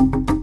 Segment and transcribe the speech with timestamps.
[0.00, 0.33] Evet,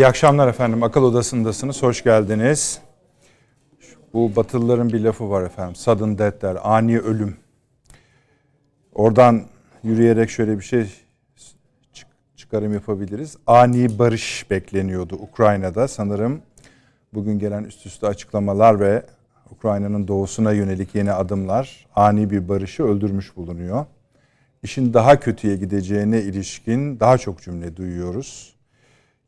[0.00, 0.82] iyi akşamlar efendim.
[0.82, 1.82] Akıl Odası'ndasınız.
[1.82, 2.80] Hoş geldiniz.
[4.12, 5.74] Bu Batılıların bir lafı var efendim.
[5.74, 7.36] Sudden death der, ani ölüm.
[8.94, 9.42] Oradan
[9.82, 10.86] yürüyerek şöyle bir şey
[12.36, 13.36] çıkarım yapabiliriz.
[13.46, 15.88] Ani barış bekleniyordu Ukrayna'da.
[15.88, 16.42] Sanırım
[17.14, 19.02] bugün gelen üst üste açıklamalar ve
[19.50, 23.86] Ukrayna'nın doğusuna yönelik yeni adımlar ani bir barışı öldürmüş bulunuyor.
[24.62, 28.59] İşin daha kötüye gideceğine ilişkin daha çok cümle duyuyoruz.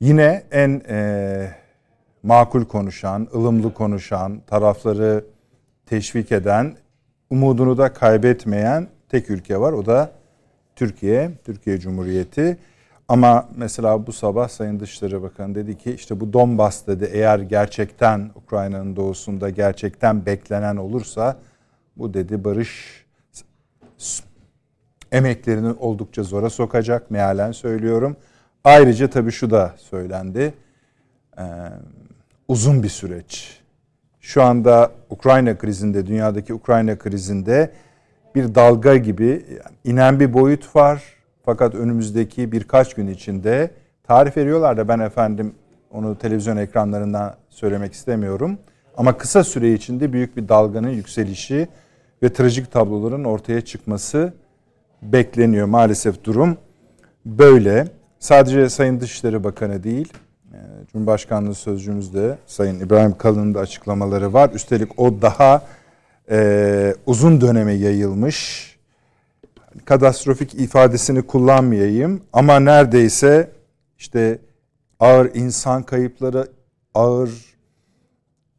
[0.02, 1.48] Yine en e,
[2.22, 5.24] makul konuşan, ılımlı konuşan, tarafları
[5.86, 6.76] teşvik eden,
[7.30, 9.72] umudunu da kaybetmeyen tek ülke var.
[9.72, 10.10] O da
[10.76, 12.58] Türkiye, Türkiye Cumhuriyeti.
[13.08, 18.30] Ama mesela bu sabah Sayın Dışişleri Bakanı dedi ki işte bu Donbas dedi eğer gerçekten
[18.34, 21.36] Ukrayna'nın doğusunda gerçekten beklenen olursa
[21.96, 23.04] bu dedi barış
[25.12, 28.16] emeklerini oldukça zora sokacak mealen söylüyorum.
[28.64, 30.54] Ayrıca tabii şu da söylendi.
[31.38, 31.42] Ee,
[32.48, 33.60] uzun bir süreç.
[34.20, 37.72] Şu anda Ukrayna krizinde, dünyadaki Ukrayna krizinde
[38.34, 39.46] bir dalga gibi
[39.84, 41.02] inen bir boyut var.
[41.44, 43.70] Fakat önümüzdeki birkaç gün içinde
[44.02, 45.54] tarif veriyorlar da ben efendim
[45.90, 48.58] onu televizyon ekranlarından söylemek istemiyorum.
[48.96, 51.68] Ama kısa süre içinde büyük bir dalganın yükselişi
[52.22, 54.32] ve trajik tabloların ortaya çıkması
[55.02, 55.66] bekleniyor.
[55.66, 56.56] Maalesef durum
[57.26, 58.01] böyle.
[58.22, 60.12] Sadece Sayın Dışişleri Bakanı değil,
[60.52, 60.58] e,
[60.92, 64.50] Cumhurbaşkanlığı Sözcümüz de Sayın İbrahim Kalın'ın da açıklamaları var.
[64.54, 65.66] Üstelik o daha
[66.30, 68.68] e, uzun döneme yayılmış.
[69.84, 73.50] Katastrofik ifadesini kullanmayayım ama neredeyse
[73.98, 74.38] işte
[75.00, 76.48] ağır insan kayıpları,
[76.94, 77.30] ağır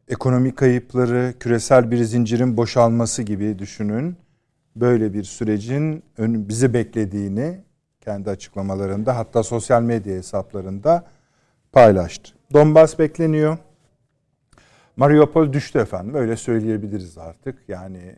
[0.07, 4.16] ekonomik kayıpları, küresel bir zincirin boşalması gibi düşünün.
[4.75, 7.59] Böyle bir sürecin bizi beklediğini
[8.03, 11.03] kendi açıklamalarında hatta sosyal medya hesaplarında
[11.72, 12.34] paylaştı.
[12.53, 13.58] Donbas bekleniyor.
[14.97, 16.16] Mariupol düştü efendim.
[16.16, 17.59] Öyle söyleyebiliriz artık.
[17.68, 18.16] Yani e,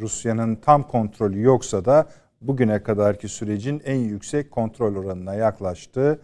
[0.00, 2.06] Rusya'nın tam kontrolü yoksa da
[2.40, 6.18] bugüne kadarki sürecin en yüksek kontrol oranına yaklaştı.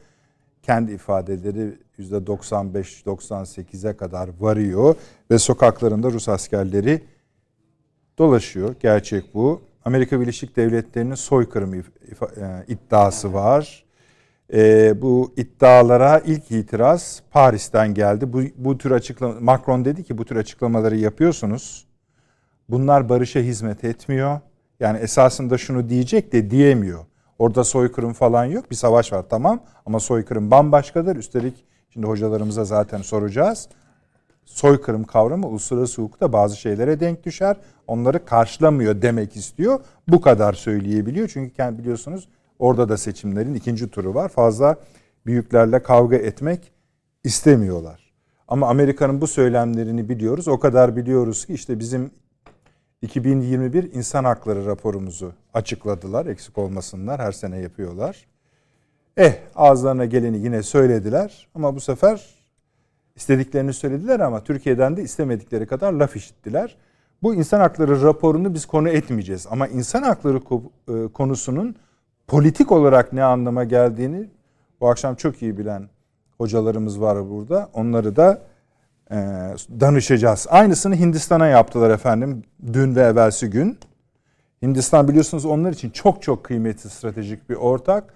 [0.62, 4.94] Kendi ifadeleri %95-98'e kadar varıyor
[5.30, 7.02] ve sokaklarında Rus askerleri
[8.18, 8.74] dolaşıyor.
[8.80, 9.69] Gerçek bu.
[9.84, 11.82] Amerika Birleşik Devletleri'nin soykırım e,
[12.68, 13.84] iddiası var.
[14.52, 18.32] E, bu iddialara ilk itiraz Paris'ten geldi.
[18.32, 21.86] Bu, bu tür açıklama Macron dedi ki bu tür açıklamaları yapıyorsunuz.
[22.68, 24.40] Bunlar barışa hizmet etmiyor.
[24.80, 27.04] Yani esasında şunu diyecek de diyemiyor.
[27.38, 28.70] Orada soykırım falan yok.
[28.70, 31.16] Bir savaş var tamam ama soykırım bambaşkadır.
[31.16, 33.68] Üstelik şimdi hocalarımıza zaten soracağız
[34.50, 37.56] soykırım kavramı uluslararası hukukta bazı şeylere denk düşer.
[37.86, 39.80] Onları karşılamıyor demek istiyor.
[40.08, 41.28] Bu kadar söyleyebiliyor.
[41.28, 42.28] Çünkü biliyorsunuz
[42.58, 44.28] orada da seçimlerin ikinci turu var.
[44.28, 44.76] Fazla
[45.26, 46.72] büyüklerle kavga etmek
[47.24, 48.12] istemiyorlar.
[48.48, 50.48] Ama Amerika'nın bu söylemlerini biliyoruz.
[50.48, 52.10] O kadar biliyoruz ki işte bizim
[53.02, 56.26] 2021 insan hakları raporumuzu açıkladılar.
[56.26, 57.20] Eksik olmasınlar.
[57.20, 58.26] Her sene yapıyorlar.
[59.16, 61.48] Eh ağızlarına geleni yine söylediler.
[61.54, 62.39] Ama bu sefer
[63.16, 66.76] istediklerini söylediler ama Türkiye'den de istemedikleri kadar laf işittiler.
[67.22, 71.76] Bu insan hakları raporunu biz konu etmeyeceğiz ama insan hakları e, konusunun
[72.26, 74.28] politik olarak ne anlama geldiğini
[74.80, 75.88] bu akşam çok iyi bilen
[76.38, 77.70] hocalarımız var burada.
[77.72, 78.42] Onları da
[79.10, 79.16] e,
[79.80, 80.46] danışacağız.
[80.50, 83.78] Aynısını Hindistan'a yaptılar efendim dün ve evvelsi gün.
[84.62, 88.14] Hindistan biliyorsunuz onlar için çok çok kıymetli stratejik bir ortak.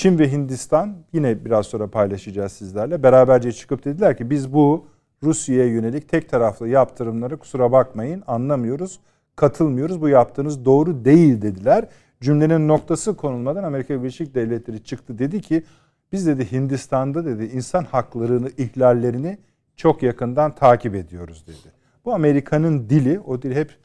[0.00, 3.02] Çin ve Hindistan yine biraz sonra paylaşacağız sizlerle.
[3.02, 4.86] Beraberce çıkıp dediler ki biz bu
[5.22, 9.00] Rusya'ya yönelik tek taraflı yaptırımları kusura bakmayın anlamıyoruz,
[9.36, 10.00] katılmıyoruz.
[10.00, 11.88] Bu yaptığınız doğru değil dediler.
[12.20, 15.64] Cümlenin noktası konulmadan Amerika Birleşik Devletleri çıktı dedi ki
[16.12, 19.38] biz dedi Hindistan'da dedi insan haklarını ihlallerini
[19.76, 21.74] çok yakından takip ediyoruz dedi.
[22.04, 23.76] Bu Amerika'nın dili, o dil hep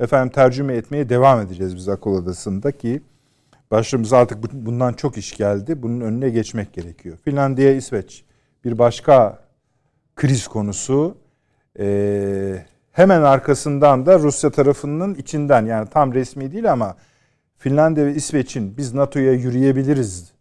[0.00, 3.02] efendim tercüme etmeye devam edeceğiz biz akıl odasında ki
[3.70, 5.82] Başımıza artık bundan çok iş geldi.
[5.82, 7.18] Bunun önüne geçmek gerekiyor.
[7.24, 8.24] Finlandiya, İsveç
[8.64, 9.38] bir başka
[10.16, 11.16] kriz konusu.
[11.78, 16.96] Ee, hemen arkasından da Rusya tarafının içinden yani tam resmi değil ama
[17.56, 20.32] Finlandiya ve İsveç'in biz NATO'ya yürüyebiliriz.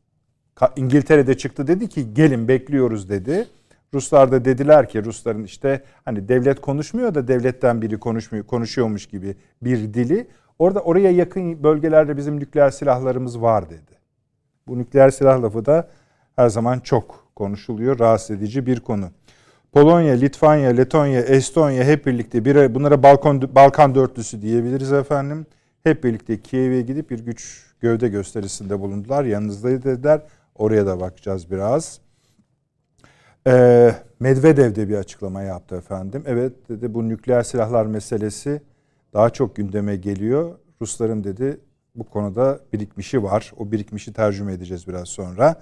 [0.76, 3.48] İngiltere'de çıktı dedi ki gelin bekliyoruz dedi.
[3.94, 9.36] Ruslar da dediler ki Rusların işte hani devlet konuşmuyor da devletten biri konuşmuyor konuşuyormuş gibi
[9.62, 10.28] bir dili.
[10.60, 13.98] Orada oraya yakın bölgelerde bizim nükleer silahlarımız var dedi.
[14.68, 15.88] Bu nükleer silah lafı da
[16.36, 18.00] her zaman çok konuşuluyor.
[18.00, 19.10] Rahatsız edici bir konu.
[19.72, 25.46] Polonya, Litvanya, Letonya, Estonya hep birlikte bir bunlara Balkan Balkan dörtlüsü diyebiliriz efendim.
[25.84, 29.24] Hep birlikte Kiev'e gidip bir güç gövde gösterisinde bulundular.
[29.24, 30.22] Yanınızdaydı dediler.
[30.56, 32.00] Oraya da bakacağız biraz.
[33.48, 36.24] Ee, Medvedev de bir açıklama yaptı efendim.
[36.26, 38.62] Evet dedi bu nükleer silahlar meselesi
[39.18, 40.56] daha çok gündeme geliyor.
[40.82, 41.60] Rusların dedi
[41.96, 43.54] bu konuda birikmişi var.
[43.58, 45.56] O birikmişi tercüme edeceğiz biraz sonra.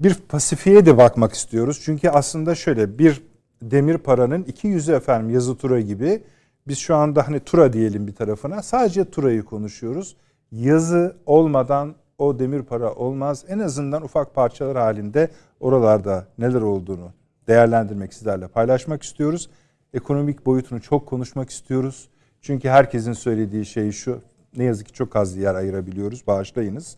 [0.00, 1.80] Bir Pasifik'e de bakmak istiyoruz.
[1.84, 3.22] Çünkü aslında şöyle bir
[3.62, 6.22] demir paranın iki yüzü efendim yazı tura gibi.
[6.68, 8.62] Biz şu anda hani tura diyelim bir tarafına.
[8.62, 10.16] Sadece turayı konuşuyoruz.
[10.52, 13.44] Yazı olmadan o demir para olmaz.
[13.48, 15.28] En azından ufak parçalar halinde
[15.60, 17.12] oralarda neler olduğunu
[17.48, 19.50] değerlendirmek sizlerle paylaşmak istiyoruz.
[19.92, 22.08] Ekonomik boyutunu çok konuşmak istiyoruz.
[22.44, 24.20] Çünkü herkesin söylediği şey şu.
[24.56, 26.26] Ne yazık ki çok az yer ayırabiliyoruz.
[26.26, 26.96] Bağışlayınız.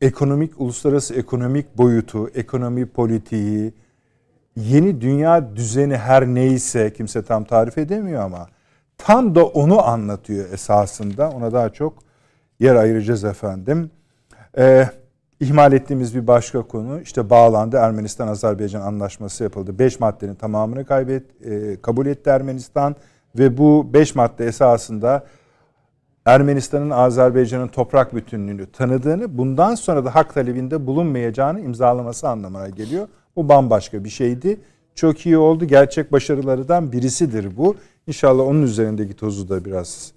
[0.00, 3.72] Ekonomik, uluslararası ekonomik boyutu, ekonomi politiği,
[4.56, 8.48] yeni dünya düzeni her neyse kimse tam tarif edemiyor ama
[8.98, 11.30] tam da onu anlatıyor esasında.
[11.30, 11.98] Ona daha çok
[12.60, 13.90] yer ayıracağız efendim.
[14.58, 14.88] Ee,
[15.40, 19.78] ihmal ettiğimiz bir başka konu işte bağlandı Ermenistan-Azerbaycan anlaşması yapıldı.
[19.78, 22.96] Beş maddenin tamamını kaybet, e, kabul etti Ermenistan
[23.38, 25.26] ve bu beş madde esasında
[26.24, 33.08] Ermenistan'ın Azerbaycan'ın toprak bütünlüğünü tanıdığını, bundan sonra da hak talebinde bulunmayacağını imzalaması anlamına geliyor.
[33.36, 34.60] Bu bambaşka bir şeydi.
[34.94, 35.64] Çok iyi oldu.
[35.64, 37.76] Gerçek başarılarından birisidir bu.
[38.06, 40.12] İnşallah onun üzerindeki tozu da biraz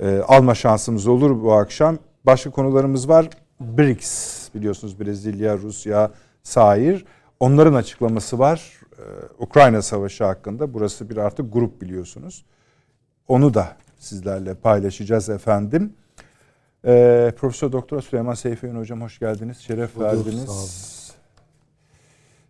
[0.00, 1.98] e, alma şansımız olur bu akşam.
[2.26, 3.30] Başka konularımız var.
[3.60, 6.10] BRICS biliyorsunuz Brezilya, Rusya,
[6.42, 7.04] Sair.
[7.40, 8.79] Onların açıklaması var.
[9.00, 9.04] Ee,
[9.38, 10.74] Ukrayna Savaşı hakkında.
[10.74, 12.44] Burası bir artık grup biliyorsunuz.
[13.28, 15.92] Onu da sizlerle paylaşacağız efendim.
[16.86, 19.58] Ee, Profesör Doktor Süleyman Seyfiyen Hocam hoş geldiniz.
[19.58, 21.12] Şeref Budur, verdiniz.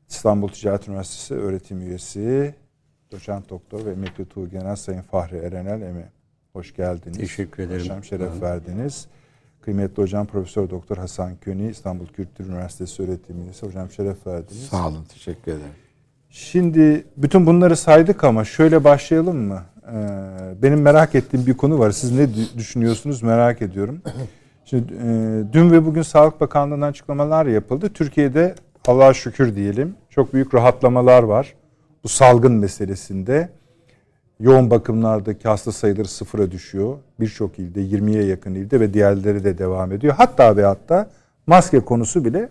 [0.08, 2.54] İstanbul Ticaret Üniversitesi öğretim üyesi,
[3.12, 6.08] doçent doktor ve emekli Tuğgenel Sayın Fahri Erenel Emi.
[6.52, 7.18] Hoş geldiniz.
[7.18, 7.80] Teşekkür ederim.
[7.80, 8.42] Hocam şeref evet.
[8.42, 9.06] verdiniz.
[9.60, 13.66] Kıymetli hocam Profesör Doktor Hasan Köni İstanbul Kültür Üniversitesi öğretim üyesi.
[13.66, 14.66] Hocam şeref verdiniz.
[14.66, 15.04] Sağ olun.
[15.04, 15.89] Teşekkür ederim.
[16.30, 19.62] Şimdi bütün bunları saydık ama şöyle başlayalım mı?
[19.86, 21.90] Ee, benim merak ettiğim bir konu var.
[21.90, 22.28] Siz ne
[22.58, 24.02] düşünüyorsunuz merak ediyorum.
[24.64, 25.08] Şimdi e,
[25.52, 27.88] dün ve bugün Sağlık Bakanlığı'ndan açıklamalar yapıldı.
[27.88, 28.54] Türkiye'de
[28.86, 31.54] Allah'a şükür diyelim çok büyük rahatlamalar var.
[32.04, 33.48] Bu salgın meselesinde
[34.40, 36.98] yoğun bakımlardaki hasta sayıları sıfıra düşüyor.
[37.20, 40.14] Birçok ilde 20'ye yakın ilde ve diğerleri de devam ediyor.
[40.16, 41.10] Hatta ve hatta
[41.46, 42.48] maske konusu bile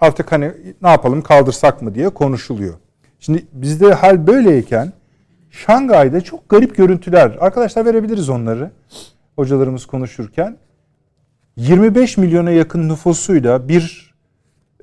[0.00, 0.52] artık hani
[0.82, 2.74] ne yapalım kaldırsak mı diye konuşuluyor.
[3.20, 4.92] Şimdi bizde hal böyleyken
[5.50, 7.36] Şangay'da çok garip görüntüler.
[7.40, 8.70] Arkadaşlar verebiliriz onları.
[9.36, 10.56] Hocalarımız konuşurken.
[11.56, 14.14] 25 milyona yakın nüfusuyla bir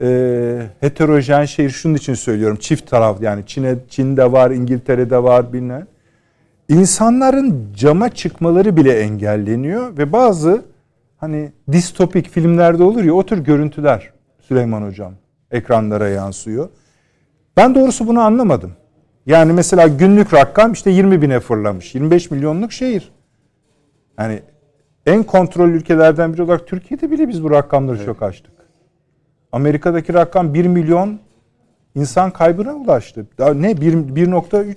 [0.01, 2.57] e, heterojen şehir şunun için söylüyorum.
[2.61, 5.87] Çift taraf yani Çin'e, Çin'de var, İngiltere'de var bilmem.
[6.69, 10.65] İnsanların cama çıkmaları bile engelleniyor ve bazı
[11.17, 14.16] hani distopik filmlerde olur ya o tür görüntüler
[14.47, 15.13] Süleyman Hocam
[15.51, 16.69] ekranlara yansıyor.
[17.57, 18.71] Ben doğrusu bunu anlamadım.
[19.25, 21.95] Yani mesela günlük rakam işte 20 bine fırlamış.
[21.95, 23.11] 25 milyonluk şehir.
[24.19, 24.41] Yani
[25.05, 28.05] en kontrol ülkelerden biri olarak Türkiye'de bile biz bu rakamları evet.
[28.05, 28.51] çok açtık.
[29.51, 31.19] Amerika'daki rakam 1 milyon
[31.95, 33.27] insan kaybına ulaştı.
[33.37, 34.75] Daha ne 1.3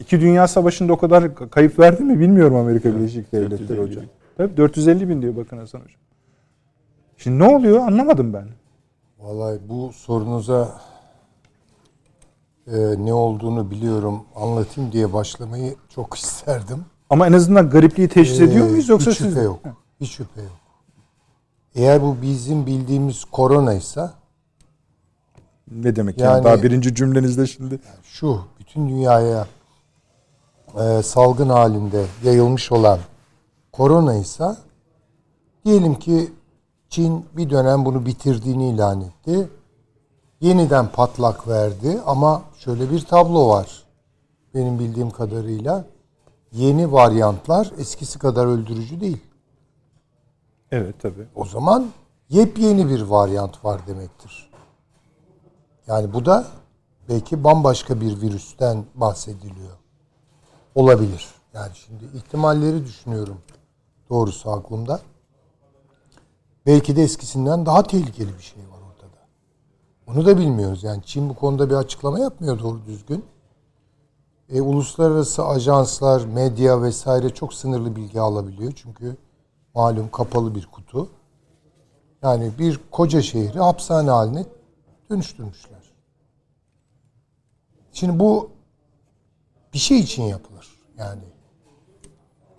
[0.00, 4.04] İki Dünya Savaşı'nda o kadar kayıp verdi mi bilmiyorum Amerika Birleşik Devletleri hocam.
[4.36, 6.07] Tabii 450 bin diyor bakın Hasan hocam.
[7.18, 8.48] Şimdi ne oluyor anlamadım ben.
[9.18, 10.80] Vallahi bu sorunuza
[12.66, 16.84] e, ne olduğunu biliyorum anlatayım diye başlamayı çok isterdim.
[17.10, 19.60] Ama en azından garipliği teşhis ee, ediyor muyuz yoksa hiç şüphe yok.
[20.00, 20.56] Hiç şüphe yok.
[21.74, 24.10] Eğer bu bizim bildiğimiz korona ise
[25.72, 27.78] ne demek yani, yani daha birinci cümlenizde şimdi?
[28.02, 29.46] Şu bütün dünyaya
[30.80, 32.98] e, salgın halinde yayılmış olan
[33.72, 34.56] korona ise
[35.64, 36.32] diyelim ki
[36.88, 39.48] Çin bir dönem bunu bitirdiğini ilan etti.
[40.40, 43.82] Yeniden patlak verdi ama şöyle bir tablo var.
[44.54, 45.84] Benim bildiğim kadarıyla
[46.52, 49.20] yeni varyantlar eskisi kadar öldürücü değil.
[50.70, 51.26] Evet tabi.
[51.34, 51.90] O zaman
[52.28, 54.50] yepyeni bir varyant var demektir.
[55.86, 56.46] Yani bu da
[57.08, 59.76] belki bambaşka bir virüsten bahsediliyor.
[60.74, 61.28] Olabilir.
[61.54, 63.38] Yani şimdi ihtimalleri düşünüyorum
[64.10, 65.00] doğrusu aklımda.
[66.68, 69.18] Belki de eskisinden daha tehlikeli bir şey var ortada.
[70.06, 70.84] Onu da bilmiyoruz.
[70.84, 73.24] Yani Çin bu konuda bir açıklama yapmıyor doğru düzgün.
[74.48, 78.72] E, uluslararası ajanslar, medya vesaire çok sınırlı bilgi alabiliyor.
[78.76, 79.16] Çünkü
[79.74, 81.08] malum kapalı bir kutu.
[82.22, 84.44] Yani bir koca şehri hapishane haline
[85.10, 85.92] dönüştürmüşler.
[87.92, 88.50] Şimdi bu
[89.72, 90.68] bir şey için yapılır.
[90.98, 91.22] Yani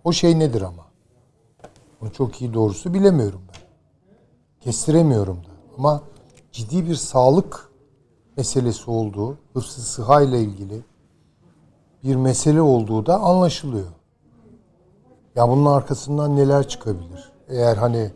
[0.03, 0.85] o şey nedir ama?
[2.01, 3.68] Bunu çok iyi doğrusu bilemiyorum ben.
[4.61, 5.49] Kestiremiyorum da.
[5.77, 6.01] Ama
[6.51, 7.69] ciddi bir sağlık
[8.37, 10.81] meselesi olduğu, hıfzı sıha ile ilgili
[12.03, 13.87] bir mesele olduğu da anlaşılıyor.
[15.35, 17.31] Ya bunun arkasından neler çıkabilir?
[17.47, 18.11] Eğer hani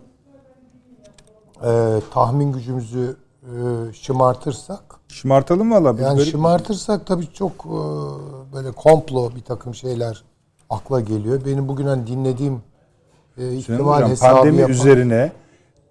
[1.65, 5.87] e, tahmin gücümüzü e, şımartırsak Şımartalım valla.
[6.01, 7.69] yani böyle- şımartırsak tabii çok e,
[8.53, 10.23] böyle komplo bir takım şeyler
[10.69, 11.45] akla geliyor.
[11.45, 12.61] Benim bugün hani dinlediğim
[13.37, 15.31] e, ihtimal Hocam, hesabı pandemi yapan üzerine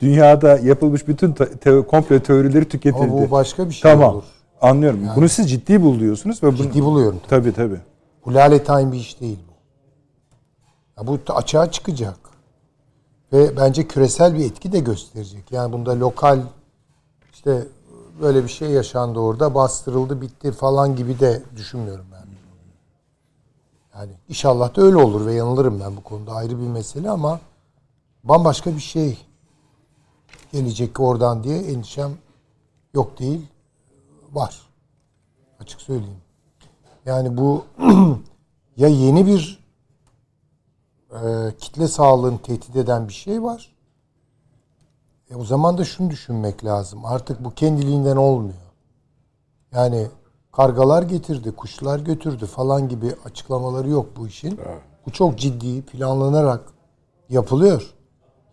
[0.02, 3.04] dünyada yapılmış bütün te- komplo teorileri tüketildi.
[3.04, 4.14] ama bu başka bir şey tamam.
[4.14, 4.24] olur.
[4.60, 5.00] Anlıyorum.
[5.16, 7.20] Bunu siz ciddi buluyorsunuz ve bunu Ciddi buluyorum.
[7.28, 7.80] tabii tabii.
[8.26, 9.52] Bu lale time bir iş değil bu.
[11.00, 12.16] Ya bu açığa çıkacak.
[13.32, 15.52] Ve bence küresel bir etki de gösterecek.
[15.52, 16.40] Yani bunda lokal
[17.32, 17.62] işte
[18.22, 22.22] böyle bir şey yaşandı orada bastırıldı bitti falan gibi de düşünmüyorum ben.
[23.98, 27.40] Yani inşallah da öyle olur ve yanılırım ben bu konuda ayrı bir mesele ama
[28.24, 29.18] bambaşka bir şey
[30.52, 32.12] gelecek oradan diye endişem
[32.94, 33.46] yok değil
[34.32, 34.60] var.
[35.60, 36.20] Açık söyleyeyim.
[37.06, 37.64] Yani bu
[38.76, 39.64] ya yeni bir
[41.10, 43.72] e, kitle sağlığını tehdit eden bir şey var.
[45.30, 47.04] E, o zaman da şunu düşünmek lazım.
[47.04, 48.54] Artık bu kendiliğinden olmuyor.
[49.72, 50.06] Yani
[50.52, 54.60] kargalar getirdi, kuşlar götürdü falan gibi açıklamaları yok bu işin.
[55.06, 56.60] Bu çok ciddi, planlanarak
[57.28, 57.94] yapılıyor.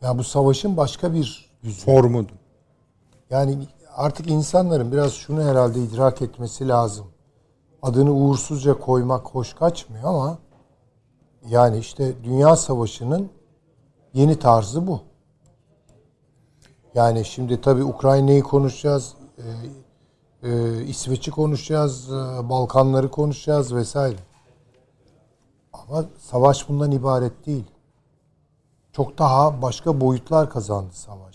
[0.01, 1.85] Ya bu savaşın başka bir yüzü.
[1.85, 2.25] Formu.
[3.29, 7.07] Yani artık insanların biraz şunu herhalde idrak etmesi lazım.
[7.81, 10.37] Adını uğursuzca koymak hoş kaçmıyor ama
[11.49, 13.29] yani işte Dünya Savaşı'nın
[14.13, 15.01] yeni tarzı bu.
[16.95, 19.43] Yani şimdi tabii Ukrayna'yı konuşacağız, e,
[20.49, 24.19] e, İsveç'i konuşacağız, e, Balkanları konuşacağız vesaire.
[25.73, 27.65] Ama savaş bundan ibaret değil.
[28.93, 31.28] Çok daha başka boyutlar kazandı savaş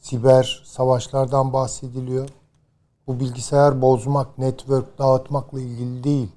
[0.00, 2.28] siber savaşlardan bahsediliyor.
[3.06, 6.28] Bu bilgisayar bozmak, network dağıtmakla ilgili değil.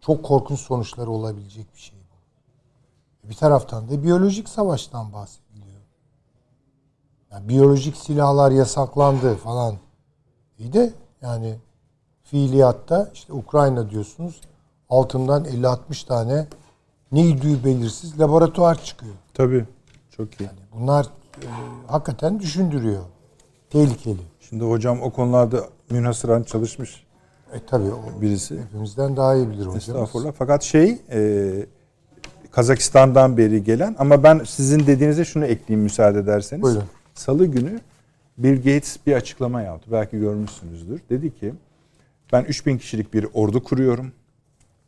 [0.00, 3.28] Çok korkunç sonuçları olabilecek bir şey bu.
[3.28, 5.80] Bir taraftan da biyolojik savaştan bahsediliyor.
[7.30, 9.74] Yani biyolojik silahlar yasaklandı falan.
[10.58, 11.56] İyi de yani
[12.22, 14.40] fiiliyatta işte Ukrayna diyorsunuz
[14.88, 16.46] altından 50-60 tane
[17.12, 19.14] neydi belirsiz laboratuvar çıkıyor.
[19.34, 19.66] Tabii.
[20.10, 20.50] Çok iyi.
[20.74, 21.08] Bunlar e,
[21.86, 23.02] hakikaten düşündürüyor.
[23.70, 24.20] Tehlikeli.
[24.40, 27.06] Şimdi hocam o konularda münhasıran çalışmış
[27.54, 28.60] E tabii o birisi.
[28.60, 29.76] hepimizden daha iyi bilir hocam.
[29.76, 30.32] Estağfurullah.
[30.38, 31.50] Fakat şey e,
[32.50, 36.62] Kazakistan'dan beri gelen ama ben sizin dediğinize şunu ekleyeyim müsaade ederseniz.
[36.62, 36.84] Buyurun.
[37.14, 37.80] Salı günü
[38.38, 39.88] Bill Gates bir açıklama yaptı.
[39.92, 41.00] Belki görmüşsünüzdür.
[41.10, 41.54] Dedi ki
[42.32, 44.12] ben 3000 kişilik bir ordu kuruyorum.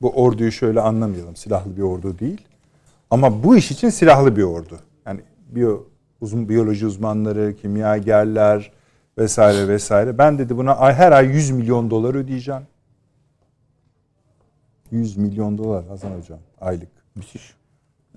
[0.02, 1.36] Bu orduyu şöyle anlamayalım.
[1.36, 2.40] Silahlı bir ordu değil.
[3.10, 4.78] Ama bu iş için silahlı bir ordu.
[5.06, 5.80] Yani biyo,
[6.20, 8.72] uzun biyoloji uzmanları, kimyagerler
[9.18, 10.18] vesaire vesaire.
[10.18, 12.62] Ben dedi buna ay, her ay 100 milyon dolar ödeyeceğim.
[14.90, 16.88] 100 milyon dolar Hasan Hocam aylık.
[17.14, 17.54] Müthiş.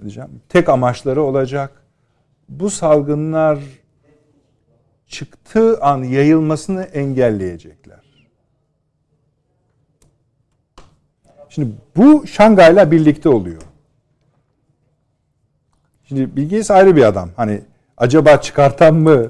[0.02, 0.42] Diyeceğim.
[0.50, 1.72] Tek amaçları olacak.
[2.50, 3.60] Bu salgınlar
[5.08, 8.02] çıktığı an yayılmasını engelleyecekler.
[11.50, 13.62] Şimdi bu Şangay'la birlikte oluyor.
[16.04, 17.30] Şimdi Bill Gates ayrı bir adam.
[17.36, 17.62] Hani
[18.02, 19.30] acaba çıkartan mı,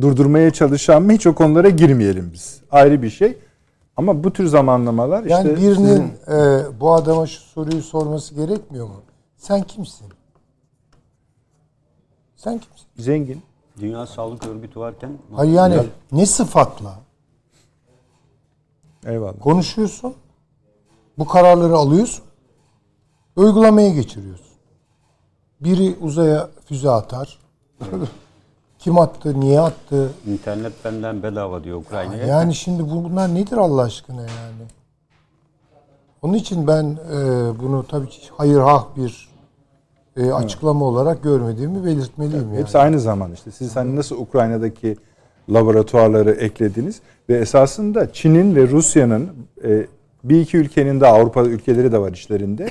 [0.00, 2.60] durdurmaya çalışan mı hiç o konulara girmeyelim biz.
[2.70, 3.38] Ayrı bir şey.
[3.96, 8.86] Ama bu tür zamanlamalar işte Yani birinin sizin- e, bu adama şu soruyu sorması gerekmiyor
[8.86, 9.02] mu?
[9.36, 10.06] Sen kimsin?
[12.36, 12.86] Sen kimsin?
[12.96, 13.42] zengin.
[13.80, 16.94] Dünya Sağlık Örgütü varken Hayır yani ne sıfatla
[19.06, 19.40] Eyvallah.
[19.40, 20.14] konuşuyorsun?
[21.18, 22.24] Bu kararları alıyorsun.
[23.36, 24.45] Uygulamaya geçiriyorsun.
[25.60, 27.38] Biri uzaya füze atar.
[28.78, 30.10] Kim attı, niye attı?
[30.26, 32.26] internet benden bedava diyor Ukrayna'ya.
[32.26, 34.62] Yani şimdi bu- bunlar nedir Allah aşkına yani?
[36.22, 37.18] Onun için ben e,
[37.62, 39.28] bunu tabii ki hayır hah bir
[40.16, 42.58] e, açıklama olarak görmediğimi belirtmeliyim yani.
[42.58, 43.50] Hepsi aynı zaman işte.
[43.50, 44.96] Siz hani nasıl Ukrayna'daki
[45.50, 49.30] laboratuvarları eklediniz ve esasında Çin'in ve Rusya'nın
[49.64, 49.86] e,
[50.24, 52.70] bir iki ülkenin de Avrupa ülkeleri de var işlerinde.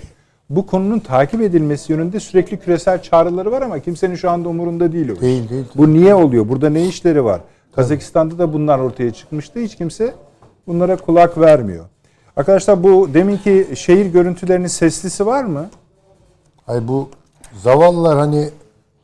[0.50, 5.10] Bu konunun takip edilmesi yönünde sürekli küresel çağrıları var ama kimsenin şu anda umurunda değil
[5.10, 5.22] o.
[5.22, 5.66] Değil, değil.
[5.75, 6.50] Bu niye oluyor?
[6.50, 7.42] Burada ne işleri var?
[7.75, 9.60] Kazakistan'da da bunlar ortaya çıkmıştı.
[9.60, 10.14] Hiç kimse
[10.68, 11.86] bunlara kulak vermiyor.
[12.38, 15.70] Arkadaşlar bu deminki şehir görüntülerinin seslisi var mı?
[16.66, 17.10] Hayır bu
[17.64, 18.50] zavallılar hani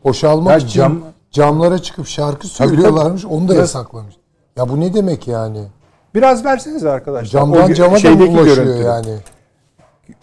[0.04, 1.00] boşalmak Ya için cam-
[1.32, 3.26] camlara çıkıp şarkı söylüyorlarmış.
[3.26, 4.16] Onu da yasaklamış.
[4.58, 5.64] Ya bu ne demek yani?
[6.16, 7.32] Biraz verseniz arkadaşlar.
[7.40, 8.84] Camdan O cama da ulaşıyor görüntü.
[8.84, 9.16] yani?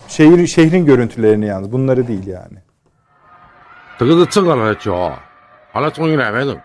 [0.09, 1.73] Şehir şehrin görüntülerini yalnız.
[1.73, 2.59] Bunları değil yani.
[3.99, 5.19] 这个是正常的叫，
[5.73, 6.63] 完了终于两百人，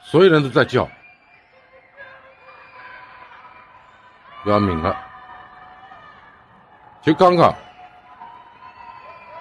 [0.00, 0.88] 所有人都在叫，
[4.46, 4.96] 要命了！
[7.02, 7.52] 就刚刚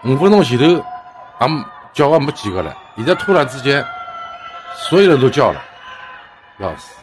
[0.03, 0.83] 五分钟前头，
[1.37, 1.63] 俺们
[1.93, 3.85] 叫俺没几个了，现在突然之间，
[4.73, 5.61] 所有人都叫了，
[6.57, 6.95] 要死！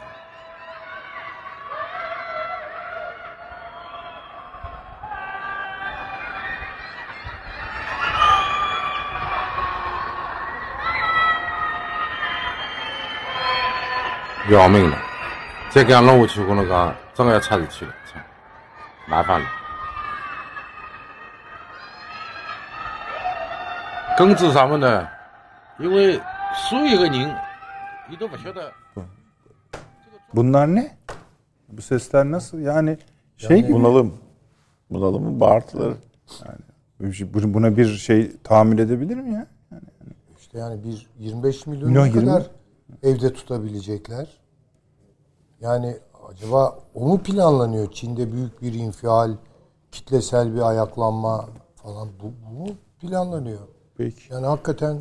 [14.51, 14.99] 要命了！
[15.71, 18.21] 再敢让我去跟侬讲，真个要出事体了，操！
[19.09, 19.47] 麻烦了。
[24.19, 25.09] 根治啥么呢？
[25.79, 26.21] 因为
[26.69, 27.35] 所有的人，
[28.09, 28.73] 你都不晓得。
[30.35, 30.97] Bunlar ne?
[31.69, 32.59] Bu sesler nasıl?
[32.59, 32.99] Yani
[33.37, 33.75] şey yani gibi.
[33.75, 34.19] Bunalım.
[34.91, 35.97] Bunalımın bağırtıları.
[37.01, 39.47] Yani şey, buna bir şey tahammül edebilir mi ya?
[39.73, 40.13] Yani, yani.
[40.39, 42.49] İşte yani bir 25 milyon, milyon kadar 20
[43.03, 44.29] evde tutabilecekler?
[45.61, 45.97] Yani
[46.33, 47.93] acaba o mu planlanıyor?
[47.93, 49.33] Çin'de büyük bir infial,
[49.93, 52.69] kitlesel bir ayaklanma falan bu, bu mu
[53.01, 53.61] planlanıyor?
[53.97, 54.33] Peki.
[54.33, 54.99] Yani hakikaten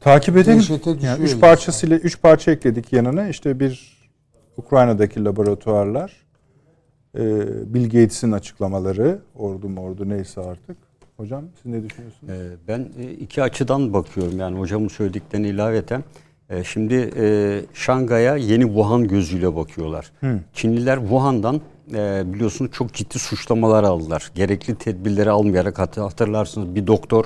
[0.00, 0.62] Takip edelim.
[1.02, 1.40] Yani üç insan.
[1.40, 3.28] parçasıyla üç parça ekledik yanına.
[3.28, 4.00] İşte bir
[4.56, 6.26] Ukrayna'daki laboratuvarlar,
[7.14, 7.20] e,
[7.74, 10.76] Bill Gates'in açıklamaları, ordu mordu neyse artık.
[11.16, 12.32] Hocam siz ne düşünüyorsunuz?
[12.32, 16.04] Ee, Ben e, iki açıdan bakıyorum yani hocamın söylediklerine ilaveten.
[16.50, 20.12] E, Şimdi e, Şangay'a yeni Wuhan gözüyle bakıyorlar.
[20.54, 21.60] Çinliler Wuhan'dan
[21.94, 24.30] e, biliyorsunuz çok ciddi suçlamalar aldılar.
[24.34, 27.24] Gerekli tedbirleri almayarak hat- hatırlarsınız bir doktor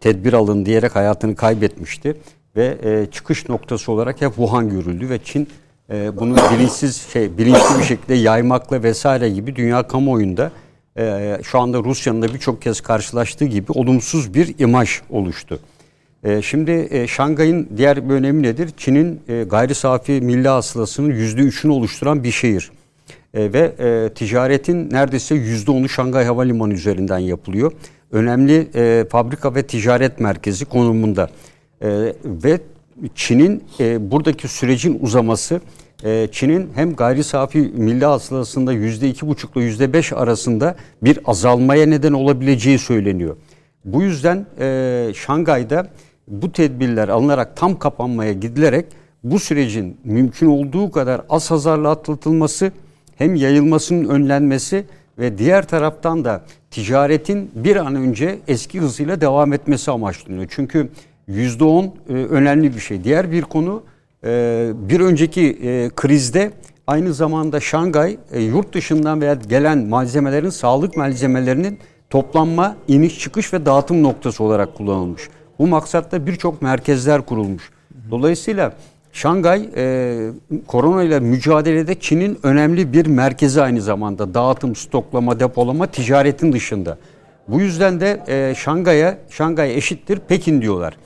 [0.00, 2.16] tedbir alın diyerek hayatını kaybetmişti.
[2.56, 5.48] Ve e, çıkış noktası olarak hep Wuhan görüldü ve Çin
[5.90, 10.50] e, bunu bilinçsiz şey bilinçli bir şekilde yaymakla vesaire gibi dünya kamuoyunda
[10.98, 15.58] e, şu anda Rusya'nın da birçok kez karşılaştığı gibi olumsuz bir imaj oluştu.
[16.24, 18.70] E, şimdi e, Şangay'ın diğer bir önemi nedir?
[18.76, 22.70] Çin'in e, gayri safi milli hasılasının %3'ünü oluşturan bir şehir.
[23.34, 27.72] E, ve e, ticaretin neredeyse %10'u Şangay Havalimanı üzerinden yapılıyor.
[28.12, 28.68] Önemli
[29.08, 31.30] fabrika ve ticaret merkezi konumunda.
[32.24, 32.60] Ve
[33.14, 33.64] Çin'in
[34.10, 35.60] buradaki sürecin uzaması
[36.32, 42.12] Çin'in hem gayri safi milli hasılasında yüzde iki buçukla yüzde beş arasında bir azalmaya neden
[42.12, 43.36] olabileceği söyleniyor.
[43.84, 45.86] Bu yüzden e, Şangay'da
[46.28, 48.86] bu tedbirler alınarak tam kapanmaya gidilerek
[49.24, 52.72] bu sürecin mümkün olduğu kadar az hasarla atlatılması
[53.16, 54.84] hem yayılmasının önlenmesi
[55.18, 60.46] ve diğer taraftan da ticaretin bir an önce eski hızıyla devam etmesi amaçlanıyor.
[60.50, 60.88] Çünkü
[61.28, 63.04] %10 e, önemli bir şey.
[63.04, 63.82] Diğer bir konu
[64.24, 66.50] e, bir önceki e, krizde
[66.86, 71.78] aynı zamanda Şangay yurt dışından veya gelen malzemelerin sağlık malzemelerinin
[72.10, 75.28] toplanma, iniş, çıkış ve dağıtım noktası olarak kullanılmış.
[75.64, 77.70] Bu maksatla birçok merkezler kurulmuş.
[78.10, 78.72] Dolayısıyla
[79.12, 80.30] Şangay e,
[80.66, 84.34] korona ile mücadelede Çin'in önemli bir merkezi aynı zamanda.
[84.34, 86.98] Dağıtım, stoklama, depolama, ticaretin dışında.
[87.48, 90.96] Bu yüzden de e, Şangay'a Şangay eşittir Pekin diyorlar.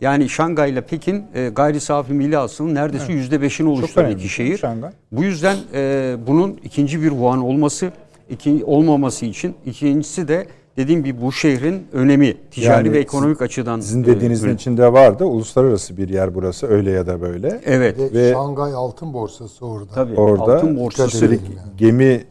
[0.00, 4.58] Yani Şangay ile Pekin e, gayri safi milli hasılanın neredeyse yüzde beşini oluşturan iki şehir.
[4.58, 4.90] Şangay.
[5.12, 7.92] Bu yüzden e, bunun ikinci bir Wuhan olması,
[8.30, 13.80] iki, olmaması için ikincisi de dediğim gibi bu şehrin önemi ticari Yani ve ekonomik açıdan.
[13.80, 14.56] Sizin e, dediğinizin önemli.
[14.56, 17.60] içinde var da uluslararası bir yer burası öyle ya da böyle.
[17.64, 17.98] Evet.
[17.98, 19.90] ve, Ve- Şangay Altın Borsası orada.
[19.94, 20.14] Tabii.
[20.20, 21.24] Orada altın borsası.
[21.26, 21.38] yani.
[21.78, 22.24] gemi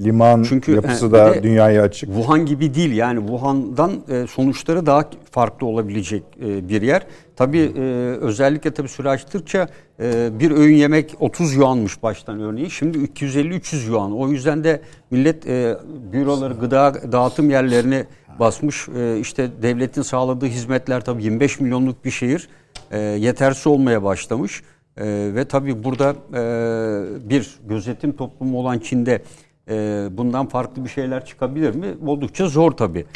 [0.00, 2.08] liman Çünkü, yapısı e, da dünyaya açık.
[2.08, 7.06] Wuhan gibi değil yani Wuhan'dan e, sonuçları daha farklı olabilecek e, bir yer.
[7.36, 7.82] Tabii e,
[8.20, 9.68] özellikle tabii süre açtıkça
[10.00, 12.68] e, bir öğün yemek 30 yuanmış baştan örneğin.
[12.68, 14.18] Şimdi 250-300 yuan.
[14.18, 15.76] O yüzden de millet e,
[16.12, 18.04] büroları, gıda dağıtım yerlerini
[18.38, 18.88] basmış.
[18.88, 22.48] E, işte devletin sağladığı hizmetler tabii 25 milyonluk bir şehir
[22.90, 24.62] e, yetersiz olmaya başlamış.
[24.96, 29.22] E, ve tabii burada e, bir gözetim toplumu olan Çin'de
[29.70, 31.86] e, bundan farklı bir şeyler çıkabilir mi?
[32.06, 33.06] Oldukça zor tabii.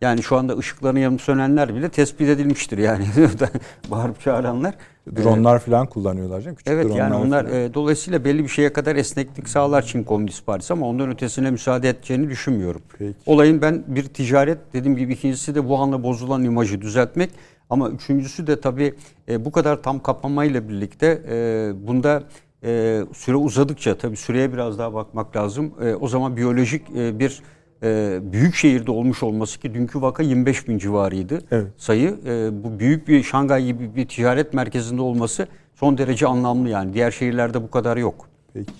[0.00, 3.04] Yani şu anda ışıkların yanıp sönenler bile tespit edilmiştir yani
[3.90, 4.74] bağırıp çağıranlar.
[5.16, 6.56] Dronlar falan kullanıyorlar canım.
[6.56, 7.60] Küçük Evet yani onlar falan.
[7.60, 11.88] e, dolayısıyla belli bir şeye kadar esneklik sağlar Çin Komünist Partisi ama ondan ötesine müsaade
[11.88, 12.82] edeceğini düşünmüyorum.
[12.98, 13.14] Peki.
[13.26, 17.30] Olayın ben bir ticaret dediğim gibi ikincisi de Wuhan'la bozulan imajı düzeltmek
[17.70, 18.94] Ama üçüncüsü de tabii
[19.28, 22.22] e, bu kadar tam kapanmayla birlikte e, bunda
[22.64, 25.74] e, süre uzadıkça tabii süreye biraz daha bakmak lazım.
[25.82, 27.42] E, o zaman biyolojik e, bir
[27.82, 31.66] e, büyük şehirde olmuş olması ki dünkü vaka 25 bin civarıydı Evet.
[31.76, 32.18] sayı.
[32.26, 36.94] E, bu büyük bir Şangay gibi bir ticaret merkezinde olması son derece anlamlı yani.
[36.94, 38.28] Diğer şehirlerde bu kadar yok.
[38.54, 38.72] Peki.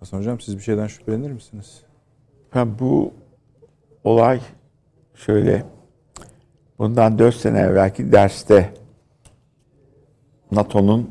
[0.00, 1.80] Hasan Hocam siz bir şeyden şüphelenir misiniz?
[2.54, 3.12] Ben bu
[4.04, 4.40] olay
[5.14, 5.64] şöyle
[6.78, 8.74] bundan 4 sene evvelki derste
[10.52, 11.10] NATO'nun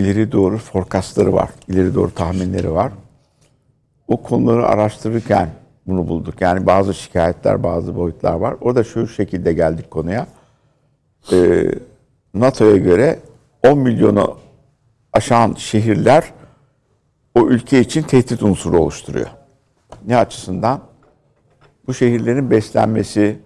[0.00, 1.50] ileri doğru forecastları var.
[1.68, 2.92] ileri doğru tahminleri var.
[4.08, 5.48] O konuları araştırırken
[5.86, 6.40] bunu bulduk.
[6.40, 8.56] Yani bazı şikayetler, bazı boyutlar var.
[8.60, 10.26] O da şu şekilde geldik konuya.
[11.32, 11.70] Ee,
[12.34, 13.18] NATO'ya göre
[13.66, 14.36] 10 milyonu
[15.12, 16.32] aşan şehirler
[17.34, 19.30] o ülke için tehdit unsuru oluşturuyor.
[20.06, 20.80] Ne açısından?
[21.86, 23.38] Bu şehirlerin beslenmesi,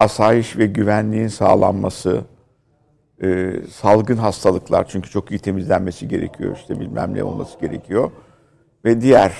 [0.00, 2.24] asayiş ve güvenliğin sağlanması,
[3.22, 8.10] e, salgın hastalıklar çünkü çok iyi temizlenmesi gerekiyor işte bilmem ne olması gerekiyor
[8.84, 9.32] ve diğer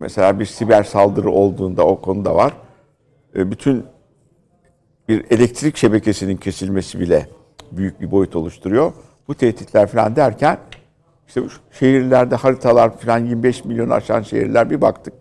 [0.00, 2.52] mesela bir siber saldırı olduğunda o konuda var
[3.36, 3.86] E, bütün
[5.08, 7.28] bir elektrik şebekesinin kesilmesi bile
[7.72, 8.92] büyük bir boyut oluşturuyor.
[9.28, 10.58] Bu tehditler falan derken
[11.26, 15.14] işte bu şehirlerde haritalar falan 25 milyon aşan şehirler bir baktık.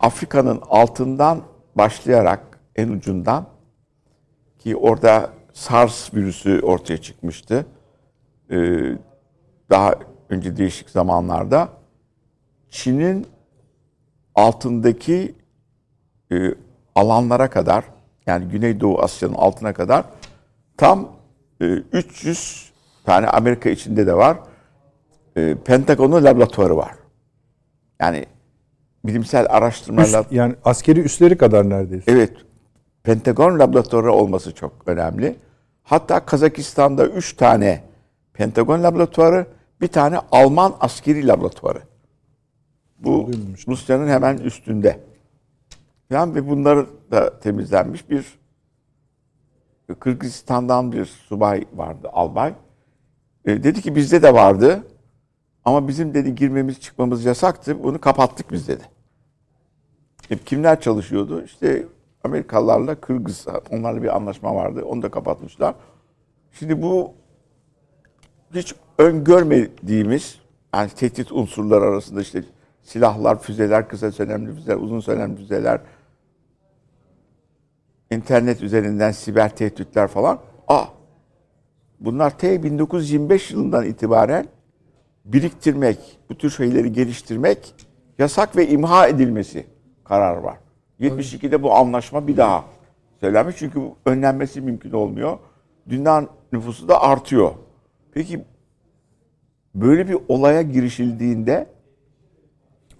[0.00, 1.40] Afrika'nın altından
[1.74, 2.40] başlayarak
[2.76, 3.46] en ucundan
[4.58, 7.66] ki orada SARS virüsü ortaya çıkmıştı.
[8.50, 8.56] Ee,
[9.70, 9.94] daha
[10.28, 11.68] önce değişik zamanlarda
[12.70, 13.26] Çin'in
[14.34, 15.34] altındaki
[16.32, 16.54] e,
[16.94, 17.84] alanlara kadar
[18.26, 20.04] yani Güneydoğu Asya'nın altına kadar
[20.76, 21.12] tam
[21.60, 22.72] e, 300
[23.04, 24.38] tane Amerika içinde de var.
[25.36, 26.94] E, Pentagon'un laboratuvarı var.
[28.00, 28.26] Yani
[29.04, 32.12] bilimsel araştırmalar Üst, yani askeri üsleri kadar neredeyse.
[32.12, 32.32] Evet.
[33.04, 35.36] Pentagon laboratuvarı olması çok önemli.
[35.82, 37.84] Hatta Kazakistan'da 3 tane
[38.32, 39.46] Pentagon laboratuvarı,
[39.80, 41.82] bir tane Alman askeri laboratuvarı.
[42.98, 43.30] Bu
[43.68, 45.00] Rusya'nın hemen üstünde.
[46.10, 48.38] Yani ve bunlar da temizlenmiş bir
[50.00, 52.54] Kırgızistan'dan bir subay vardı, albay.
[53.44, 54.86] E, dedi ki bizde de vardı.
[55.64, 57.82] Ama bizim dedi girmemiz çıkmamız yasaktı.
[57.82, 58.82] Bunu kapattık biz dedi.
[60.30, 61.42] E, kimler çalışıyordu?
[61.44, 61.86] İşte
[62.24, 63.46] Amerikalılarla Kırgız.
[63.70, 64.84] Onlarla bir anlaşma vardı.
[64.84, 65.74] Onu da kapatmışlar.
[66.52, 67.12] Şimdi bu
[68.54, 70.38] hiç öngörmediğimiz
[70.74, 72.44] yani tehdit unsurlar arasında işte
[72.82, 75.80] silahlar, füzeler, kısa dönemli füzeler, uzun dönemli füzeler,
[78.10, 80.38] internet üzerinden siber tehditler falan.
[80.68, 80.84] Aa,
[82.00, 84.46] bunlar T 1925 yılından itibaren
[85.24, 87.74] biriktirmek, bu tür şeyleri geliştirmek
[88.18, 89.66] yasak ve imha edilmesi
[90.04, 90.63] karar var.
[91.00, 92.64] 72'de bu anlaşma bir daha
[93.20, 95.38] söylenmiş çünkü bu önlenmesi mümkün olmuyor.
[95.88, 97.50] Dünya nüfusu da artıyor.
[98.12, 98.44] Peki
[99.74, 101.66] böyle bir olaya girişildiğinde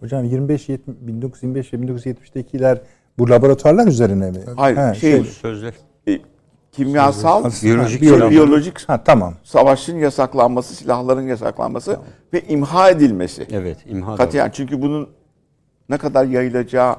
[0.00, 2.78] Hocam 25 70, 1925 ve 1970'tekiler
[3.18, 4.38] bu laboratuvarlar üzerine mi?
[4.56, 5.74] hayır Ha, şey, Sözler.
[6.08, 6.18] e,
[6.72, 8.30] kimyasal, Biyolojik biyo- silah.
[8.30, 9.34] biyolojik Ha tamam.
[9.42, 11.98] savaşın yasaklanması, silahların yasaklanması
[12.32, 13.46] ve imha edilmesi.
[13.52, 15.08] Evet, imha Katiyen çünkü bunun
[15.88, 16.96] ne kadar yayılacağı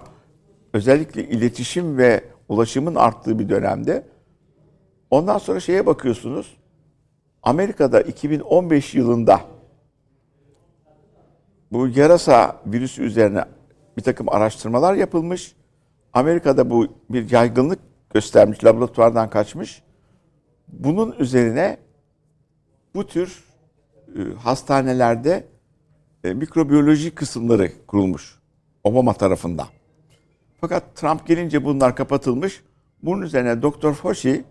[0.76, 4.08] özellikle iletişim ve ulaşımın arttığı bir dönemde
[5.10, 6.58] ondan sonra şeye bakıyorsunuz.
[7.44, 9.42] Amerika'da 2015 yılında
[11.72, 13.46] bu yarasa virüsü üzerine
[13.98, 15.56] bir takım araştırmalar yapılmış.
[16.14, 17.80] Amerika'da bu bir yaygınlık
[18.14, 19.84] göstermiş, laboratuvardan kaçmış.
[20.68, 21.78] Bunun üzerine
[22.96, 23.44] bu tür
[24.08, 25.48] e, hastanelerde
[26.24, 28.40] e, mikrobiyoloji kısımları kurulmuş
[28.84, 29.68] Obama tarafından.
[30.65, 32.63] Fakat Trump gelince bunlar kapatılmış.
[33.04, 33.93] Bunun üzerine Dr.
[33.93, 34.43] Fauci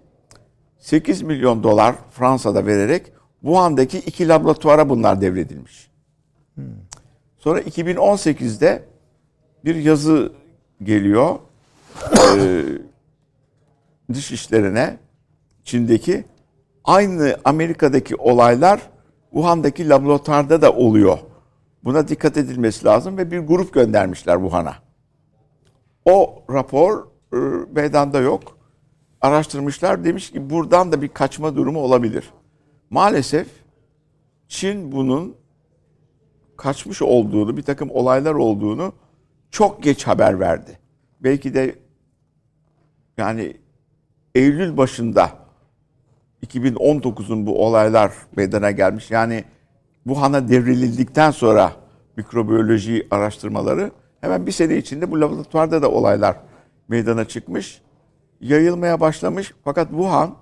[0.78, 5.90] 8 milyon dolar Fransa'da vererek Wuhan'daki iki laboratuvara bunlar devredilmiş.
[7.36, 8.84] Sonra 2018'de
[9.64, 10.32] bir yazı
[10.82, 11.38] geliyor
[12.16, 12.64] e,
[14.12, 14.96] dış işlerine
[15.64, 16.24] Çin'deki
[16.84, 18.80] aynı Amerika'daki olaylar
[19.30, 21.18] Wuhan'daki laboratuvarda da oluyor.
[21.84, 24.83] Buna dikkat edilmesi lazım ve bir grup göndermişler Wuhan'a.
[26.04, 27.36] O rapor e,
[27.72, 28.58] meydanda yok.
[29.20, 32.30] Araştırmışlar demiş ki buradan da bir kaçma durumu olabilir.
[32.90, 33.48] Maalesef
[34.48, 35.36] Çin bunun
[36.56, 38.92] kaçmış olduğunu, bir takım olaylar olduğunu
[39.50, 40.78] çok geç haber verdi.
[41.20, 41.74] Belki de
[43.16, 43.56] yani
[44.34, 45.30] Eylül başında
[46.46, 49.10] 2019'un bu olaylar meydana gelmiş.
[49.10, 49.44] Yani
[50.04, 51.72] Wuhan'a devrilildikten sonra
[52.16, 53.90] mikrobiyoloji araştırmaları
[54.24, 56.36] hemen bir sene içinde bu laboratuvarda da olaylar
[56.88, 57.82] meydana çıkmış.
[58.40, 59.54] yayılmaya başlamış.
[59.64, 60.34] Fakat Wuhan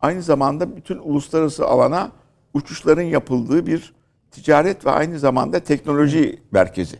[0.00, 2.12] aynı zamanda bütün uluslararası alana
[2.54, 3.94] uçuşların yapıldığı bir
[4.30, 6.96] ticaret ve aynı zamanda teknoloji merkezi.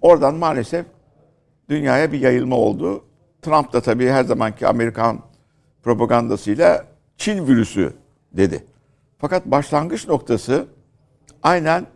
[0.00, 0.86] Oradan maalesef
[1.68, 3.04] dünyaya bir yayılma oldu.
[3.42, 5.20] Trump da tabii her zamanki Amerikan
[5.82, 6.84] propagandasıyla
[7.16, 7.92] Çin virüsü
[8.32, 8.64] dedi.
[9.18, 10.66] Fakat başlangıç noktası
[11.42, 11.86] aynen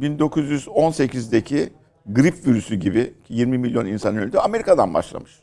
[0.00, 1.79] 1918'deki
[2.14, 4.38] grip virüsü gibi 20 milyon insan öldü.
[4.38, 5.40] Amerika'dan başlamış.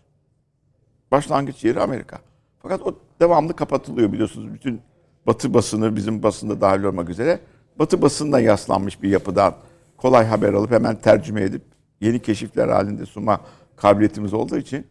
[1.11, 2.19] Başlangıç yeri Amerika.
[2.61, 4.53] Fakat o devamlı kapatılıyor biliyorsunuz.
[4.53, 4.81] Bütün
[5.27, 7.39] Batı basını bizim basında dahil olmak üzere
[7.79, 9.55] Batı basınına yaslanmış bir yapıdan
[9.97, 11.61] kolay haber alıp hemen tercüme edip
[12.01, 13.41] yeni keşifler halinde sunma
[13.75, 14.87] kabiliyetimiz olduğu için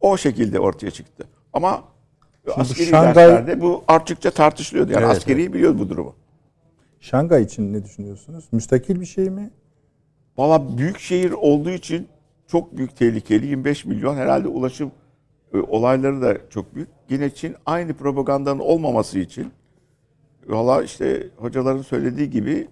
[0.00, 1.24] o şekilde ortaya çıktı.
[1.52, 1.84] Ama
[2.56, 4.92] askeri Şangay- derslerde bu arttıkça tartışılıyordu.
[4.92, 6.14] Yani Evet, askeri biliyor bu durumu.
[7.00, 8.44] Şangay için ne düşünüyorsunuz?
[8.52, 9.50] Müstakil bir şey mi?
[10.38, 12.08] Valla büyük şehir olduğu için
[12.46, 13.46] çok büyük tehlikeli.
[13.46, 14.92] 25 milyon herhalde ulaşım
[15.54, 16.88] e, olayları da çok büyük.
[17.10, 19.52] Yine Çin aynı propagandanın olmaması için
[20.46, 22.68] valla işte hocaların söylediği gibi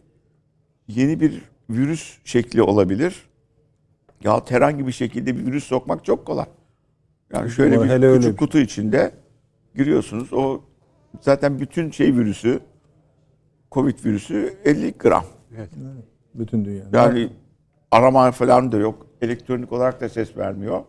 [0.89, 3.27] yeni bir virüs şekli olabilir.
[4.25, 6.47] Ya herhangi bir şekilde bir virüs sokmak çok kolay.
[7.33, 9.11] Yani şöyle bir Hele öyle küçük bir- kutu içinde
[9.75, 10.33] giriyorsunuz.
[10.33, 10.61] O
[11.21, 12.61] zaten bütün şey virüsü,
[13.73, 15.25] Covid virüsü 50 gram.
[16.35, 16.85] Bütün dünya.
[16.93, 17.31] Yani
[17.97, 19.07] arama falan da yok.
[19.23, 20.81] Elektronik olarak da ses vermiyor.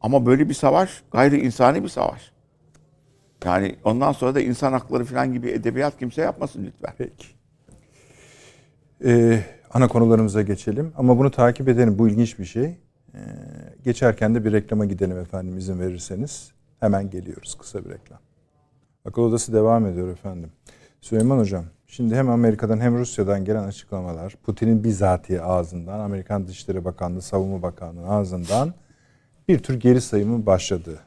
[0.00, 2.32] Ama böyle bir savaş gayri insani bir savaş.
[3.44, 6.94] Yani ondan sonra da insan hakları falan gibi edebiyat kimse yapmasın lütfen.
[6.98, 7.26] Peki.
[9.04, 10.92] Ee, ana konularımıza geçelim.
[10.96, 11.98] Ama bunu takip edelim.
[11.98, 12.64] Bu ilginç bir şey.
[12.64, 13.18] Ee,
[13.84, 16.52] geçerken de bir reklama gidelim efendim izin verirseniz.
[16.80, 17.54] Hemen geliyoruz.
[17.54, 18.18] Kısa bir reklam.
[19.04, 20.50] Akıl Odası devam ediyor efendim.
[21.00, 27.22] Süleyman Hocam, şimdi hem Amerika'dan hem Rusya'dan gelen açıklamalar, Putin'in bizatihi ağzından, Amerikan Dışişleri Bakanlığı,
[27.22, 28.74] Savunma Bakanlığı'nın ağzından
[29.48, 31.00] bir tür geri sayımın başladığı.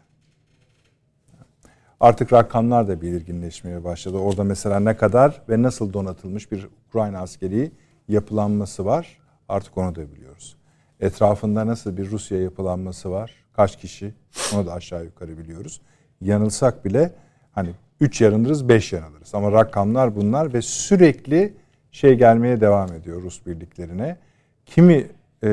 [2.00, 4.18] Artık rakamlar da belirginleşmeye başladı.
[4.18, 7.72] Orada mesela ne kadar ve nasıl donatılmış bir Ukrayna askeri
[8.08, 9.18] yapılanması var.
[9.50, 10.58] Artık onu da biliyoruz.
[11.00, 13.32] Etrafında nasıl bir Rusya yapılanması var.
[13.54, 14.14] Kaç kişi
[14.56, 15.82] onu da aşağı yukarı biliyoruz.
[16.22, 17.12] Yanılsak bile
[17.52, 17.70] hani
[18.04, 19.36] 3 yanılırız 5 yanılırız.
[19.36, 21.54] Ama rakamlar bunlar ve sürekli
[21.92, 24.18] şey gelmeye devam ediyor Rus birliklerine.
[24.66, 25.50] Kimi e,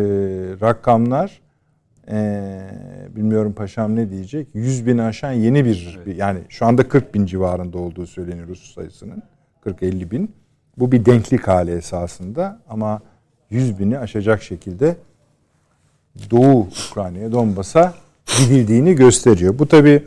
[0.60, 1.40] rakamlar
[2.12, 2.60] ee,
[3.16, 4.48] bilmiyorum paşam ne diyecek.
[4.54, 8.74] 100 bin aşan yeni bir, bir- yani şu anda 40 bin civarında olduğu söyleniyor Rus
[8.74, 9.22] sayısının.
[9.66, 10.32] 40-50 bin.
[10.76, 13.00] Bu bir denklik hali esasında ama
[13.50, 14.96] 100 bini aşacak şekilde
[16.30, 17.94] Doğu Ukrayna'ya Donbas'a
[18.38, 19.58] gidildiğini gösteriyor.
[19.58, 20.02] Bu tabi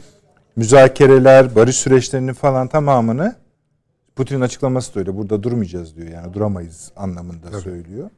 [0.55, 3.35] müzakereler, barış süreçlerinin falan tamamını
[4.15, 5.17] Putin'in açıklaması da öyle.
[5.17, 6.07] Burada durmayacağız diyor.
[6.07, 8.09] Yani duramayız anlamında söylüyor.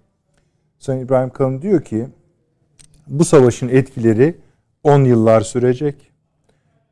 [0.79, 2.07] Sayın İbrahim Kalın diyor ki
[3.07, 4.37] bu savaşın etkileri
[4.83, 6.11] 10 yıllar sürecek.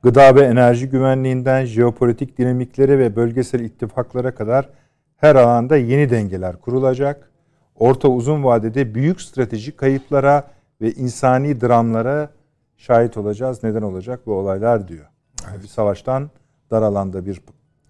[0.03, 4.69] Gıda ve enerji güvenliğinden jeopolitik dinamiklere ve bölgesel ittifaklara kadar
[5.17, 7.29] her alanda yeni dengeler kurulacak.
[7.75, 10.47] Orta uzun vadede büyük stratejik kayıplara
[10.81, 12.29] ve insani dramlara
[12.77, 13.63] şahit olacağız.
[13.63, 15.12] Neden olacak bu olaylar diyor.
[15.45, 16.29] Yani bir savaştan
[16.71, 17.41] dar alanda bir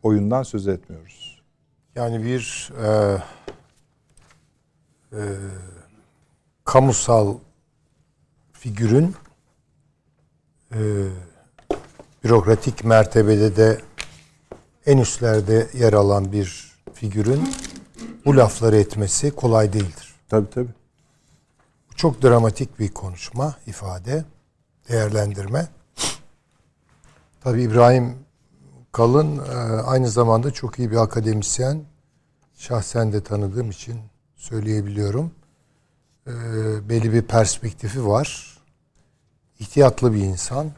[0.04, 1.42] oyundan söz etmiyoruz.
[1.96, 3.18] Yani bir e,
[5.12, 5.22] e,
[6.66, 7.38] kamusal
[8.54, 9.16] figürün
[10.72, 10.80] e,
[12.24, 13.82] bürokratik mertebede de
[14.86, 17.50] en üstlerde yer alan bir figürün
[18.26, 20.16] bu lafları etmesi kolay değildir.
[20.30, 20.74] Tabii tabii.
[21.92, 24.26] Bu çok dramatik bir konuşma, ifade,
[24.90, 25.68] değerlendirme.
[27.44, 28.16] Tabii İbrahim
[28.92, 29.42] Kalın e,
[29.82, 31.84] aynı zamanda çok iyi bir akademisyen.
[32.58, 34.00] Şahsen de tanıdığım için
[34.36, 35.32] söyleyebiliyorum.
[36.28, 36.32] E,
[36.90, 38.58] belli bir perspektifi var.
[39.60, 40.72] İhtiyatlı bir insan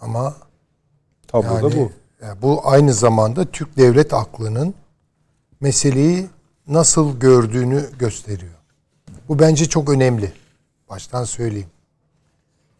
[0.00, 0.34] ama
[1.28, 1.92] Tablo da yani, bu.
[2.26, 4.74] e, bu aynı zamanda Türk devlet aklının
[5.60, 6.26] meseleyi
[6.66, 8.54] nasıl gördüğünü gösteriyor.
[9.28, 10.32] Bu bence çok önemli.
[10.88, 11.70] Baştan söyleyeyim.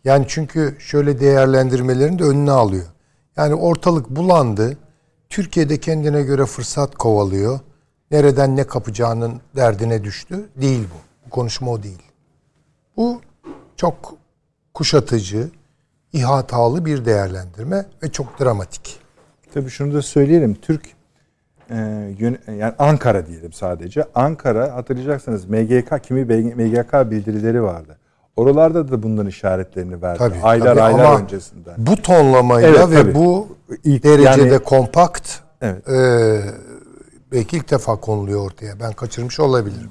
[0.04, 2.86] Yani çünkü şöyle değerlendirmelerin de önüne alıyor.
[3.36, 4.76] Yani ortalık bulandı.
[5.28, 7.60] Türkiye'de kendine göre fırsat kovalıyor.
[8.10, 10.48] Nereden ne kapacağının derdine düştü.
[10.56, 11.26] Değil bu.
[11.26, 12.02] Bu konuşma o değil.
[12.96, 13.20] Bu
[13.76, 14.14] çok
[14.74, 15.50] kuşatıcı,
[16.12, 18.98] ihatalı bir değerlendirme ve çok dramatik.
[19.54, 20.54] Tabii şunu da söyleyelim.
[20.54, 20.86] Türk
[21.70, 21.76] e,
[22.48, 24.04] yani Ankara diyelim sadece.
[24.14, 27.99] Ankara hatırlayacaksınız MGK kimi MGK bildirileri vardı.
[28.44, 30.18] Oralarda da bunların işaretlerini verdi.
[30.18, 31.74] Tabii, aylar tabii aylar ama öncesinden.
[31.78, 33.14] Bu tonlamayla Evet, ve tabii.
[33.14, 35.88] bu İlk- derecede yani- kompakt Evet.
[35.88, 36.40] e,
[37.32, 38.80] belki ilk defa konuluyor ortaya.
[38.80, 39.90] Ben kaçırmış olabilirim.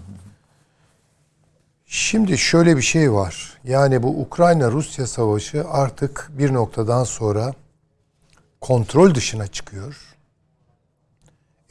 [1.86, 3.54] Şimdi şöyle bir şey var.
[3.64, 7.54] Yani bu Ukrayna-Rusya savaşı artık bir noktadan sonra
[8.62, 9.96] kontrol dışına çıkıyor.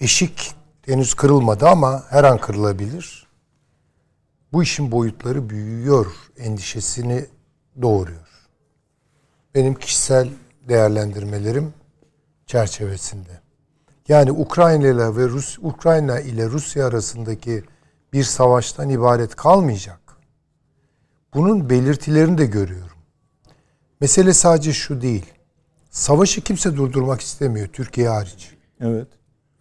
[0.00, 0.54] Eşik
[0.86, 3.27] henüz kırılmadı ama her an kırılabilir.
[4.52, 6.06] Bu işin boyutları büyüyor
[6.38, 7.26] endişesini
[7.82, 8.28] doğuruyor.
[9.54, 10.28] Benim kişisel
[10.68, 11.74] değerlendirmelerim
[12.46, 13.40] çerçevesinde.
[14.08, 17.64] Yani Ukrayna ile ve Rus Ukrayna ile Rusya arasındaki
[18.12, 20.00] bir savaştan ibaret kalmayacak.
[21.34, 22.96] Bunun belirtilerini de görüyorum.
[24.00, 25.26] Mesele sadece şu değil.
[25.90, 28.54] Savaşı kimse durdurmak istemiyor Türkiye hariç.
[28.80, 29.08] Evet.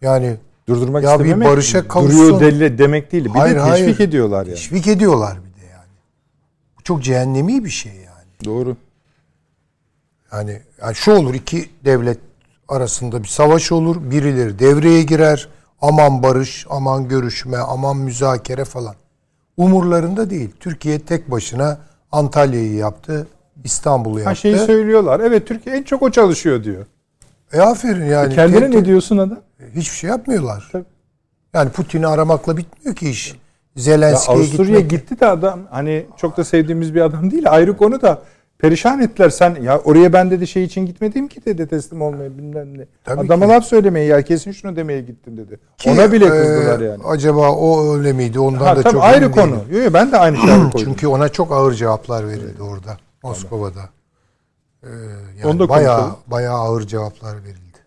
[0.00, 0.36] Yani
[0.68, 2.18] Durdurmak Ya bir istememek barışa kavuşsun.
[2.20, 3.24] duruyor deli demek değil.
[3.24, 4.00] Bir Hayır, de teşvik hayır.
[4.08, 4.54] ediyorlar yani.
[4.54, 5.92] teşvik ediyorlar bir de yani.
[6.78, 8.44] Bu çok cehennemi bir şey yani.
[8.44, 8.76] Doğru.
[10.32, 12.18] Yani, yani şu olur iki devlet
[12.68, 14.10] arasında bir savaş olur.
[14.10, 15.48] Birileri devreye girer.
[15.80, 18.94] Aman barış, aman görüşme, aman müzakere falan.
[19.56, 20.50] Umurlarında değil.
[20.60, 21.78] Türkiye tek başına
[22.12, 23.26] Antalya'yı yaptı.
[23.64, 24.36] İstanbul'u Ha yaptı.
[24.40, 25.20] şeyi söylüyorlar.
[25.20, 26.86] Evet Türkiye en çok o çalışıyor diyor.
[27.52, 28.34] E aferin yani.
[28.34, 29.38] Kendine Tek- ne diyorsun adam?
[29.74, 30.68] Hiçbir şey yapmıyorlar.
[30.72, 30.84] Tabii.
[31.54, 33.34] Yani Putin'i aramakla bitmiyor ki iş.
[33.76, 34.90] Zelenski'ye Avusturya gitmek.
[34.90, 37.44] gitti de adam hani çok da sevdiğimiz bir adam değil.
[37.50, 38.22] Ayrı konu da
[38.58, 39.30] perişan ettiler.
[39.30, 42.86] Sen ya oraya ben dedi şey için gitmedim ki dedi teslim olmaya bilmem ne.
[43.04, 43.52] Tabii Adama ki.
[43.52, 45.58] laf söylemeye ya kesin şunu demeye gittin dedi.
[45.78, 47.02] Ki, Ona bile e, kızdılar yani.
[47.04, 48.40] Acaba o öyle miydi?
[48.40, 49.50] Ondan Ha, da tabii çok ayrı konu.
[49.52, 49.64] değilim.
[49.70, 50.70] Yo, yo, ben de aynı şeyi koydum.
[50.78, 52.96] Çünkü ona çok ağır cevaplar verildi orada.
[53.22, 53.80] Moskova'da.
[54.82, 54.88] Ee,
[55.38, 56.22] yani Onu da bayağı, konuşalım.
[56.26, 57.78] bayağı ağır cevaplar verildi.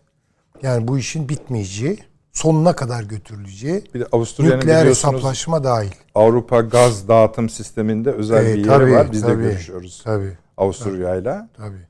[0.62, 1.98] Yani bu işin bitmeyeceği,
[2.32, 5.90] sonuna kadar götürüleceği, bir de Avusturya'nın nükleer hesaplaşma dahil.
[6.14, 9.12] Avrupa gaz dağıtım sisteminde özel Ee, bir yeri tabii, var.
[9.12, 11.48] Biz de tabii, görüşüyoruz Tabii, Avusturya'yla.
[11.56, 11.86] tabii.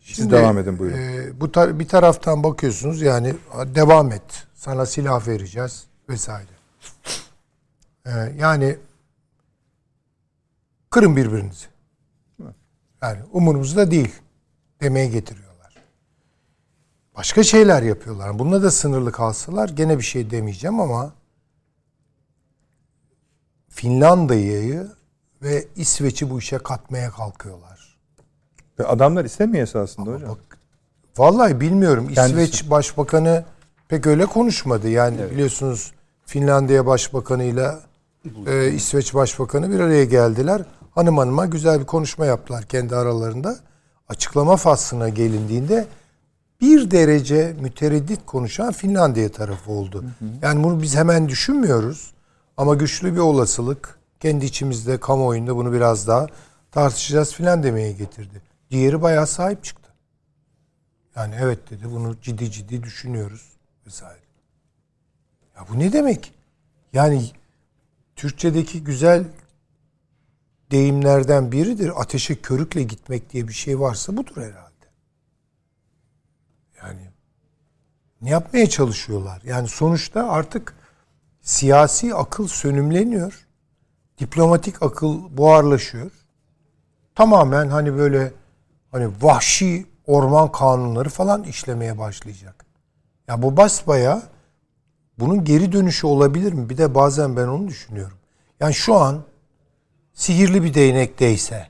[0.00, 0.98] Siz devam edin buyurun.
[0.98, 3.34] e, bu tar- bir taraftan bakıyorsunuz yani
[3.66, 4.46] devam et.
[4.54, 6.48] Sana silah vereceğiz vesaire.
[8.06, 8.76] E, yani
[10.90, 11.66] kırın birbirinizi.
[13.02, 14.12] Yani umurumuzda değil
[14.80, 15.76] demeye getiriyorlar.
[17.16, 18.38] Başka şeyler yapıyorlar.
[18.38, 21.12] Bununla da sınırlı kalsalar gene bir şey demeyeceğim ama
[23.68, 24.88] Finlandiya'yı
[25.42, 27.98] ve İsveç'i bu işe katmaya kalkıyorlar.
[28.78, 30.30] Ve adamlar istemiyor esasında hocam.
[30.30, 30.58] Bak,
[31.16, 32.08] vallahi bilmiyorum.
[32.08, 32.42] Kendisi.
[32.42, 33.44] İsveç Başbakanı
[33.88, 34.88] pek öyle konuşmadı.
[34.88, 35.92] Yani biliyorsunuz
[36.26, 37.80] Finlandiya Başbakanı'yla
[38.46, 40.62] e, İsveç Başbakanı bir araya geldiler.
[40.96, 43.58] Hanım hanıma güzel bir konuşma yaptılar kendi aralarında.
[44.08, 45.86] Açıklama faslına gelindiğinde
[46.60, 50.04] bir derece mütereddit konuşan Finlandiya tarafı oldu.
[50.42, 52.14] Yani bunu biz hemen düşünmüyoruz.
[52.56, 56.26] Ama güçlü bir olasılık kendi içimizde kamuoyunda bunu biraz daha
[56.70, 58.42] tartışacağız filan demeye getirdi.
[58.70, 59.90] Diğeri bayağı sahip çıktı.
[61.16, 63.52] Yani evet dedi bunu ciddi ciddi düşünüyoruz
[63.86, 64.20] vesaire.
[65.56, 66.34] Ya bu ne demek?
[66.92, 67.30] Yani
[68.16, 69.24] Türkçedeki güzel
[70.70, 71.92] deyimlerden biridir.
[72.00, 74.86] Ateşe körükle gitmek diye bir şey varsa budur herhalde.
[76.82, 77.10] Yani
[78.20, 79.42] ne yapmaya çalışıyorlar?
[79.44, 80.74] Yani sonuçta artık
[81.40, 83.46] siyasi akıl sönümleniyor.
[84.18, 86.10] Diplomatik akıl buharlaşıyor.
[87.14, 88.32] Tamamen hani böyle
[88.92, 92.66] hani vahşi orman kanunları falan işlemeye başlayacak.
[93.28, 94.22] Ya bu basbaya
[95.18, 96.68] bunun geri dönüşü olabilir mi?
[96.68, 98.18] Bir de bazen ben onu düşünüyorum.
[98.60, 99.24] Yani şu an
[100.16, 101.68] sihirli bir değnekteyse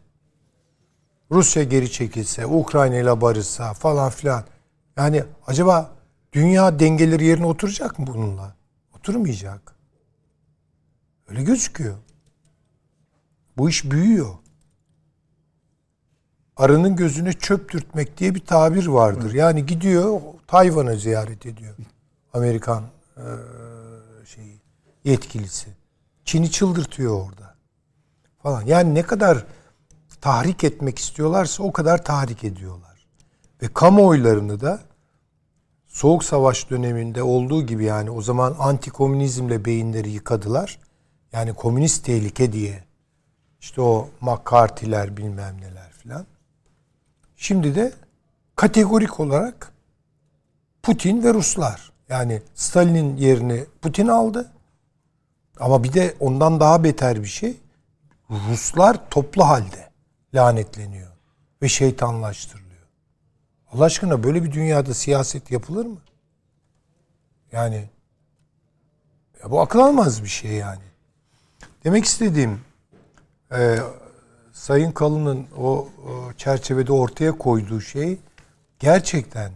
[1.31, 4.45] Rusya geri çekilse, Ukrayna ile barışsa falan filan.
[4.97, 5.91] Yani acaba
[6.33, 8.57] dünya dengeleri yerine oturacak mı bununla?
[8.97, 9.75] Oturmayacak.
[11.29, 11.97] Öyle gözüküyor.
[13.59, 14.35] Bu iş büyüyor.
[16.57, 19.35] Arının gözüne çöp dürtmek diye bir tabir vardır.
[19.35, 21.75] Yani gidiyor Tayvan'ı ziyaret ediyor.
[22.33, 22.85] Amerikan
[23.17, 23.25] eee,
[24.27, 24.61] şeyi
[25.05, 25.69] yetkilisi.
[26.25, 27.56] Çin'i çıldırtıyor orada.
[28.47, 28.63] Falan.
[28.67, 29.45] Yani ne kadar
[30.21, 33.07] tahrik etmek istiyorlarsa o kadar tahrik ediyorlar.
[33.63, 34.81] Ve kamuoylarını da
[35.87, 40.79] Soğuk Savaş döneminde olduğu gibi yani o zaman antikomünizmle beyinleri yıkadılar.
[41.33, 42.85] Yani komünist tehlike diye.
[43.61, 46.27] İşte o McCarthy'ler bilmem neler filan.
[47.37, 47.93] Şimdi de
[48.57, 49.73] kategorik olarak
[50.83, 51.93] Putin ve Ruslar.
[52.09, 54.53] Yani Stalin'in yerini Putin aldı.
[55.61, 57.57] Ama bir de ondan daha beter bir şey.
[58.31, 59.91] Ruslar toplu halde
[60.35, 61.13] lanetleniyor
[61.63, 62.67] ve şeytanlaştırılıyor.
[63.73, 65.99] Allah aşkına böyle bir dünyada siyaset yapılır mı?
[67.53, 67.89] Yani
[69.43, 70.83] ya bu akıl almaz bir şey yani.
[71.85, 72.61] Demek istediğim
[73.53, 73.79] e,
[74.53, 78.19] Sayın Kalın'ın o, o çerçevede ortaya koyduğu şey
[78.79, 79.53] gerçekten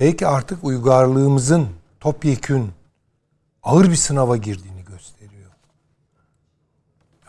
[0.00, 1.68] belki artık uygarlığımızın
[2.00, 2.72] topyekün
[3.62, 4.75] ağır bir sınava girdiğini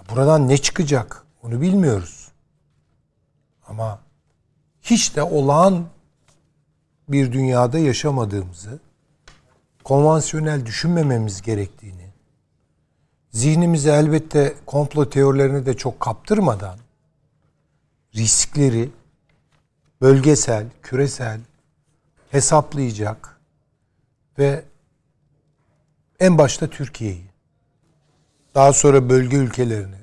[0.10, 2.32] Buradan ne çıkacak onu bilmiyoruz.
[3.68, 4.00] Ama
[4.82, 5.86] hiç de olağan
[7.10, 8.80] bir dünyada yaşamadığımızı,
[9.84, 12.08] konvansiyonel düşünmememiz gerektiğini,
[13.32, 16.80] zihnimizi elbette komplo teorilerine de çok kaptırmadan
[18.16, 18.90] riskleri
[20.02, 21.40] bölgesel, küresel
[22.32, 23.40] hesaplayacak
[24.40, 24.64] ve
[26.20, 27.26] en başta Türkiye'yi,
[28.56, 29.97] daha sonra bölge ülkelerini,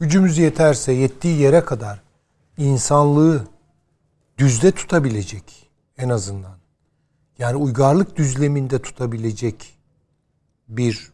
[0.00, 2.00] gücümüz yeterse yettiği yere kadar
[2.56, 3.44] insanlığı
[4.38, 6.58] düzde tutabilecek en azından.
[7.38, 9.78] Yani uygarlık düzleminde tutabilecek
[10.68, 11.12] bir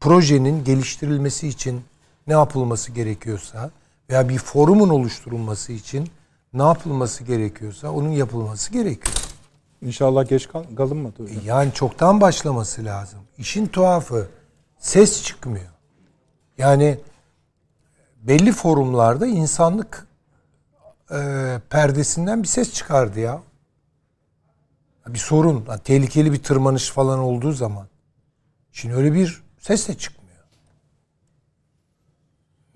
[0.00, 1.82] projenin geliştirilmesi için
[2.26, 3.70] ne yapılması gerekiyorsa
[4.10, 6.10] veya bir forumun oluşturulması için
[6.52, 9.16] ne yapılması gerekiyorsa onun yapılması gerekiyor.
[9.82, 11.22] İnşallah geç kal kalınmadı.
[11.22, 11.36] hocam.
[11.44, 13.18] Yani çoktan başlaması lazım.
[13.38, 14.28] İşin tuhafı
[14.78, 15.70] ses çıkmıyor.
[16.58, 16.98] Yani
[18.22, 20.06] belli forumlarda insanlık
[21.10, 23.42] e, perdesinden bir ses çıkardı ya.
[25.06, 27.86] Bir sorun, yani tehlikeli bir tırmanış falan olduğu zaman.
[28.72, 30.44] Şimdi öyle bir ses de çıkmıyor.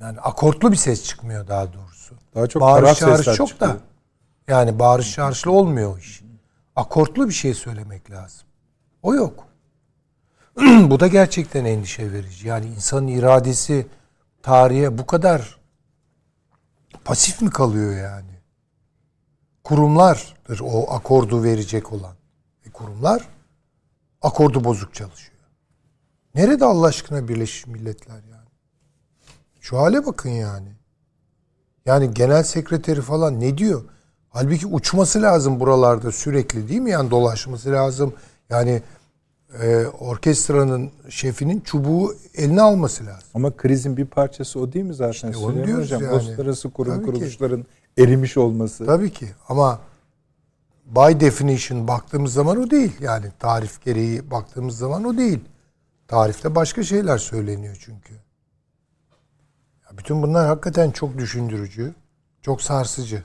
[0.00, 2.14] Yani akortlu bir ses çıkmıyor daha doğrusu.
[2.34, 3.70] Daha çok bağırış çağırış çok çıkıyor.
[3.70, 3.76] da.
[4.48, 6.22] Yani bağırış çağrışlı olmuyor o iş.
[6.76, 8.46] Akortlu bir şey söylemek lazım.
[9.02, 9.46] O yok.
[10.60, 12.48] bu da gerçekten endişe verici.
[12.48, 13.86] Yani insanın iradesi
[14.42, 15.60] tarihe bu kadar
[17.04, 18.32] pasif mi kalıyor yani?
[19.64, 22.14] Kurumlardır o akordu verecek olan.
[22.66, 23.28] E kurumlar
[24.22, 25.32] akordu bozuk çalışıyor.
[26.34, 28.48] Nerede Allah aşkına Birleşmiş Milletler yani?
[29.60, 30.72] Şu hale bakın yani.
[31.86, 33.84] Yani genel sekreteri falan ne diyor?
[34.28, 36.90] Halbuki uçması lazım buralarda sürekli değil mi?
[36.90, 38.14] Yani dolaşması lazım.
[38.50, 38.82] Yani
[39.60, 43.28] e, orkestranın şefinin çubuğu eline alması lazım.
[43.34, 45.30] Ama krizin bir parçası o değil mi zaten?
[45.30, 46.12] İşte onu diyoruz Hocam, yani.
[46.12, 47.12] Uluslararası kurum Tabii ki.
[47.12, 47.66] kuruluşların
[47.98, 48.86] erimiş olması.
[48.86, 49.80] Tabii ki ama
[50.86, 52.92] by definition baktığımız zaman o değil.
[53.00, 55.40] Yani tarif gereği baktığımız zaman o değil.
[56.08, 58.14] Tarifte başka şeyler söyleniyor çünkü.
[59.84, 61.94] Ya bütün bunlar hakikaten çok düşündürücü,
[62.42, 63.24] çok sarsıcı.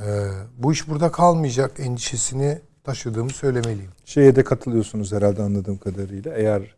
[0.00, 3.90] Ee, bu iş burada kalmayacak endişesini taşıdığımı söylemeliyim.
[4.04, 6.34] Şeye de katılıyorsunuz herhalde anladığım kadarıyla.
[6.34, 6.74] Eğer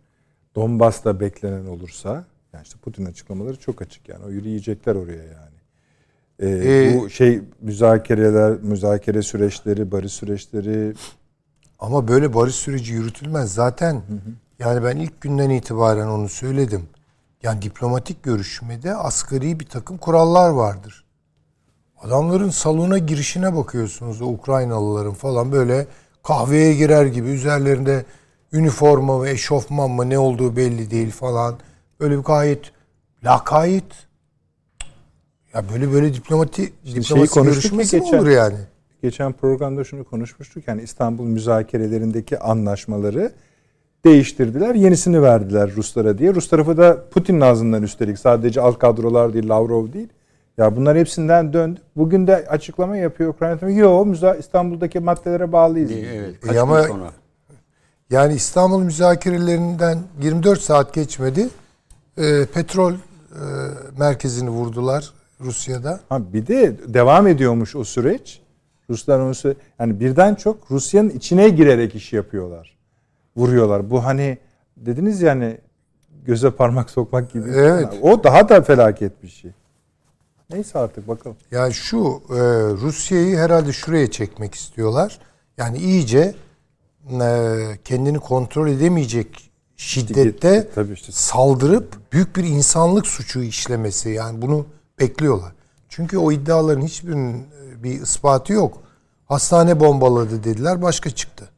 [0.55, 4.25] Donbas'ta beklenen olursa, yani işte Putin açıklamaları çok açık yani.
[4.25, 5.51] O yürüyecekler oraya yani.
[6.39, 10.95] Ee, Ee, bu şey müzakereler, müzakere süreçleri, barış süreçleri
[11.79, 13.55] Ama böyle barış süreci yürütülmez.
[13.55, 14.03] Zaten
[14.59, 16.89] yani ben ilk günden itibaren onu söyledim.
[17.43, 21.05] Yani diplomatik görüşmede asgari bir takım kurallar vardır.
[22.03, 25.87] Adamların salona girişine bakıyorsunuz o Ukraynalıların falan böyle
[26.23, 28.05] kahveye girer gibi üzerlerinde
[28.53, 31.55] üniforma ve eşofman mı ne olduğu belli değil falan.
[32.01, 32.61] Böyle bir gayet
[33.25, 33.85] lakayt.
[35.55, 38.57] Ya böyle böyle diplomati şeyi diplomasi konuştuk görüşmesi geçen- olur yani?
[39.03, 40.69] geçen programda şunu konuşmuştuk.
[40.69, 43.33] Yani İstanbul müzakerelerindeki anlaşmaları
[44.05, 44.75] değiştirdiler.
[44.75, 46.35] Yenisini verdiler Ruslara diye.
[46.35, 50.09] Rus tarafı da Putin'in ağzından üstelik sadece alt kadrolar değil, Lavrov değil.
[50.59, 51.81] Ya bunlar hepsinden döndü.
[51.97, 53.77] Bugün de açıklama yapıyor Ukrayna tarafı.
[53.79, 55.91] Yo müza İstanbul'daki maddelere bağlıyız.
[55.93, 57.11] Evet, kaç E ama- gün sonra?
[58.11, 61.49] Yani İstanbul müzakerelerinden 24 saat geçmedi.
[62.19, 62.97] Ee, petrol e,
[63.99, 66.01] merkezini vurdular Rusya'da.
[66.09, 68.41] Ha bir de devam ediyormuş o süreç.
[68.91, 72.77] Ruslar onu yani birden çok Rusya'nın içine girerek iş yapıyorlar.
[73.37, 73.91] Vuruyorlar.
[73.91, 74.39] Bu hani
[74.77, 75.59] dediniz yani
[76.25, 77.51] göze parmak sokmak gibi.
[77.51, 77.89] Evet.
[78.03, 79.51] O daha da felaket bir şey.
[80.53, 81.37] Neyse artık bakalım.
[81.51, 82.39] Yani şu e,
[82.83, 85.19] Rusya'yı herhalde şuraya çekmek istiyorlar.
[85.57, 86.35] Yani iyice
[87.21, 91.13] e, kendini kontrol edemeyecek şiddette Tabii işte.
[91.13, 94.11] saldırıp büyük bir insanlık suçu işlemesi.
[94.11, 94.67] Yani bunu
[95.01, 95.53] bekliyorlar.
[95.89, 98.79] Çünkü o iddiaların hiçbirinin e, bir ispatı yok.
[99.27, 101.49] Hastane bombaladı dediler başka çıktı.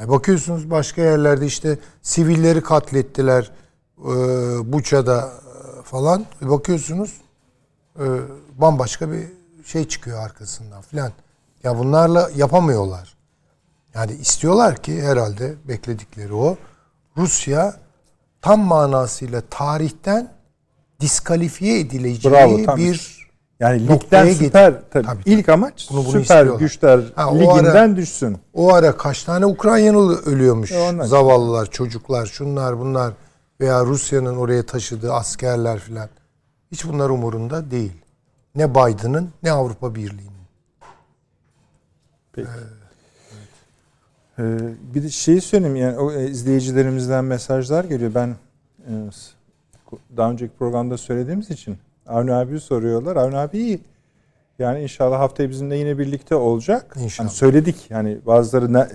[0.00, 3.50] E, bakıyorsunuz başka yerlerde işte sivilleri katlettiler
[3.98, 4.12] e,
[4.72, 5.32] Buça'da
[5.78, 6.26] e, falan.
[6.42, 7.20] E, bakıyorsunuz
[7.98, 8.04] e,
[8.58, 9.26] bambaşka bir
[9.66, 11.12] şey çıkıyor arkasından filan.
[11.64, 13.14] Ya bunlarla yapamıyorlar.
[13.94, 16.56] Yani istiyorlar ki herhalde bekledikleri o.
[17.16, 17.76] Rusya
[18.42, 20.32] tam manasıyla tarihten
[21.00, 23.22] diskalifiye edileceği Bravo, tam bir
[23.60, 25.22] Yani ligden süper tabii, Tabii, tabii.
[25.26, 26.58] ilk amaç Bunu- bunu süper istiyorlar.
[26.58, 28.38] güçler Ha, liginden ara- düşsün.
[28.54, 30.72] o ara kaç tane Ukraynalı ölüyormuş.
[30.72, 33.12] E, Zavallılar, çocuklar, şunlar bunlar
[33.60, 36.08] veya Rusya'nın oraya taşıdığı askerler filan.
[36.72, 37.92] Hiç bunlar umurunda değil.
[38.54, 40.32] Ne Biden'ın ne Avrupa Birliği'nin.
[42.32, 42.48] Peki.
[44.38, 44.58] Ee,
[44.94, 48.14] bir de şeyi söyleyeyim yani o e, izleyicilerimizden mesajlar geliyor.
[48.14, 48.36] Ben
[48.88, 48.92] e,
[50.16, 53.16] daha önceki programda söylediğimiz için Avni abi soruyorlar.
[53.16, 53.80] Avni abi iyi.
[54.58, 56.96] Yani inşallah haftaya bizimle yine birlikte olacak.
[57.00, 57.28] İnşallah.
[57.28, 58.88] Hani söyledik yani bazıları ne,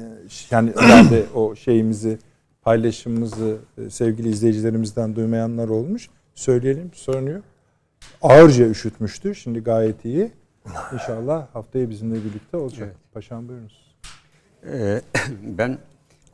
[0.52, 2.20] yani herhalde o şeyimizi
[2.62, 6.10] paylaşımımızı e, sevgili izleyicilerimizden duymayanlar olmuş.
[6.36, 7.44] Söyleyelim sorun yok.
[8.22, 9.36] Ağırca üşütmüştü.
[9.36, 10.32] Şimdi gayet iyi.
[10.94, 12.96] İnşallah haftaya bizimle birlikte olacak.
[13.14, 13.96] Paşam buyurunuz.
[14.66, 15.02] Ee,
[15.42, 15.78] ben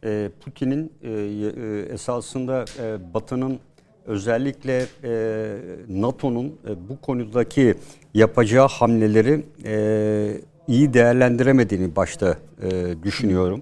[0.03, 3.59] e, Putin'in e, e, esasında e, Batı'nın
[4.05, 5.55] özellikle e,
[5.89, 7.75] NATO'nun e, bu konudaki
[8.13, 13.61] yapacağı hamleleri e, iyi değerlendiremediğini başta e, düşünüyorum.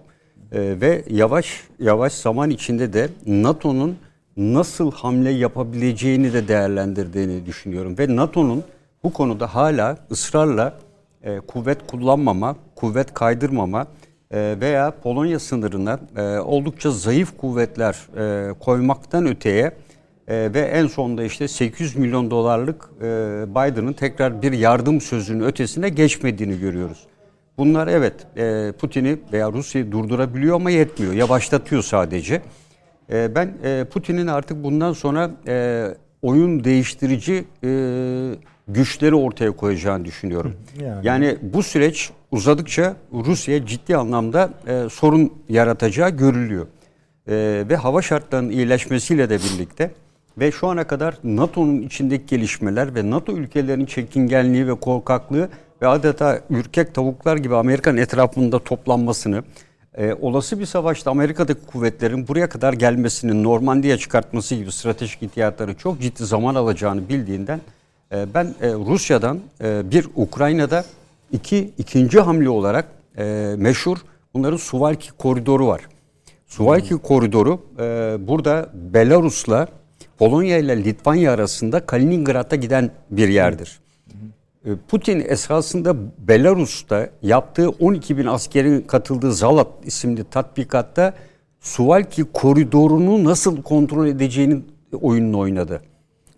[0.52, 3.98] E, ve yavaş yavaş zaman içinde de NATO'nun
[4.38, 7.98] nasıl hamle yapabileceğini de değerlendirdiğini düşünüyorum.
[7.98, 8.64] Ve NATO'nun
[9.04, 10.74] bu konuda hala ısrarla
[11.24, 13.88] e, kuvvet kullanmama, kuvvet kaydırmama
[14.32, 19.72] e, veya Polonya sınırına e, oldukça zayıf kuvvetler e, koymaktan öteye
[20.28, 23.06] e, ve en sonunda işte 800 milyon dolarlık e,
[23.50, 27.08] Biden'ın tekrar bir yardım sözünün ötesine geçmediğini görüyoruz.
[27.58, 31.14] Bunlar evet e, Putin'i veya Rusya'yı durdurabiliyor ama yetmiyor.
[31.14, 32.42] Yavaşlatıyor sadece.
[33.12, 35.86] E, ben e, Putin'in artık bundan sonra e,
[36.22, 37.70] oyun değiştirici e,
[38.68, 40.56] güçleri ortaya koyacağını düşünüyorum.
[40.82, 41.08] Yani.
[41.08, 46.68] Yani, bu süreç uzadıkça Rusya ciddi anlamda e, sorun yaratacağı görülüyor.
[47.28, 49.92] E, ve hava şartlarının iyileşmesiyle de birlikte
[50.38, 55.50] ve şu ana kadar NATO'nun içindeki gelişmeler ve NATO ülkelerinin çekingenliği ve korkaklığı
[55.82, 59.44] ve adeta ürkek tavuklar gibi Amerika'nın etrafında toplanmasını,
[59.98, 66.02] e, olası bir savaşta Amerika'daki kuvvetlerin buraya kadar gelmesinin Normandiya çıkartması gibi stratejik ihtiyatları çok
[66.02, 67.62] ciddi zaman alacağını bildiğinden
[68.12, 70.86] e, ben e, Rusya'dan e, bir Ukrayna'da
[71.32, 72.88] iki ikinci hamle olarak
[73.18, 73.98] e, meşhur
[74.34, 75.82] bunların Suvalki koridoru var.
[76.48, 79.68] Suvalki koridoru e, burada Belarus'la
[80.18, 83.80] Polonya ile Litvanya arasında Kaliningrad'a giden bir yerdir.
[84.66, 85.96] E, Putin esasında
[86.28, 91.14] Belarus'ta yaptığı 12 bin askerin katıldığı Zalat isimli tatbikatta
[91.60, 94.62] Suvalki koridorunu nasıl kontrol edeceğini
[95.02, 95.82] oyununu oynadı.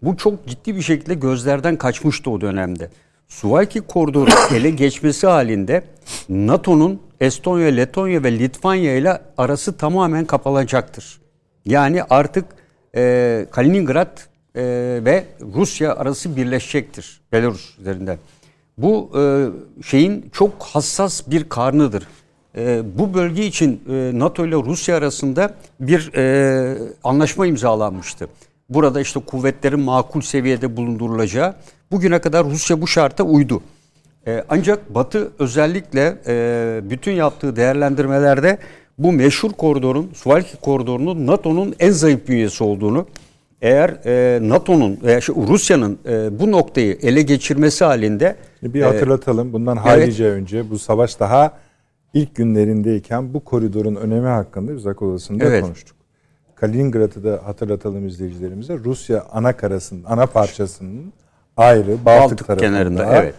[0.02, 2.90] Bu çok ciddi bir şekilde gözlerden kaçmıştı o dönemde.
[3.28, 5.84] Suvalki koridoru ele geçmesi halinde
[6.30, 11.22] NATO'nun Estonya, Letonya ve Litvanya ile arası tamamen kapanacaktır.
[11.66, 12.46] Yani artık
[12.96, 14.18] e, Kaliningrad
[14.56, 14.62] e,
[15.06, 15.26] ve
[15.56, 18.18] Rusya arası birleşecektir Belarus üzerinden.
[18.78, 19.22] Bu e,
[19.84, 22.08] şeyin çok hassas bir karnıdır.
[22.58, 28.28] E, bu bölge için e, NATO ile Rusya arasında bir e, anlaşma imzalanmıştı.
[28.70, 31.56] Burada işte kuvvetlerin makul seviyede bulundurulacağı.
[31.92, 33.62] Bugüne kadar Rusya bu şarta uydu.
[34.28, 38.58] E, ancak Batı özellikle e, bütün yaptığı değerlendirmelerde
[38.98, 43.08] bu meşhur koridorun, Suvalki koridorunun NATO'nun en zayıf bünyesi olduğunu,
[43.64, 49.54] eğer e, NATO'nun veya şu Rusya'nın e, bu noktayı ele geçirmesi halinde Bir hatırlatalım.
[49.54, 51.54] Bundan haylice önce bu savaş daha
[52.14, 55.64] ilk günlerindeyken bu koridorun önemi hakkında biz akıl odasında Evet.
[55.64, 55.98] konuştuk.
[56.56, 58.78] Kaliningrad'ı da hatırlatalım izleyicilerimize.
[58.78, 61.14] Rusya ana karasının, ana parçasının
[61.58, 62.68] ayrı Baltık, Baltık tarafında.
[62.70, 63.34] kenarında, evet.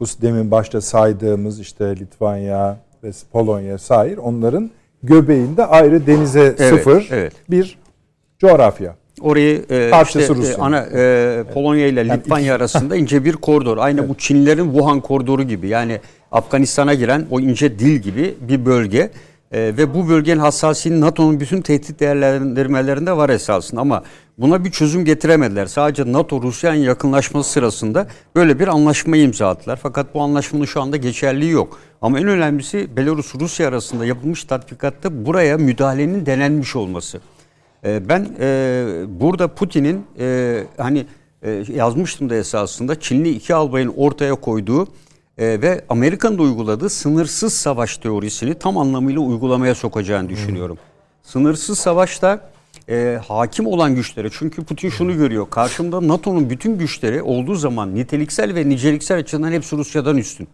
[0.00, 4.70] Bu demin başta saydığımız işte Litvanya ve Polonya sair onların
[5.02, 7.32] göbeğinde ayrı denize Evet, sıfır evet.
[7.50, 7.78] bir
[8.38, 8.99] coğrafya.
[9.20, 13.78] Orayı e, Parçası işte, e, ana e, Polonya ile Litvanya arasında ince bir koridor.
[13.78, 15.68] Aynı bu Çinlilerin Wuhan koridoru gibi.
[15.68, 16.00] Yani
[16.32, 19.10] Afganistan'a giren o ince dil gibi bir bölge.
[19.52, 24.02] E, ve bu bölgenin hassasiyeti NATO'nun bütün tehdit değerlendirmelerinde var esasında ama
[24.38, 25.66] buna bir çözüm getiremediler.
[25.66, 28.06] Sadece NATO Rusya'nın yakınlaşması sırasında
[28.36, 29.78] böyle bir anlaşma imza attılar.
[29.82, 31.78] Fakat bu anlaşmanın şu anda geçerliği yok.
[32.02, 37.20] Ama en önemlisi Belarus Rusya arasında yapılmış tatbikatta buraya müdahalenin denenmiş olması.
[37.84, 41.06] E, Ben e, burada Putin'in e, hani
[41.42, 44.82] e, yazmıştım da esasında Çinli iki albayın ortaya koyduğu
[45.38, 50.78] e, ve Amerika'nın da uyguladığı sınırsız savaş teorisini tam anlamıyla uygulamaya sokacağını düşünüyorum.
[51.22, 52.50] Sınırsız savaşta
[52.88, 58.54] e, hakim olan güçleri çünkü Putin şunu görüyor karşımda NATO'nun bütün güçleri olduğu zaman niteliksel
[58.54, 60.48] ve niceliksel açıdan hepsi Rusya'dan üstün.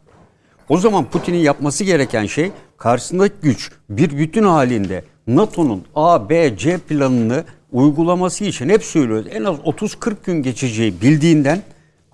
[0.68, 6.79] O zaman Putin'in yapması gereken şey karşısındaki güç bir bütün halinde NATO'nun A, B, C
[6.79, 9.27] planını uygulaması için hep söylüyoruz.
[9.31, 11.62] En az 30-40 gün geçeceği bildiğinden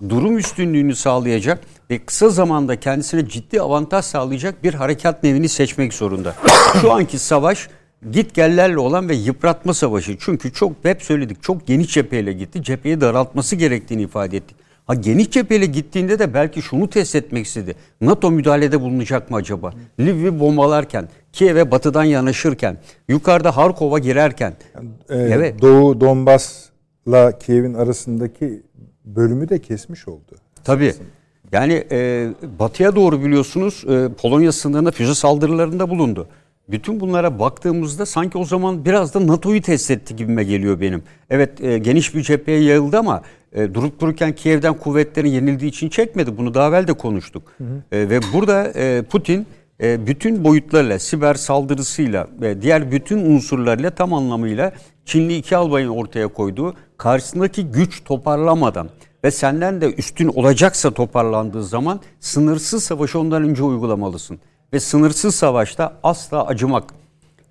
[0.09, 6.35] durum üstünlüğünü sağlayacak ve kısa zamanda kendisine ciddi avantaj sağlayacak bir harekat nevini seçmek zorunda.
[6.81, 7.69] Şu anki savaş
[8.11, 10.17] git gellerle olan ve yıpratma savaşı.
[10.19, 12.63] Çünkü çok hep söyledik çok geniş cepheyle gitti.
[12.63, 14.62] Cepheyi daraltması gerektiğini ifade ettik.
[14.85, 17.75] Ha geniş cepheyle gittiğinde de belki şunu test etmek istedi.
[18.01, 19.73] NATO müdahalede bulunacak mı acaba?
[19.99, 22.77] Lviv'i bombalarken, Kiev'e batıdan yanaşırken,
[23.07, 24.53] yukarıda Harkov'a girerken.
[25.09, 25.61] Ee, Evet.
[25.61, 26.65] Doğu Donbas
[27.07, 28.63] la Kiev'in arasındaki
[29.05, 30.35] bölümü de kesmiş oldu.
[30.63, 30.93] Tabii.
[31.51, 32.29] Yani e,
[32.59, 36.27] batıya doğru biliyorsunuz e, Polonya sınırında füze saldırılarında bulundu.
[36.67, 41.03] Bütün bunlara baktığımızda sanki o zaman biraz da NATO'yu test etti gibime geliyor benim.
[41.29, 43.21] Evet e, geniş bir cepheye yayıldı ama
[43.53, 46.37] e, durup dururken Kiev'den kuvvetlerin yenildiği için çekmedi.
[46.37, 47.43] Bunu daha evvel de konuştuk.
[47.57, 47.95] Hı hı.
[47.97, 49.47] E, ve burada e, Putin
[49.81, 54.73] e, bütün boyutlarıyla, siber saldırısıyla ve diğer bütün unsurlarıyla tam anlamıyla
[55.05, 58.89] Çinli iki albayın ortaya koyduğu karşısındaki güç toparlamadan
[59.23, 64.39] ve senden de üstün olacaksa toparlandığı zaman sınırsız savaşı ondan önce uygulamalısın.
[64.73, 66.93] Ve sınırsız savaşta asla acımak,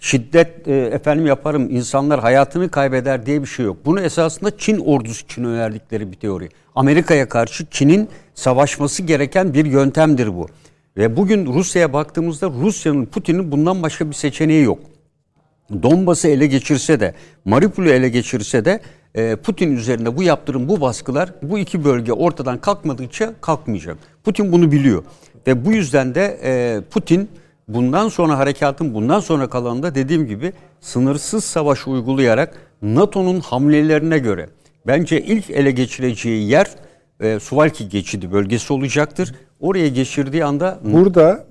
[0.00, 3.76] şiddet e, efendim yaparım insanlar hayatını kaybeder diye bir şey yok.
[3.84, 6.48] Bunu esasında Çin ordusu için önerdikleri bir teori.
[6.74, 10.46] Amerika'ya karşı Çin'in savaşması gereken bir yöntemdir bu.
[10.96, 14.78] Ve bugün Rusya'ya baktığımızda Rusya'nın Putin'in bundan başka bir seçeneği yok.
[15.82, 17.14] Donbas'ı ele geçirse de,
[17.44, 18.80] Mariupol'ü ele geçirse de
[19.14, 23.96] e, Putin üzerinde bu yaptırım, bu baskılar bu iki bölge ortadan kalkmadıkça kalkmayacak.
[24.24, 25.02] Putin bunu biliyor.
[25.46, 27.28] Ve bu yüzden de e, Putin
[27.68, 34.48] bundan sonra harekatın bundan sonra kalanında dediğim gibi sınırsız savaş uygulayarak NATO'nun hamlelerine göre
[34.86, 36.66] bence ilk ele geçireceği yer
[37.20, 39.34] e, Suvalki geçidi bölgesi olacaktır.
[39.60, 40.78] Oraya geçirdiği anda...
[40.84, 41.46] Burada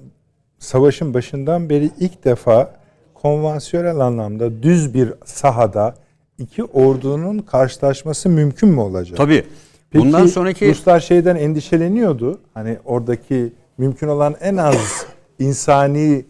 [0.59, 2.75] savaşın başından beri ilk defa
[3.13, 5.95] konvansiyonel anlamda düz bir sahada
[6.37, 9.17] iki ordunun karşılaşması mümkün mü olacak?
[9.17, 9.43] Tabii.
[9.89, 12.39] Peki, Bundan sonraki Ruslar şeyden endişeleniyordu.
[12.53, 15.05] Hani oradaki mümkün olan en az
[15.39, 16.25] insani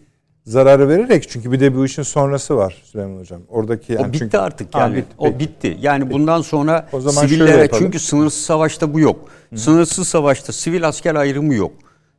[0.46, 3.42] zararı vererek çünkü bir de bu işin sonrası var Süleyman Hocam.
[3.50, 4.92] Oradaki yani o bitti çünkü, artık yani.
[4.92, 5.78] Ha, bitti, o bitti.
[5.82, 6.14] Yani peki.
[6.14, 9.30] bundan sonra o zaman sivillere çünkü sınırsız savaşta bu yok.
[9.50, 9.58] Hı.
[9.58, 11.72] Sınırsız savaşta sivil asker ayrımı yok.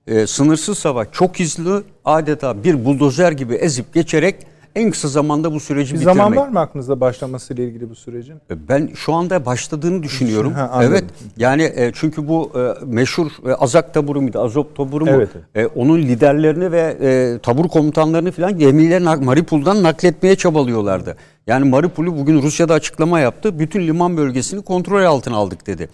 [0.07, 4.47] Ee, sınırsız savaş çok hızlı adeta bir buldozer gibi ezip geçerek
[4.77, 6.17] en kısa zamanda bu süreci bir bitirmek.
[6.17, 8.35] zaman var mı aklınızda başlamasıyla ilgili bu sürecin?
[8.51, 10.53] E, ben şu anda başladığını düşünüyorum.
[10.53, 11.05] Ha, evet.
[11.37, 14.41] Yani e, çünkü bu e, meşhur Azak taburu muydu?
[14.41, 15.11] Azop taburu mu?
[15.15, 15.29] Evet.
[15.55, 21.17] E, onun liderlerini ve e, tabur komutanlarını falan gemiyle Mariupol'dan nakletmeye çabalıyorlardı.
[21.47, 23.59] Yani Mariupol'ü bugün Rusya'da açıklama yaptı.
[23.59, 25.89] Bütün liman bölgesini kontrol altına aldık dedi.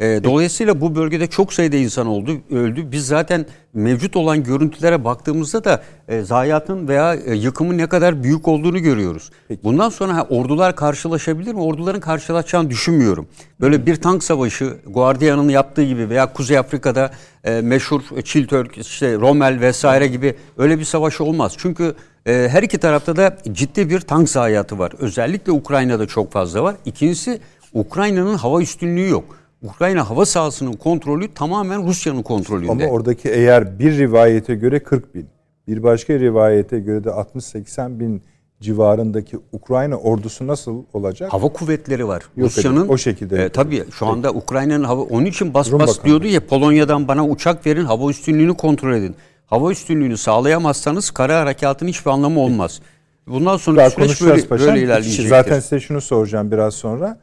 [0.00, 2.92] E, dolayısıyla bu bölgede çok sayıda insan oldu, öldü.
[2.92, 8.48] Biz zaten mevcut olan görüntülere baktığımızda da e, zayiatın veya e, yıkımın ne kadar büyük
[8.48, 9.30] olduğunu görüyoruz.
[9.48, 9.64] Peki.
[9.64, 11.60] Bundan sonra ha, ordular karşılaşabilir mi?
[11.60, 13.26] Orduların karşılaşacağını düşünmüyorum.
[13.60, 17.10] Böyle bir tank savaşı Guardian'ın yaptığı gibi veya Kuzey Afrika'da
[17.44, 21.54] e, meşhur Çiltörk, işte Rommel vesaire gibi öyle bir savaş olmaz.
[21.58, 21.94] Çünkü
[22.26, 24.92] e, her iki tarafta da ciddi bir tank zayiatı var.
[24.98, 26.76] Özellikle Ukrayna'da çok fazla var.
[26.84, 27.40] İkincisi
[27.72, 29.24] Ukrayna'nın hava üstünlüğü yok.
[29.62, 32.70] Ukrayna hava sahasının kontrolü tamamen Rusya'nın kontrolünde.
[32.72, 35.26] Ama oradaki eğer bir rivayete göre 40 bin,
[35.68, 38.22] bir başka rivayete göre de 60-80 bin
[38.60, 41.32] civarındaki Ukrayna ordusu nasıl olacak?
[41.32, 42.22] Hava kuvvetleri var.
[42.38, 43.44] Rusya'nın o şekilde.
[43.44, 46.04] E, tabii şu anda Ukrayna'nın hava onun için bas Rum bas bakanı.
[46.04, 49.14] diyordu ya Polonya'dan bana uçak verin, hava üstünlüğünü kontrol edin.
[49.46, 52.80] Hava üstünlüğünü sağlayamazsanız kara harekatın hiçbir anlamı olmaz.
[53.26, 54.68] Bundan sonra Daha süreç böyle, paşam.
[54.68, 55.28] böyle ilerleyecektir.
[55.28, 57.18] Zaten size şunu soracağım biraz sonra.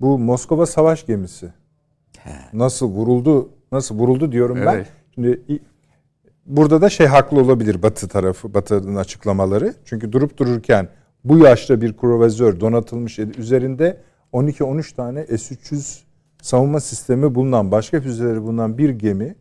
[0.00, 1.52] Bu Moskova savaş gemisi
[2.18, 2.30] He.
[2.52, 3.48] nasıl vuruldu?
[3.72, 4.68] Nasıl vuruldu diyorum evet.
[4.68, 4.86] ben.
[5.14, 5.60] Şimdi
[6.46, 9.74] burada da şey haklı olabilir Batı tarafı, Batı'nın açıklamaları.
[9.84, 10.88] Çünkü durup dururken
[11.24, 14.00] bu yaşta bir kruvazör donatılmış üzerinde
[14.32, 15.98] 12-13 tane S-300
[16.42, 19.34] savunma sistemi bulunan, başka füzeleri bulunan bir gemi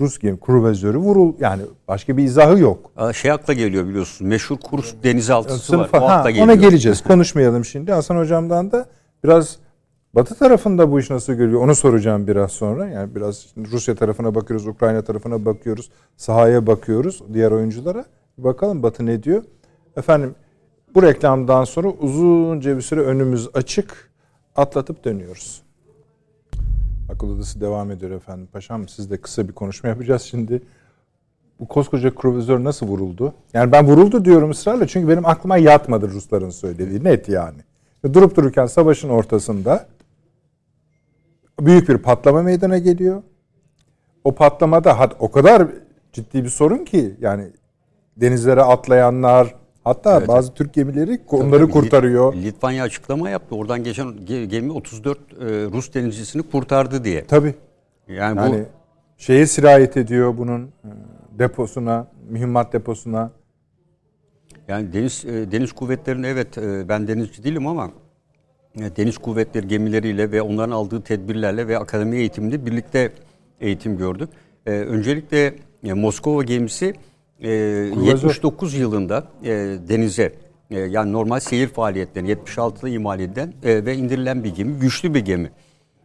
[0.00, 2.90] Rus gemi kruvazörü vurul yani başka bir izahı yok.
[3.14, 4.28] Şey akla geliyor biliyorsunuz.
[4.28, 6.02] Meşhur Kurs denizaltısı Sınıfa, var.
[6.02, 6.46] O ha, geliyor.
[6.46, 7.02] Ona geleceğiz.
[7.02, 7.92] Konuşmayalım şimdi.
[7.92, 8.86] Hasan hocamdan da
[9.24, 9.58] biraz
[10.14, 11.60] Batı tarafında bu iş nasıl görüyor?
[11.60, 12.88] Onu soracağım biraz sonra.
[12.88, 18.04] Yani biraz Rusya tarafına bakıyoruz, Ukrayna tarafına bakıyoruz, sahaya bakıyoruz, diğer oyunculara.
[18.38, 19.42] Bakalım Batı ne diyor?
[19.96, 20.34] Efendim
[20.94, 24.08] bu reklamdan sonra uzunca bir süre önümüz açık.
[24.56, 25.62] Atlatıp dönüyoruz.
[27.08, 28.48] Akıl Odası devam ediyor efendim.
[28.52, 30.62] Paşam siz de kısa bir konuşma yapacağız şimdi.
[31.60, 33.34] Bu koskoca kruvizör nasıl vuruldu?
[33.52, 37.04] Yani ben vuruldu diyorum ısrarla çünkü benim aklıma yatmadı Rusların söylediği.
[37.04, 37.58] Net yani.
[38.12, 39.86] Durup dururken savaşın ortasında
[41.60, 43.22] büyük bir patlama meydana geliyor.
[44.24, 45.68] O patlamada o kadar
[46.12, 47.52] ciddi bir sorun ki yani
[48.16, 49.54] denizlere atlayanlar
[49.88, 50.28] hatta evet.
[50.28, 52.34] bazı Türk gemileri onları tabii, kurtarıyor.
[52.34, 53.54] Litvanya açıklama yaptı.
[53.56, 57.24] Oradan geçen gemi 34 e, Rus denizcisini kurtardı diye.
[57.24, 57.54] Tabii.
[58.08, 60.90] Yani, yani bu şeye sirayet ediyor bunun e,
[61.38, 63.30] deposuna, mühimmat deposuna.
[64.68, 66.56] Yani deniz e, deniz kuvvetlerinin evet
[66.88, 67.90] ben denizci değilim ama
[68.96, 73.12] deniz kuvvetleri gemileriyle ve onların aldığı tedbirlerle ve akademi eğitiminde birlikte
[73.60, 74.28] eğitim gördük.
[74.66, 76.94] Öncelikle Moskova gemisi
[77.40, 79.50] e, 79 yılında e,
[79.88, 80.32] denize
[80.70, 84.78] E, yani normal seyir faaliyetlerini 76'da imal edilen e, ve indirilen bir gemi.
[84.78, 85.50] Güçlü bir gemi.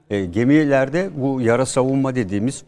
[0.09, 2.63] E, gemilerde bu yara savunma dediğimiz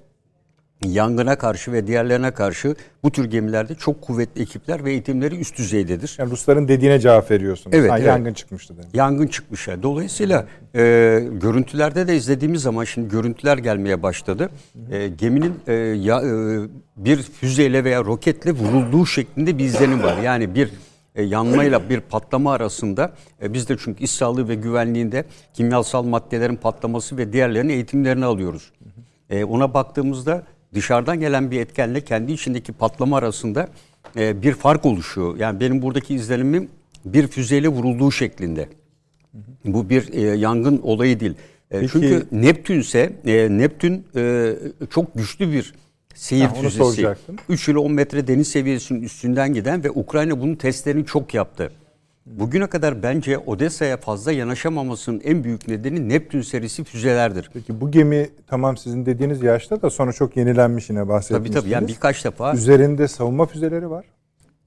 [0.84, 6.16] yangına karşı ve diğerlerine karşı bu tür gemilerde çok kuvvetli ekipler ve eğitimleri üst düzeydedir.
[6.20, 7.78] Yani Rusların dediğine cevap veriyorsunuz.
[7.78, 8.08] Evet, Ha, evet.
[8.08, 8.96] Yangın çıkmıştı demek.
[8.96, 9.68] Yangın çıkmış.
[9.68, 9.84] yani.
[9.84, 10.46] Dolayısıyla
[10.76, 10.80] e,
[11.32, 14.50] görüntülerde de izlediğimiz zaman şimdi görüntüler gelmeye başladı.
[14.92, 16.60] E, geminin e, ya, e,
[16.98, 20.18] bir füzeyle veya roketle vurulduğu şeklinde bir izlenim var.
[20.18, 20.70] Yani bir
[21.16, 26.56] e, yanmayla bir patlama arasında e, biz de çünkü iş sağlığı ve güvenliğinde kimyasal maddelerin
[26.56, 28.72] patlaması ve diğerlerinin eğitimlerini alıyoruz.
[29.30, 30.44] E, ona baktığımızda
[30.76, 33.68] dışarıdan gelen bir etkenle kendi içindeki patlama arasında
[34.18, 35.38] e, bir fark oluşuyor.
[35.38, 36.70] Yani benim buradaki izlenimim
[37.06, 38.70] bir füzeyle vurulduğu şeklinde.
[39.66, 41.34] Bu bir e, yangın olayı değil.
[41.72, 44.54] E, Peki- Çünkü Neptün ise e, Neptün e,
[44.90, 45.74] çok güçlü bir
[46.16, 46.78] seyir onu füzesi.
[46.78, 47.36] soracaktım.
[47.50, 51.72] 3 ile 10 metre deniz seviyesinin üstünden giden ve Ukrayna bunun testlerini çok yaptı.
[52.26, 57.50] Bugüne kadar bence Odessa'ya fazla yanaşamamasının en büyük nedeni Neptün serisi füzelerdir.
[57.54, 61.62] Peki bu gemi tamam sizin dediğiniz yaşta da sonra çok yenilenmiş yine Tabii bahsetmiştiniz.
[61.62, 64.06] tabii yani birkaç defa Üzerinde savunma füzeleri var.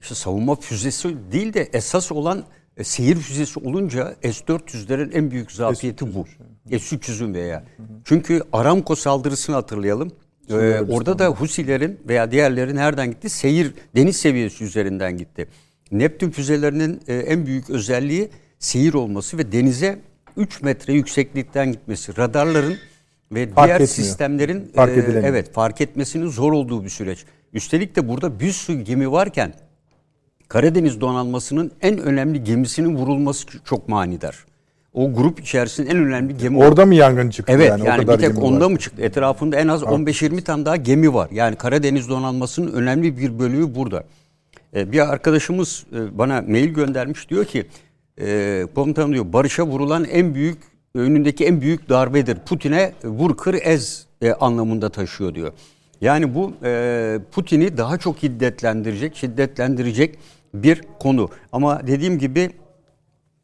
[0.01, 2.43] işte savunma füzesi değil de esas olan
[2.77, 6.25] e, seyir füzesi olunca S-400'lerin en büyük zafiyeti bu.
[6.69, 7.63] S-300'ün veya.
[8.05, 10.11] Çünkü Aramco saldırısını hatırlayalım.
[10.49, 13.29] Ee, orada da Husilerin veya diğerleri nereden gitti?
[13.29, 15.47] Seyir deniz seviyesi üzerinden gitti.
[15.91, 18.29] Neptün füzelerinin e, en büyük özelliği
[18.59, 19.99] seyir olması ve denize
[20.37, 22.17] 3 metre yükseklikten gitmesi.
[22.17, 22.75] Radarların
[23.31, 23.87] ve Fark diğer etmiyor.
[23.87, 27.25] sistemlerin Fark e, evet fark etmesinin zor olduğu bir süreç.
[27.53, 29.53] Üstelik de burada bir sürü gemi varken
[30.47, 34.45] Karadeniz donanmasının en önemli gemisinin vurulması çok manidar.
[34.93, 36.57] O grup içerisinde en önemli gemi.
[36.57, 37.87] Orada mı yangın çıktı Evet yani?
[37.87, 38.71] yani, o kadar bir tek onda var.
[38.71, 39.01] mı çıktı?
[39.01, 41.29] Etrafında en az 15-20 tane daha gemi var.
[41.31, 44.03] Yani Karadeniz donanmasının önemli bir bölümü burada.
[44.75, 47.65] Ee, bir arkadaşımız e, bana mail göndermiş diyor ki
[48.21, 50.57] e, komutanım diyor barışa vurulan en büyük
[50.95, 52.37] önündeki en büyük darbedir.
[52.45, 55.51] Putin'e vur kır ez e, anlamında taşıyor diyor.
[56.01, 60.19] Yani bu e, Putin'i daha çok hiddetlendirecek, şiddetlendirecek
[60.53, 61.29] bir konu.
[61.51, 62.49] Ama dediğim gibi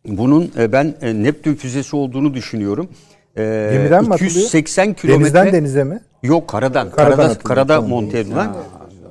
[0.08, 2.90] bunun e, ben e, Neptün füzesi olduğunu düşünüyorum.
[3.38, 4.32] E, Gemiden mi atılıyor?
[4.32, 5.24] 280 kilometre.
[5.24, 6.00] Denizden denize mi?
[6.24, 6.92] Yok karadan.
[6.92, 7.90] Karadan Karada, atılıyor, karada tamam.
[7.90, 8.50] monte edilen.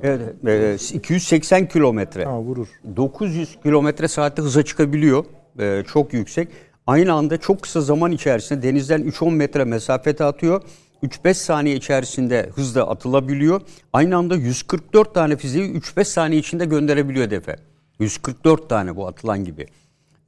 [0.05, 2.25] Evet, e, 280 kilometre.
[2.25, 2.67] Ha, vurur.
[2.95, 5.25] 900 kilometre saatte hıza çıkabiliyor.
[5.59, 6.47] E, çok yüksek.
[6.87, 10.61] Aynı anda çok kısa zaman içerisinde denizden 3-10 metre mesafete atıyor.
[11.03, 13.61] 3-5 saniye içerisinde hızla atılabiliyor.
[13.93, 17.55] Aynı anda 144 tane füzeyi 3-5 saniye içinde gönderebiliyor hedefe.
[17.99, 19.67] 144 tane bu atılan gibi.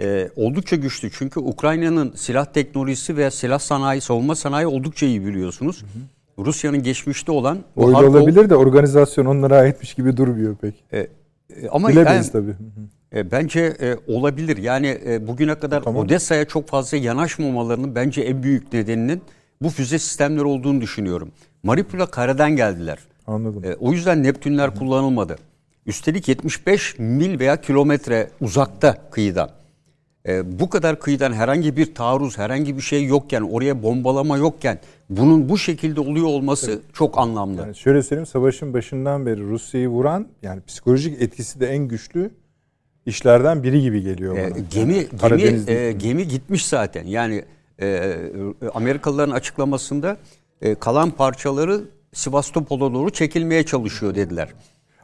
[0.02, 5.84] Ee, oldukça güçlü çünkü Ukrayna'nın silah teknolojisi veya silah sanayi, savunma sanayi oldukça iyi biliyorsunuz.
[6.46, 10.84] Rusya'nın geçmişte olan Öyle olabilir de organizasyon onlara aitmiş gibi durmuyor pek.
[10.94, 11.08] E, e,
[11.72, 12.56] ama Bilemeyiz yani- tabii.
[13.16, 14.58] e, bence e, olabilir.
[14.58, 19.22] Yani e, bugüne kadar Odessa'ya çok fazla yanaşmamalarının bence en büyük nedeninin
[19.62, 21.32] bu füze sistemleri olduğunu düşünüyorum.
[21.64, 22.98] Mariupol'a karadan geldiler.
[23.28, 23.64] Anladım.
[23.66, 25.36] E, o yüzden Neptünler kullanılmadı.
[25.86, 29.50] Üstelik 75 mil veya kilometre uzakta kıyıdan.
[30.28, 35.50] E, bu kadar kıyıdan herhangi bir taarruz, herhangi bir şey yokken, oraya bombalama yokken bunun
[35.50, 37.62] bu şekilde oluyor olması çok anlamlı.
[37.62, 42.32] Yani şöyle söyleyeyim savaşın başından beri Rusya'yı vuran yani psikolojik etkisi de en güçlü
[43.06, 44.64] işlerden biri gibi geliyor E, bana.
[44.72, 47.06] gemi Yani gemi e, gemi gitmiş zaten.
[47.06, 47.46] Yani
[47.82, 48.16] e,
[48.74, 50.18] Amerikalıların açıklamasında
[50.62, 51.82] e, kalan parçaları
[52.14, 54.50] Sivastopol'a doğru çekilmeye çalışıyor dediler.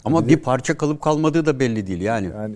[0.05, 2.29] Ama bir parça kalıp kalmadığı da belli değil yani.
[2.35, 2.55] yani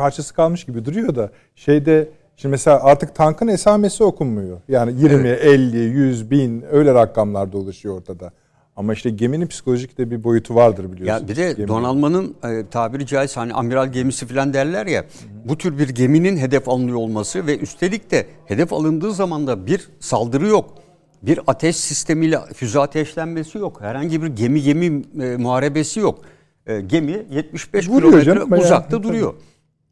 [0.00, 4.60] parçası kalmış gibi duruyor da şeyde şimdi mesela artık tankın esamesi okunmuyor.
[4.68, 8.32] Yani 20, 50, 100, 1000 öyle rakamlar dolaşıyor ortada.
[8.76, 11.22] Ama işte geminin psikolojik de bir boyutu vardır biliyorsunuz.
[11.22, 15.04] Ya bir de Gemi- donanmanın e, tabiri caizse hani amiral gemisi falan derler ya.
[15.44, 19.88] Bu tür bir geminin hedef alınıyor olması ve üstelik de hedef alındığı zaman da bir
[20.00, 20.74] saldırı yok.
[21.22, 23.80] Bir ateş sistemiyle füze ateşlenmesi yok.
[23.80, 26.18] Herhangi bir gemi gemi e, muharebesi yok.
[26.66, 29.02] E, gemi 75 Vuruyor kilometre canım, uzakta Tabii.
[29.02, 29.34] duruyor.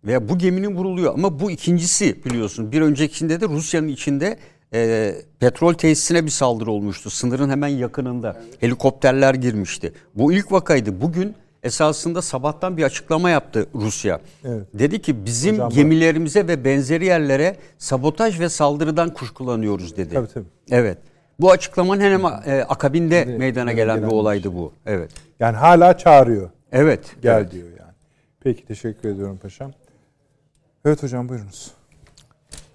[0.05, 2.73] Veya bu geminin vuruluyor ama bu ikincisi biliyorsun.
[2.73, 4.39] Bir öncekinde de Rusya'nın içinde
[4.75, 7.11] e, petrol tesisine bir saldırı olmuştu.
[7.11, 8.37] Sınırın hemen yakınında.
[8.61, 9.93] Helikopterler girmişti.
[10.15, 11.01] Bu ilk vakaydı.
[11.01, 14.21] Bugün esasında sabahtan bir açıklama yaptı Rusya.
[14.45, 14.67] Evet.
[14.75, 20.15] Dedi ki bizim Hocam gemilerimize ve benzeri yerlere sabotaj ve saldırıdan kuşkulanıyoruz dedi.
[20.15, 20.47] Tabii, tabii.
[20.71, 20.99] Evet.
[21.41, 24.73] Bu açıklamanın hemen e, akabinde meydana gelen bir gelen bir olaydı bu.
[24.87, 25.11] Evet.
[25.41, 26.51] Yani hala çağırıyor.
[26.73, 27.01] Evet.
[27.23, 27.53] Gel evet.
[27.53, 27.93] diyor yani.
[28.41, 29.73] Peki teşekkür ediyorum paşam.
[30.85, 31.75] Evet hocam buyurunuz.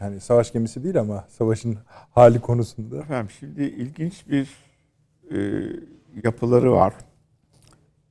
[0.02, 1.78] Yani savaş gemisi değil ama savaşın
[2.12, 2.98] hali konusunda.
[2.98, 4.50] Efendim şimdi ilginç bir
[5.32, 5.68] e,
[6.24, 6.94] yapıları var.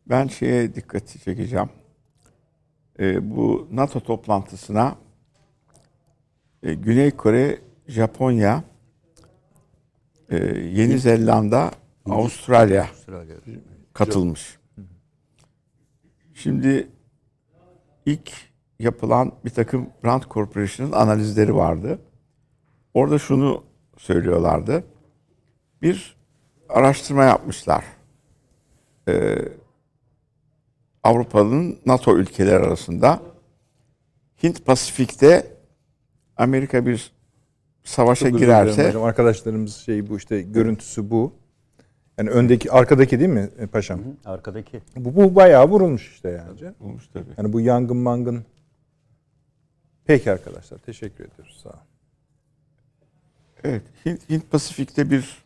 [0.07, 1.71] Ben şeye dikkati çekeceğim.
[3.01, 4.97] E, bu NATO toplantısına
[6.63, 8.65] e, Güney Kore, Japonya,
[10.31, 11.71] e, Yeni Zelanda,
[12.07, 13.37] Avustralya Avustralya.
[13.93, 14.59] katılmış.
[16.35, 16.89] Şimdi
[18.07, 18.33] ilk
[18.83, 21.99] yapılan bir takım Rand Corporation'ın analizleri vardı.
[22.95, 23.65] Orada şunu
[23.99, 24.85] söylüyorlardı.
[25.83, 26.17] Bir
[26.69, 27.85] araştırma yapmışlar.
[29.09, 29.39] Ee,
[31.03, 33.21] Avrupa'nın NATO ülkeleri arasında
[34.43, 35.47] Hint Pasifik'te
[36.37, 37.13] Amerika bir
[37.85, 39.03] savaşa Çok girerse hocam.
[39.03, 41.33] Arkadaşlarımız şey bu işte görüntüsü bu.
[42.19, 44.01] Yani öndeki arkadaki değil mi paşam?
[44.25, 44.81] Arkadaki.
[44.97, 46.75] Bu, bu bayağı vurulmuş işte yani.
[46.81, 47.25] olmuş tabii.
[47.39, 48.45] Yani bu yangın mangın.
[50.07, 51.61] Peki arkadaşlar teşekkür ediyoruz.
[51.63, 51.79] Sağ olun.
[53.65, 55.43] Evet, Hint, Hint Pasifik'te bir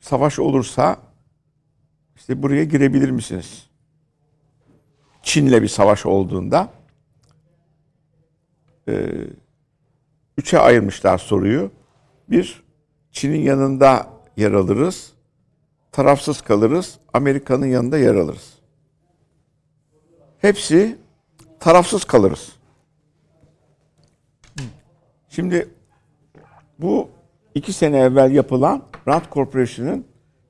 [0.00, 0.96] savaş olursa
[2.16, 3.66] işte buraya girebilir misiniz?
[5.22, 6.72] Çin'le bir savaş olduğunda
[8.88, 9.10] e,
[10.38, 11.70] üçe ayırmışlar soruyu.
[12.30, 12.62] Bir,
[13.12, 15.12] Çin'in yanında yer alırız,
[15.92, 18.54] tarafsız kalırız, Amerika'nın yanında yer alırız.
[20.38, 20.98] Hepsi
[21.60, 22.57] tarafsız kalırız.
[25.38, 25.68] Şimdi
[26.78, 27.08] bu
[27.54, 30.04] iki sene evvel yapılan Rand Corporation'ın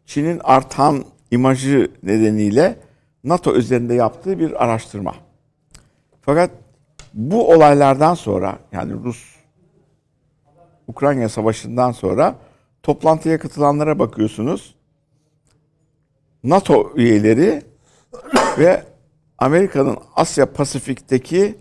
[0.07, 2.79] Çin'in artan imajı nedeniyle
[3.25, 5.15] NATO üzerinde yaptığı bir araştırma.
[6.21, 6.51] Fakat
[7.15, 9.37] bu olaylardan sonra yani Rus
[10.87, 12.35] Ukrayna Savaşı'ndan sonra
[12.83, 14.75] toplantıya katılanlara bakıyorsunuz.
[16.45, 17.63] NATO üyeleri
[18.59, 18.85] ve
[19.39, 21.59] Amerika'nın Asya Pasifik'teki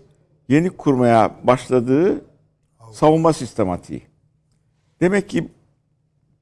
[0.48, 2.27] yeni kurmaya başladığı
[2.92, 4.02] savunma sistematiği.
[5.00, 5.48] Demek ki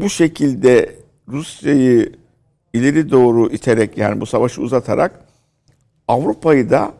[0.01, 0.97] bu şekilde
[1.29, 2.13] Rusya'yı
[2.73, 5.27] ileri doğru iterek yani bu savaşı uzatarak
[6.09, 6.93] Avrupa'yı da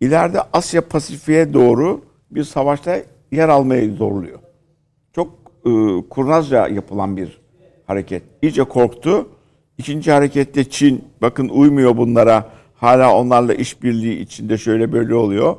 [0.00, 2.98] ileride Asya Pasifik'e doğru bir savaşta
[3.32, 4.38] yer almaya zorluyor.
[5.14, 5.28] Çok
[5.66, 5.70] e,
[6.10, 7.40] kurnazca yapılan bir
[7.86, 8.22] hareket.
[8.42, 9.28] İyice korktu.
[9.78, 12.50] İkinci harekette Çin bakın uymuyor bunlara.
[12.74, 15.56] Hala onlarla işbirliği içinde şöyle böyle oluyor.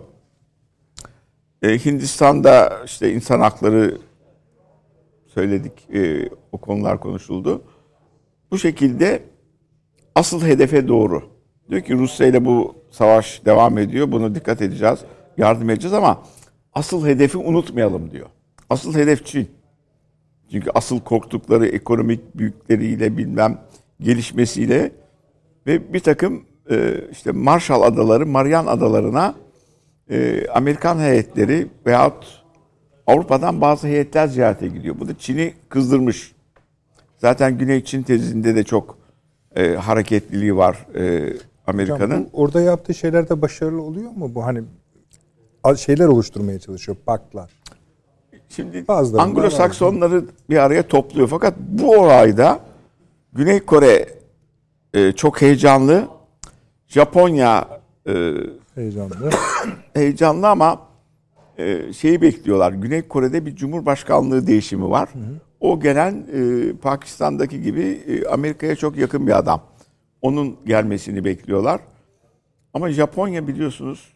[1.63, 3.97] E, Hindistan'da işte insan hakları
[5.27, 5.73] söyledik.
[5.93, 7.63] e, o konular konuşuldu.
[8.51, 9.23] Bu şekilde
[10.15, 11.23] asıl hedefe doğru.
[11.69, 14.11] Diyor ki Rusya ile bu savaş devam ediyor.
[14.11, 14.99] Buna dikkat edeceğiz.
[15.37, 16.23] Yardım edeceğiz ama
[16.73, 18.27] asıl hedefi unutmayalım diyor.
[18.69, 19.49] Asıl hedef Çin.
[20.51, 23.61] Çünkü asıl korktukları ekonomik büyükleriyle bilmem
[23.99, 24.91] gelişmesiyle
[25.67, 29.35] ve bir takım e, işte Marshall Adaları, Marian Adalarına
[30.09, 32.43] e, Amerikan heyetleri veyahut
[33.07, 34.95] Avrupa'dan bazı heyetler ziyarete gidiyor.
[34.99, 36.33] Bu da Çin'i kızdırmış.
[37.17, 38.97] Zaten Güney Çin tezinde de çok
[39.55, 41.33] e, hareketliliği var e,
[41.67, 42.29] Amerika'nın.
[42.33, 44.35] orada yaptığı şeyler de başarılı oluyor mu?
[44.35, 44.63] Bu hani
[45.77, 46.97] şeyler oluşturmaya çalışıyor.
[47.07, 47.51] Baklar.
[48.49, 51.27] Şimdi Anglo-Saksonları bir araya topluyor.
[51.27, 52.59] Fakat bu olayda
[53.33, 54.09] Güney Kore
[54.93, 56.07] e, çok heyecanlı.
[56.87, 58.33] Japonya e,
[58.75, 59.29] Heyecanlı.
[59.93, 60.81] heyecanlı ama
[61.57, 62.71] e, şeyi bekliyorlar.
[62.71, 65.09] Güney Kore'de bir cumhurbaşkanlığı değişimi var.
[65.59, 69.61] O gelen e, Pakistan'daki gibi e, Amerika'ya çok yakın bir adam.
[70.21, 71.81] Onun gelmesini bekliyorlar.
[72.73, 74.13] Ama Japonya biliyorsunuz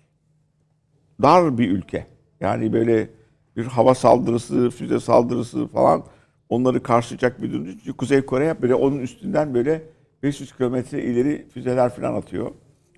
[1.21, 2.07] dar bir ülke.
[2.39, 3.09] Yani böyle
[3.57, 6.03] bir hava saldırısı, füze saldırısı falan
[6.49, 7.93] onları karşılayacak bir durum.
[7.97, 9.81] Kuzey Kore böyle onun üstünden böyle
[10.23, 12.51] 500 kilometre ileri füzeler falan atıyor.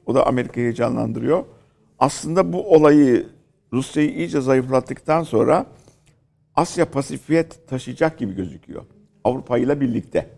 [0.10, 1.44] O da Amerika'yı heyecanlandırıyor.
[2.00, 3.28] Aslında bu olayı
[3.74, 5.66] Rusya'yı iyice zayıflattıktan sonra
[6.56, 8.84] Asya Pasifik'e taşıyacak gibi gözüküyor.
[9.24, 10.30] Avrupa ile birlikte.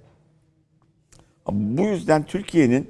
[1.51, 2.89] Bu yüzden Türkiye'nin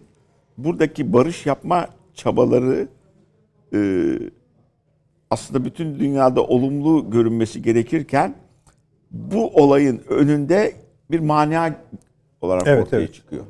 [0.58, 2.88] buradaki barış yapma çabaları
[3.74, 3.80] e,
[5.30, 8.36] aslında bütün dünyada olumlu görünmesi gerekirken
[9.12, 10.74] bu olayın önünde
[11.12, 11.74] bir mania
[12.42, 13.14] olarak Evet, ortaya evet.
[13.14, 13.46] çıkıyor.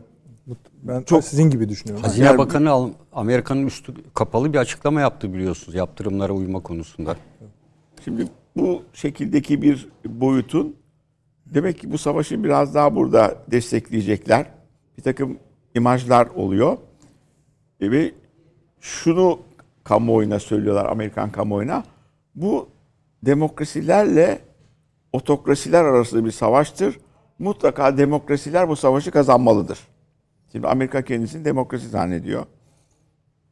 [0.82, 2.04] Ben Çok- sizin gibi düşünüyorum.
[2.04, 7.16] Hazine Yani- Bakanı Amerika'nın üstü kapalı bir açıklama yaptı biliyorsunuz yaptırımlara uyma konusunda.
[8.04, 10.76] Şimdi bu şekildeki bir boyutun
[11.46, 14.46] demek ki bu savaşı biraz daha burada destekleyecekler.
[14.98, 15.38] Bir takım
[15.76, 16.78] imajlar oluyor.
[17.80, 18.12] E ve
[18.80, 19.40] şunu
[19.84, 21.84] kamuoyuna söylüyorlar, Amerikan kamuoyuna.
[22.36, 22.70] Bu
[23.26, 24.40] demokrasilerle
[25.14, 26.98] otokrasiler arasında bir savaştır.
[27.40, 29.80] Mutlaka demokrasiler bu savaşı kazanmalıdır.
[30.52, 32.46] Şimdi Amerika kendisini demokrasi zannediyor.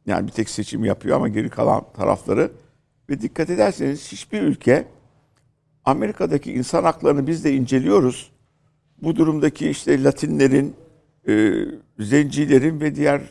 [0.06, 2.52] Yani bir tek seçim yapıyor ama geri kalan tarafları.
[3.10, 4.86] Ve dikkat ederseniz hiçbir ülke
[5.84, 8.32] Amerika'daki insan haklarını biz de inceliyoruz.
[9.02, 10.74] Bu durumdaki işte Latinlerin,
[11.28, 11.52] e,
[11.98, 13.22] zencilerin ve diğer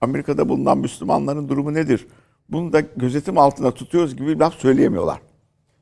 [0.00, 2.06] Amerika'da bulunan Müslümanların durumu nedir?
[2.48, 5.20] Bunu da gözetim altında tutuyoruz gibi bir laf söyleyemiyorlar.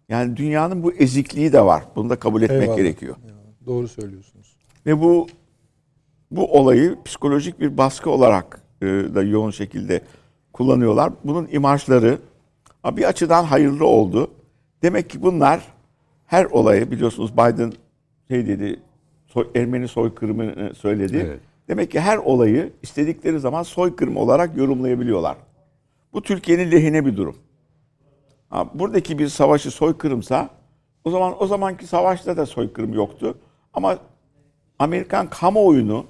[0.09, 1.85] Yani dünyanın bu ezikliği de var.
[1.97, 2.77] Bunu da kabul etmek Eyvallah.
[2.77, 3.17] gerekiyor.
[3.67, 4.57] Doğru söylüyorsunuz.
[4.87, 5.27] Ve bu
[6.37, 10.01] bu olayı psikolojik bir baskı olarak e, da yoğun şekilde
[10.53, 11.13] kullanıyorlar.
[11.25, 12.19] Bunun imajları
[12.85, 14.31] bir açıdan hayırlı oldu.
[14.83, 15.61] Demek ki bunlar
[16.27, 17.73] her olayı biliyorsunuz Biden
[18.29, 18.81] şey dedi
[19.27, 21.17] soy- Ermeni soykırımını söyledi.
[21.29, 21.41] Evet.
[21.69, 25.37] Demek ki her olayı istedikleri zaman soykırım olarak yorumlayabiliyorlar.
[26.13, 27.37] Bu Türkiye'nin lehine bir durum.
[28.51, 30.51] Ha, buradaki bir savaşı soykırımsa
[31.05, 33.39] o zaman o zamanki savaşta da soykırım yoktu.
[33.75, 33.99] Ama
[34.79, 36.07] Amerikan kamuoyunu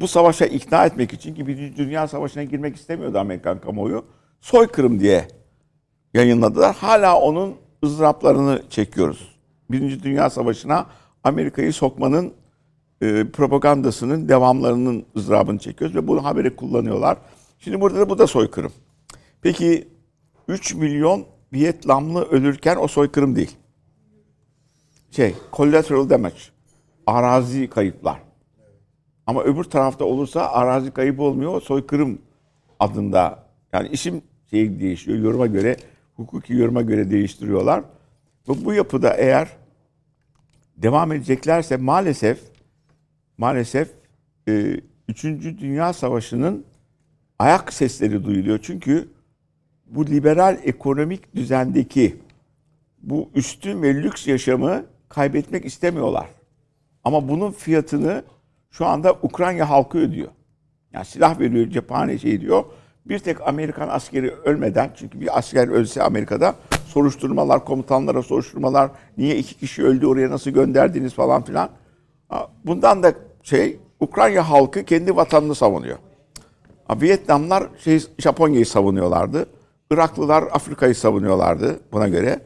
[0.00, 4.04] bu savaşa ikna etmek için ki Birinci Dünya Savaşı'na girmek istemiyordu Amerikan kamuoyu.
[4.40, 5.28] Soykırım diye
[6.14, 6.76] yayınladılar.
[6.76, 9.36] Hala onun ızdıraplarını çekiyoruz.
[9.70, 10.86] Birinci Dünya Savaşı'na
[11.24, 12.32] Amerika'yı sokmanın
[13.02, 17.18] e, propagandasının devamlarının ızdırabını çekiyoruz ve bunu haberi kullanıyorlar.
[17.58, 18.72] Şimdi burada da bu da soykırım.
[19.42, 19.88] Peki
[20.48, 23.56] 3 milyon Vietnamlı ölürken o soykırım değil.
[25.10, 26.36] Şey, collateral damage.
[27.06, 28.31] Arazi kayıplar.
[29.32, 32.18] Ama öbür tarafta olursa arazi kaybı olmuyor, soykırım
[32.80, 33.46] adında.
[33.72, 35.76] Yani isim şey değişiyor, yoruma göre,
[36.16, 37.84] hukuki yoruma göre değiştiriyorlar.
[38.48, 39.48] Bu, bu yapıda eğer
[40.76, 42.38] devam edeceklerse maalesef
[43.38, 43.90] maalesef
[44.48, 45.24] e, 3.
[45.60, 46.64] Dünya Savaşı'nın
[47.38, 48.58] ayak sesleri duyuluyor.
[48.62, 49.08] Çünkü
[49.86, 52.16] bu liberal ekonomik düzendeki
[53.02, 56.28] bu üstün ve lüks yaşamı kaybetmek istemiyorlar.
[57.04, 58.24] Ama bunun fiyatını
[58.72, 60.28] şu anda Ukrayna halkı ödüyor.
[60.92, 62.64] Yani silah veriyor, cephane şey diyor.
[63.06, 66.54] Bir tek Amerikan askeri ölmeden, çünkü bir asker ölse Amerika'da
[66.86, 71.68] soruşturmalar, komutanlara soruşturmalar, niye iki kişi öldü oraya nasıl gönderdiniz falan filan.
[72.64, 73.12] Bundan da
[73.42, 75.98] şey, Ukrayna halkı kendi vatanını savunuyor.
[76.96, 79.46] Vietnamlar şey, Japonya'yı savunuyorlardı.
[79.90, 82.40] Iraklılar Afrika'yı savunuyorlardı buna göre.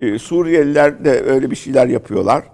[0.00, 2.44] Ee, Suriyeliler de öyle bir şeyler yapıyorlar.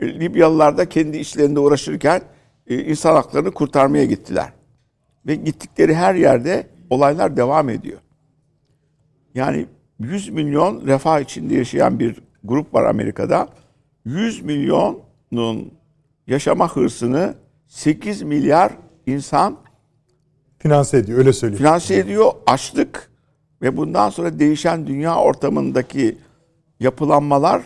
[0.00, 2.22] E, Libyalılar da kendi işlerinde uğraşırken
[2.68, 4.52] insan haklarını kurtarmaya gittiler.
[5.26, 7.98] Ve gittikleri her yerde olaylar devam ediyor.
[9.34, 9.66] Yani
[10.00, 13.48] 100 milyon refah içinde yaşayan bir grup var Amerika'da.
[14.04, 15.72] 100 milyonun
[16.26, 17.34] yaşama hırsını
[17.68, 18.72] 8 milyar
[19.06, 19.58] insan
[20.58, 21.58] Finanse ediyor öyle söyleyeyim.
[21.58, 23.10] finanse ediyor açlık
[23.62, 26.18] ve bundan sonra değişen dünya ortamındaki
[26.80, 27.62] yapılanmalar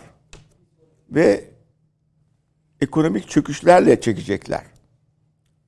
[1.11, 1.45] ve
[2.81, 4.70] ekonomik çöküşlerle çekecekler.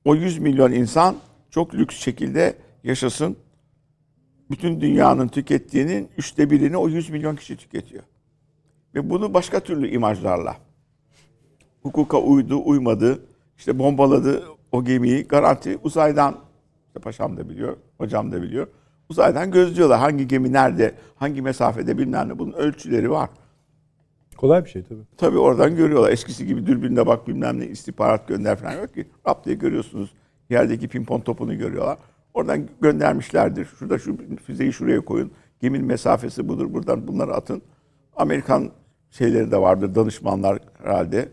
[0.05, 1.15] O 100 milyon insan
[1.49, 3.37] çok lüks şekilde yaşasın.
[4.51, 8.03] Bütün dünyanın tükettiğinin üçte birini o 100 milyon kişi tüketiyor.
[8.95, 10.57] Ve bunu başka türlü imajlarla
[11.81, 13.25] hukuka uydu, uymadı,
[13.57, 16.39] işte bombaladı o gemiyi garanti uzaydan
[17.01, 18.67] paşam da biliyor, hocam da biliyor.
[19.09, 23.29] Uzaydan gözlüyorlar hangi gemi nerede, hangi mesafede bilmem ne bunun ölçüleri var.
[24.37, 25.01] Kolay bir şey tabii.
[25.17, 26.11] Tabii oradan görüyorlar.
[26.11, 29.07] Eskisi gibi dürbünle bak bilmem ne istihbarat gönder falan yok ki.
[29.27, 30.13] Rap diye görüyorsunuz.
[30.49, 31.97] Yerdeki pimpon topunu görüyorlar.
[32.33, 33.65] Oradan göndermişlerdir.
[33.65, 35.31] Şurada şu füzeyi şuraya koyun.
[35.61, 36.73] Geminin mesafesi budur.
[36.73, 37.61] Buradan bunları atın.
[38.15, 38.71] Amerikan
[39.11, 39.95] şeyleri de vardır.
[39.95, 41.29] Danışmanlar herhalde.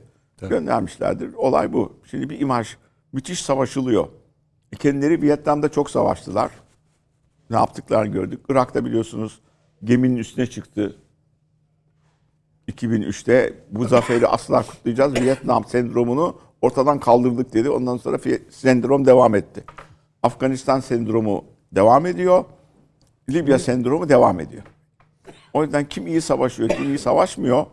[0.48, 1.34] Göndermişlerdir.
[1.34, 1.92] Olay bu.
[2.11, 2.76] Şimdi bir imaj.
[3.12, 4.09] Müthiş savaşılıyor.
[4.72, 6.51] E, Kendileri Vietnam'da çok savaştılar.
[7.51, 8.40] Ne yaptıklarını gördük.
[8.48, 9.40] Irak'ta biliyorsunuz
[9.84, 10.96] geminin üstüne çıktı
[12.69, 15.15] 2003'te bu zaferi asla kutlayacağız.
[15.15, 17.71] Vietnam sendromunu ortadan kaldırdık dedi.
[17.71, 19.65] Ondan sonra fi- sendrom devam etti.
[20.23, 22.45] Afganistan sendromu devam ediyor.
[23.31, 24.63] Libya sendromu devam ediyor.
[25.53, 27.67] O yüzden kim iyi savaşıyor, kim iyi savaşmıyor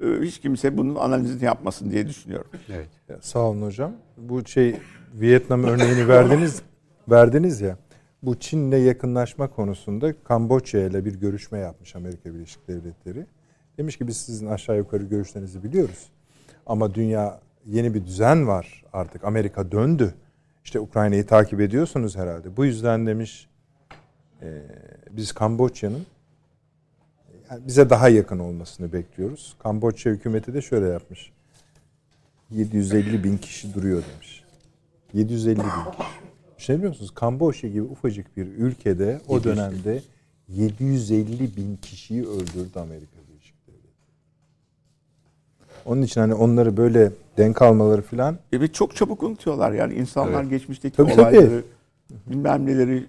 [0.00, 2.50] e, hiç kimse bunun analizini yapmasın diye düşünüyorum.
[2.68, 2.88] Evet.
[3.24, 3.92] Sağ olun hocam.
[4.16, 4.76] Bu şey
[5.14, 6.62] Vietnam örneğini verdiniz
[7.08, 7.76] verdiniz ya.
[8.22, 13.26] Bu Çin'le yakınlaşma konusunda Kamboçya ile bir görüşme yapmış Amerika Birleşik Devletleri.
[13.78, 16.08] Demiş ki biz sizin aşağı yukarı görüşlerinizi biliyoruz.
[16.66, 19.24] Ama dünya yeni bir düzen var artık.
[19.24, 20.14] Amerika döndü.
[20.64, 22.56] İşte Ukrayna'yı takip ediyorsunuz herhalde.
[22.56, 23.48] Bu yüzden demiş
[24.42, 24.62] e,
[25.10, 26.06] biz Kamboçya'nın
[27.50, 29.56] yani bize daha yakın olmasını bekliyoruz.
[29.62, 31.32] Kamboçya hükümeti de şöyle yapmış.
[32.50, 34.44] 750 bin kişi duruyor demiş.
[35.12, 36.64] 750 bin kişi.
[36.64, 37.14] Şey biliyor musunuz?
[37.14, 40.02] Kamboçya gibi ufacık bir ülkede o dönemde
[40.48, 43.23] 750 bin kişiyi öldürdü Amerika.
[45.86, 50.44] Onun için hani onları böyle denk almaları filan E, ve çok çabuk unutuyorlar yani insanlar
[50.44, 51.20] geçmişteki Tabii, tabii.
[51.22, 51.62] olayları,
[52.26, 53.06] bilmem neleri,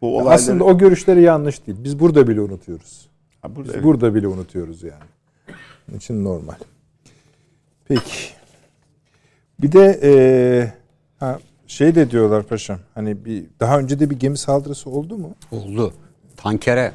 [0.00, 0.34] bu olayları.
[0.34, 1.78] aslında o görüşleri yanlış değil.
[1.84, 3.08] Biz burada bile unutuyoruz.
[3.42, 3.84] Ha, burada, Biz evet.
[3.84, 5.04] burada bile unutuyoruz yani.
[5.88, 6.54] Onun için normal.
[7.88, 8.30] Peki.
[9.62, 10.74] Bir de eee,
[11.18, 12.78] ha, şey de diyorlar paşam.
[12.94, 15.34] Hani bir daha önce de bir gemi saldırısı oldu mu?
[15.52, 15.92] Oldu.
[16.36, 16.92] Tankere e,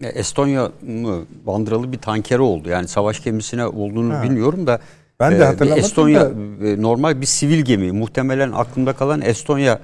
[0.00, 2.68] Estonya mı bandıralı bir tankeri oldu.
[2.68, 4.22] Yani savaş gemisine olduğunu Ha.
[4.22, 4.80] bilmiyorum da
[5.20, 6.66] Ben de e, hatırlamadım Estonya da.
[6.66, 7.92] e, normal bir sivil gemi.
[7.92, 9.80] Muhtemelen aklımda kalan Estonya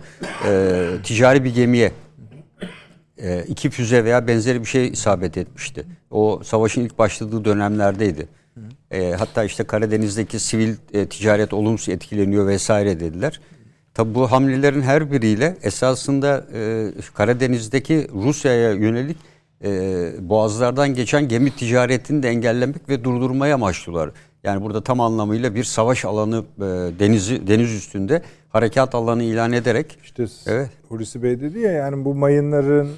[0.48, 1.92] e, ticari bir gemiye
[3.22, 5.84] e, iki füze veya benzeri bir şey isabet etmişti.
[6.10, 8.28] O savaşın ilk başladığı dönemlerdeydi.
[8.90, 13.40] E, hatta işte Karadeniz'deki sivil e, ticaret olumsuz etkileniyor vesaire dediler.
[13.94, 19.16] Tabi bu hamlelerin her biriyle esasında e, Karadeniz'deki Rusya'ya yönelik
[19.64, 24.10] e, boğazlardan geçen gemi ticaretini de engellemek ve durdurmaya amaçlıyorlar.
[24.44, 26.62] Yani burada tam anlamıyla bir savaş alanı e,
[26.98, 30.70] denizi deniz üstünde harekat alanı ilan ederek İşte Evet.
[30.88, 32.88] Hulusi Bey dedi ya yani bu mayınların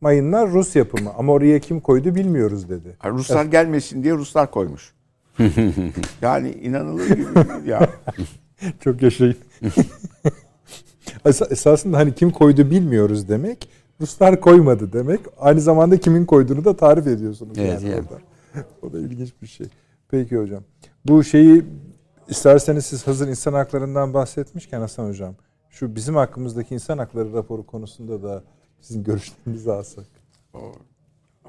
[0.00, 2.96] mayınlar Rus yapımı ama oraya kim koydu bilmiyoruz dedi.
[2.98, 4.92] Ha, Ruslar gelmesin diye Ruslar koymuş.
[6.22, 7.24] yani inanılır gibi
[7.70, 7.88] ya.
[8.80, 9.36] Çok yaşayın.
[11.24, 13.68] Es- Esasında hani kim koydu bilmiyoruz demek.
[14.00, 15.20] Ruslar koymadı demek.
[15.38, 17.58] Aynı zamanda kimin koyduğunu da tarif ediyorsunuz.
[17.58, 18.20] Evet, yani orada.
[18.82, 19.66] o da ilginç bir şey.
[20.08, 20.62] Peki hocam.
[21.04, 21.64] Bu şeyi
[22.28, 25.34] isterseniz siz hazır insan haklarından bahsetmişken Hasan hocam.
[25.70, 28.42] Şu bizim hakkımızdaki insan hakları raporu konusunda da
[28.80, 30.04] sizin görüşlerinizi alsak.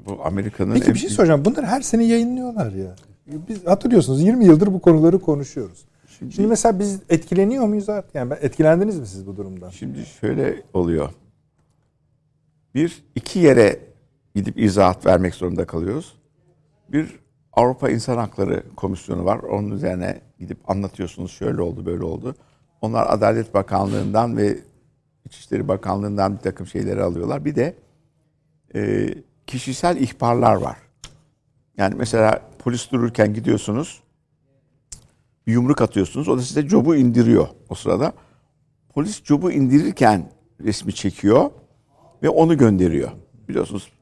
[0.06, 1.44] Bu Amerika'nın Peki bir şey soracağım.
[1.44, 2.96] Bunları her sene yayınlıyorlar ya.
[3.26, 5.84] Biz hatırlıyorsunuz 20 yıldır bu konuları konuşuyoruz.
[6.18, 8.14] Şimdi, mesela biz etkileniyor muyuz artık?
[8.14, 9.70] Yani etkilendiniz mi siz bu durumdan?
[9.70, 11.10] Şimdi şöyle oluyor.
[12.74, 13.80] Bir, iki yere
[14.34, 16.14] gidip izahat vermek zorunda kalıyoruz.
[16.88, 17.18] Bir
[17.52, 19.38] Avrupa İnsan Hakları Komisyonu var.
[19.38, 22.34] Onun üzerine gidip anlatıyorsunuz şöyle oldu böyle oldu.
[22.80, 24.58] Onlar Adalet Bakanlığı'ndan ve
[25.24, 27.44] İçişleri Bakanlığı'ndan bir takım şeyleri alıyorlar.
[27.44, 27.74] Bir de
[28.74, 29.08] e,
[29.46, 30.76] kişisel ihbarlar var.
[31.76, 34.02] Yani mesela polis dururken gidiyorsunuz
[35.46, 36.28] bir yumruk atıyorsunuz.
[36.28, 38.12] O da size cobu indiriyor o sırada.
[38.94, 40.30] Polis cobu indirirken
[40.64, 41.50] resmi çekiyor
[42.22, 43.10] ve onu gönderiyor.
[43.48, 43.92] Biliyorsunuz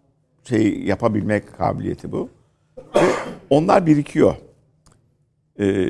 [0.44, 2.28] şey yapabilmek kabiliyeti bu.
[2.78, 3.06] Ve
[3.50, 4.34] onlar birikiyor.
[5.60, 5.88] Ee,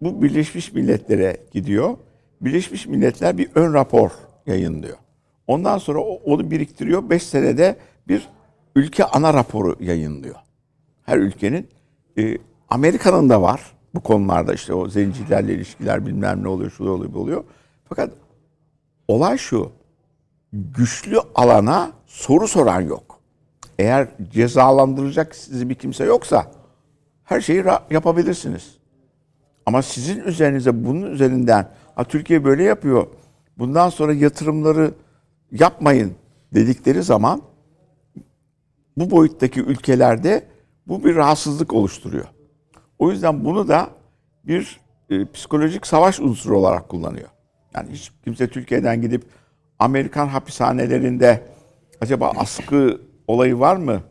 [0.00, 1.96] bu Birleşmiş Milletler'e gidiyor.
[2.40, 4.10] Birleşmiş Milletler bir ön rapor
[4.46, 4.96] yayınlıyor.
[5.46, 7.10] Ondan sonra onu biriktiriyor.
[7.10, 7.76] 5 senede
[8.08, 8.28] bir
[8.76, 10.36] ülke ana raporu yayınlıyor.
[11.02, 11.68] Her ülkenin.
[12.18, 12.38] Ee,
[12.70, 17.18] Amerika'nın da var bu konularda işte o zencilerle ilişkiler bilmem ne oluyor, şu oluyor, bu
[17.18, 17.44] oluyor.
[17.88, 18.12] Fakat
[19.08, 19.72] olay şu.
[20.52, 23.20] Güçlü alana soru soran yok.
[23.78, 26.52] Eğer cezalandıracak sizi bir kimse yoksa
[27.24, 28.76] her şeyi yapabilirsiniz.
[29.66, 33.06] Ama sizin üzerinize bunun üzerinden ha, Türkiye böyle yapıyor.
[33.58, 34.94] Bundan sonra yatırımları
[35.52, 36.14] yapmayın
[36.54, 37.42] dedikleri zaman
[38.96, 40.46] bu boyuttaki ülkelerde
[40.86, 42.26] bu bir rahatsızlık oluşturuyor.
[42.98, 43.90] O yüzden bunu da
[44.44, 44.80] bir
[45.10, 47.28] e, psikolojik savaş unsuru olarak kullanıyor.
[47.74, 49.24] Yani hiç kimse Türkiye'den gidip
[49.82, 51.42] Amerikan hapishanelerinde
[52.00, 54.02] acaba askı olayı var mı?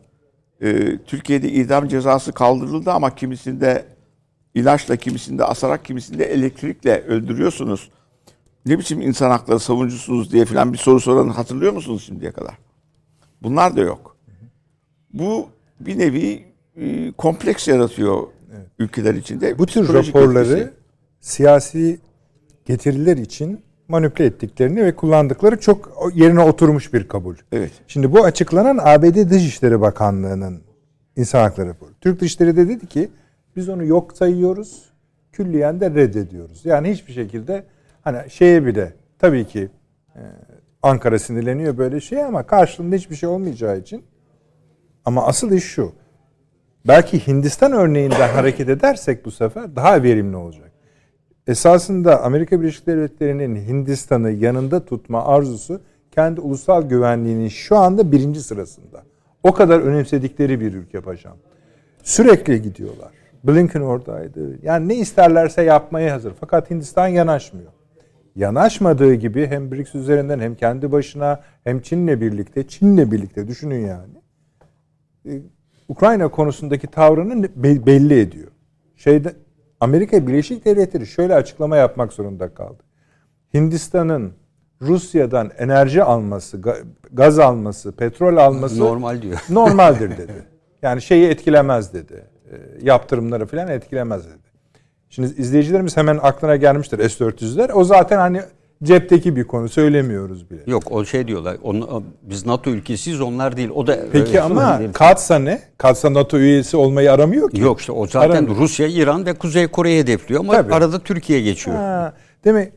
[0.60, 3.84] E, Türkiye'de idam cezası kaldırıldı ama kimisinde
[4.54, 7.90] ilaçla, kimisinde asarak, kimisinde elektrikle öldürüyorsunuz.
[8.66, 12.54] Ne biçim insan hakları savunucusunuz diye falan bir soru soranı hatırlıyor musunuz şimdiye kadar?
[13.42, 14.16] Bunlar da yok.
[15.12, 15.48] Bu
[15.80, 16.44] bir nevi
[16.76, 18.26] e, kompleks yaratıyor
[18.78, 19.58] ülkeler içinde.
[19.58, 20.72] Bu tür Psikolojik raporları etkisi.
[21.20, 22.00] siyasi
[22.66, 23.60] getiriler için
[23.92, 27.36] manipüle ettiklerini ve kullandıkları çok yerine oturmuş bir kabul.
[27.52, 27.70] Evet.
[27.86, 30.60] Şimdi bu açıklanan ABD Dışişleri Bakanlığı'nın
[31.16, 31.90] insan hakları raporu.
[32.00, 33.08] Türk Dışişleri de dedi ki
[33.56, 34.92] biz onu yok sayıyoruz,
[35.32, 36.64] külliyen de reddediyoruz.
[36.64, 37.64] Yani hiçbir şekilde
[38.02, 39.68] hani şeye bile tabii ki
[40.16, 40.20] e,
[40.82, 44.04] Ankara sinirleniyor böyle şey ama karşılığında hiçbir şey olmayacağı için.
[45.04, 45.92] Ama asıl iş şu.
[46.86, 50.71] Belki Hindistan örneğinden hareket edersek bu sefer daha verimli olacak.
[51.46, 59.02] Esasında Amerika Birleşik Devletleri'nin Hindistan'ı yanında tutma arzusu kendi ulusal güvenliğinin şu anda birinci sırasında.
[59.42, 61.36] O kadar önemsedikleri bir ülke paşam.
[62.02, 63.10] Sürekli gidiyorlar.
[63.44, 64.58] Blinken oradaydı.
[64.62, 66.32] Yani ne isterlerse yapmaya hazır.
[66.40, 67.72] Fakat Hindistan yanaşmıyor.
[68.36, 74.14] Yanaşmadığı gibi hem BRICS üzerinden hem kendi başına hem Çin'le birlikte, Çin'le birlikte düşünün yani.
[75.26, 75.42] Ee,
[75.88, 78.48] Ukrayna konusundaki tavrını be- belli ediyor.
[78.96, 79.32] Şeyde
[79.82, 82.82] Amerika Birleşik Devletleri şöyle açıklama yapmak zorunda kaldı.
[83.54, 84.32] Hindistan'ın
[84.82, 89.38] Rusya'dan enerji alması, ga- gaz alması, petrol alması normal diyor.
[89.50, 90.46] normaldir dedi.
[90.82, 92.24] Yani şeyi etkilemez dedi.
[92.52, 94.48] E, Yaptırımları falan etkilemez dedi.
[95.08, 97.72] Şimdi izleyicilerimiz hemen aklına gelmiştir S-400'ler.
[97.72, 98.42] O zaten hani
[98.82, 100.60] cepteki bir konu söylemiyoruz bile.
[100.66, 101.56] Yok o şey diyorlar.
[101.62, 103.70] Onu, biz NATO ülkesiyiz onlar değil.
[103.74, 104.92] O da Peki ama değil.
[104.92, 105.62] Katsa ne?
[105.78, 107.60] Katsa NATO üyesi olmayı aramıyor ki.
[107.60, 108.56] Yok işte o zaten Aramıyor.
[108.56, 110.74] Rusya, İran ve Kuzey Kore'yi hedefliyor ama Tabii.
[110.74, 111.76] arada Türkiye geçiyor.
[111.76, 112.12] Ha,
[112.44, 112.72] demek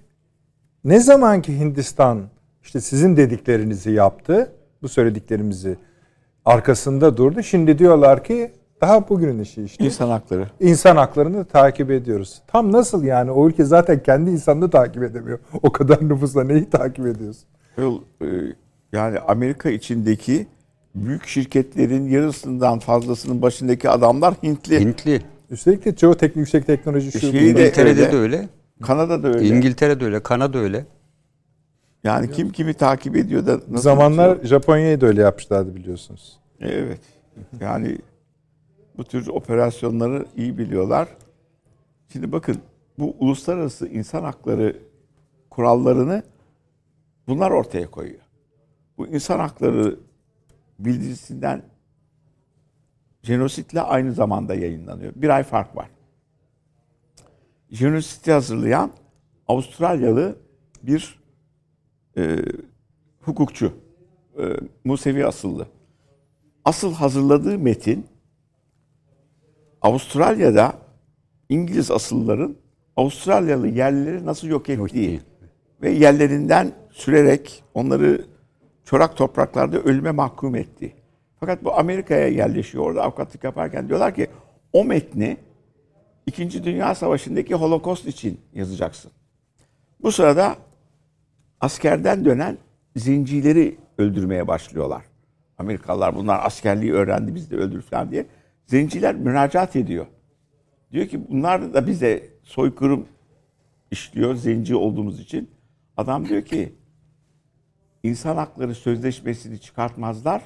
[0.83, 2.21] ne zaman ki Hindistan
[2.63, 4.51] işte sizin dediklerinizi yaptı,
[4.81, 5.77] bu söylediklerimizi
[6.45, 7.43] arkasında durdu.
[7.43, 8.51] Şimdi diyorlar ki
[8.85, 9.85] daha bugünün işi işte.
[9.85, 10.47] İnsan hakları.
[10.59, 12.41] İnsan haklarını takip ediyoruz.
[12.47, 15.39] Tam nasıl yani o ülke zaten kendi insanını takip edemiyor.
[15.63, 17.43] O kadar nüfusla neyi takip ediyorsun?
[17.77, 18.25] Yol, e,
[18.93, 20.47] Yani Amerika içindeki
[20.95, 24.79] büyük şirketlerin yarısından fazlasının başındaki adamlar Hintli.
[24.79, 25.21] Hintli.
[25.49, 27.19] Üstelik de çoğu teknik yüksek teknoloji şu.
[27.19, 28.11] Şeyi İngiltere'de öyle.
[28.11, 28.49] de öyle.
[28.81, 29.47] Kanada'da öyle.
[29.47, 30.19] İngiltere'de öyle.
[30.23, 30.85] Kanada öyle.
[32.03, 34.37] yani kim kimi takip ediyor da nasıl zamanlar?
[34.43, 36.39] Japonya'yı da öyle yapmışlardı biliyorsunuz.
[36.61, 36.99] Evet.
[37.61, 37.97] Yani
[38.97, 41.07] bu tür operasyonları iyi biliyorlar.
[42.11, 42.57] Şimdi bakın
[42.99, 44.81] bu uluslararası insan hakları
[45.49, 46.23] kurallarını
[47.27, 48.21] bunlar ortaya koyuyor.
[48.97, 49.99] Bu insan hakları
[50.79, 51.61] bildirisinden
[53.23, 55.13] jenositle aynı zamanda yayınlanıyor.
[55.15, 55.89] Bir ay fark var.
[57.69, 58.91] Jenositi hazırlayan
[59.47, 60.37] Avustralyalı
[60.83, 61.19] bir
[62.17, 62.37] e,
[63.21, 63.73] hukukçu.
[64.37, 64.43] E,
[64.83, 65.67] Musevi asıllı.
[66.65, 68.05] Asıl hazırladığı metin
[69.85, 70.73] Avustralya'da
[71.49, 72.55] İngiliz asılların
[72.95, 75.21] Avustralyalı yerlileri nasıl yok ettiği ettiği.
[75.81, 78.25] ve yerlerinden sürerek onları
[78.85, 80.93] çorak topraklarda ölüme mahkum etti.
[81.39, 82.83] Fakat bu Amerika'ya yerleşiyor.
[82.83, 84.27] Orada avukatlık yaparken diyorlar ki
[84.73, 85.37] o metni
[86.25, 89.11] İkinci Dünya Savaşı'ndaki Holocaust için yazacaksın.
[90.01, 90.55] Bu sırada
[91.61, 92.57] askerden dönen
[92.95, 95.03] zencileri öldürmeye başlıyorlar.
[95.57, 98.25] Amerikalılar bunlar askerliği öğrendi biz de öldür falan diye.
[98.65, 100.05] Zenciler müracaat ediyor.
[100.91, 103.07] Diyor ki bunlar da bize soykırım
[103.91, 105.49] işliyor zenci olduğumuz için.
[105.97, 106.73] Adam diyor ki
[108.03, 110.41] insan hakları sözleşmesini çıkartmazlar.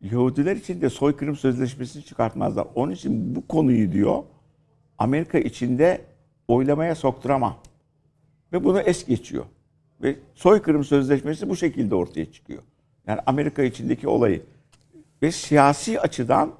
[0.00, 2.66] Yahudiler için de soykırım sözleşmesini çıkartmazlar.
[2.74, 4.22] Onun için bu konuyu diyor
[4.98, 6.04] Amerika içinde
[6.48, 7.56] oylamaya sokturamam.
[8.52, 9.44] Ve bunu es geçiyor.
[10.02, 12.62] Ve soykırım sözleşmesi bu şekilde ortaya çıkıyor.
[13.06, 14.42] Yani Amerika içindeki olayı.
[15.22, 16.54] Ve siyasi açıdan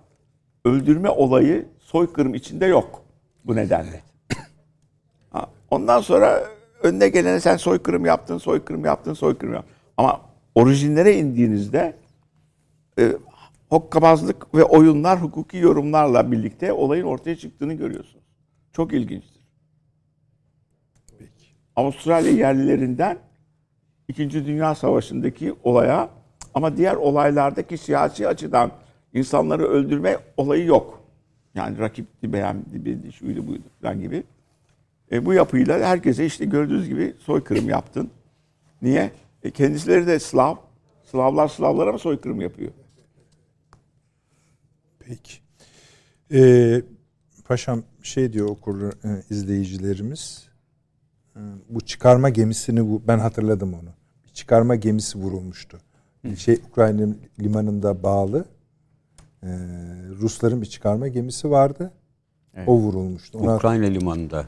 [0.68, 3.04] öldürme olayı soykırım içinde yok
[3.44, 4.02] bu nedenle.
[5.30, 6.44] Ha, Ondan sonra
[6.82, 9.74] önüne gelene sen soykırım yaptın, soykırım yaptın, soykırım yaptın.
[9.96, 10.20] Ama
[10.54, 11.96] orijinlere indiğinizde
[12.98, 13.12] e,
[13.68, 18.24] hokkabazlık ve oyunlar hukuki yorumlarla birlikte olayın ortaya çıktığını görüyorsunuz.
[18.72, 19.38] Çok ilginçtir.
[21.76, 23.18] Avustralya yerlilerinden
[24.08, 26.08] İkinci Dünya Savaşı'ndaki olaya
[26.54, 28.70] ama diğer olaylardaki siyasi açıdan
[29.14, 31.02] insanları öldürme olayı yok.
[31.54, 34.22] Yani rakipti, beğendi, bildi, şuydu buydu falan gibi.
[35.12, 38.10] E, bu yapıyla herkese işte gördüğünüz gibi soykırım yaptın.
[38.82, 39.10] Niye?
[39.42, 40.56] E, kendisileri de Slav.
[41.04, 42.72] Slavlar Slavlara mı soykırım yapıyor?
[44.98, 45.34] Peki.
[46.32, 46.82] Ee,
[47.44, 50.48] paşam şey diyor okur e, izleyicilerimiz.
[51.36, 53.90] e, Bu çıkarma gemisini ben hatırladım onu.
[54.24, 55.78] Bir çıkarma gemisi vurulmuştu.
[56.24, 58.44] Bir şey Ukrayna limanında bağlı.
[59.42, 59.48] E,
[60.20, 61.90] Rusların bir çıkarma gemisi vardı.
[62.66, 63.38] O vurulmuştu.
[63.38, 64.44] Ona, Ukrayna limanında.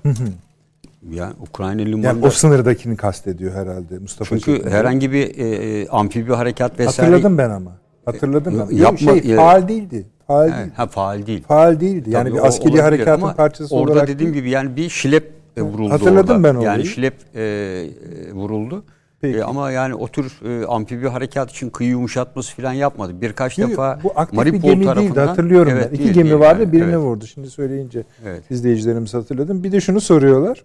[1.10, 2.06] yani Ukrayna limanında.
[2.06, 4.70] yani o sınırdakini kastediyor herhalde Mustafa çünkü Çetin.
[4.70, 5.48] herhangi bir e,
[5.80, 7.10] e, amfibi harekat vesaire.
[7.10, 7.72] Hatırladım ben ama.
[8.04, 8.76] Hatırladım ben.
[8.76, 10.06] Yapma- şey, e- faal değildi.
[10.26, 10.70] Faal He, değil.
[10.76, 11.42] ha faal değil.
[11.42, 12.10] Faal değildi.
[12.10, 14.42] Yani Tabii bir askeri harekatın parçası orada olarak dediğim değil.
[14.44, 16.44] gibi yani bir şilep e, vuruldu Hatırladım orada.
[16.48, 16.66] ben olayı.
[16.66, 18.84] Yani şilep e, e, vuruldu.
[19.20, 19.38] Peki.
[19.38, 23.20] E, ama yani o tür e, amfibi harekat için kıyı yumuşatması falan yapmadı.
[23.20, 25.94] Birkaç Yok, defa bu aktif Maripol bir gemi değildi tarafından- hatırlıyorum Evet, ben.
[25.94, 26.96] İki değil, gemi değil vardı yani, birini evet.
[26.96, 27.26] vurdu.
[27.26, 28.50] Şimdi söyleyince Evet.
[28.50, 29.64] izleyicilerimiz hatırladım.
[29.64, 30.64] Bir de şunu soruyorlar.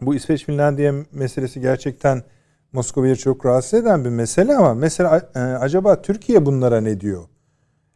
[0.00, 2.22] Bu İsveç Finlandiya meselesi gerçekten
[2.72, 7.22] Moskova'yı çok rahatsız eden bir mesele ama mesela e, acaba Türkiye bunlara ne diyor?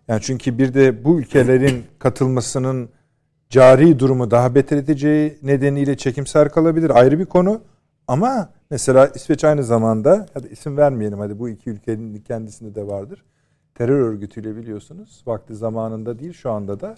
[0.08, 2.88] Yani çünkü bir de bu ülkelerin katılmasının
[3.50, 6.90] cari durumu daha beter edeceği nedeniyle çekimser kalabilir.
[6.90, 7.60] Ayrı bir konu.
[8.08, 13.24] Ama mesela İsveç aynı zamanda hadi isim vermeyelim hadi bu iki ülkenin kendisinde de vardır.
[13.74, 16.94] Terör örgütüyle biliyorsunuz vakti zamanında değil şu anda da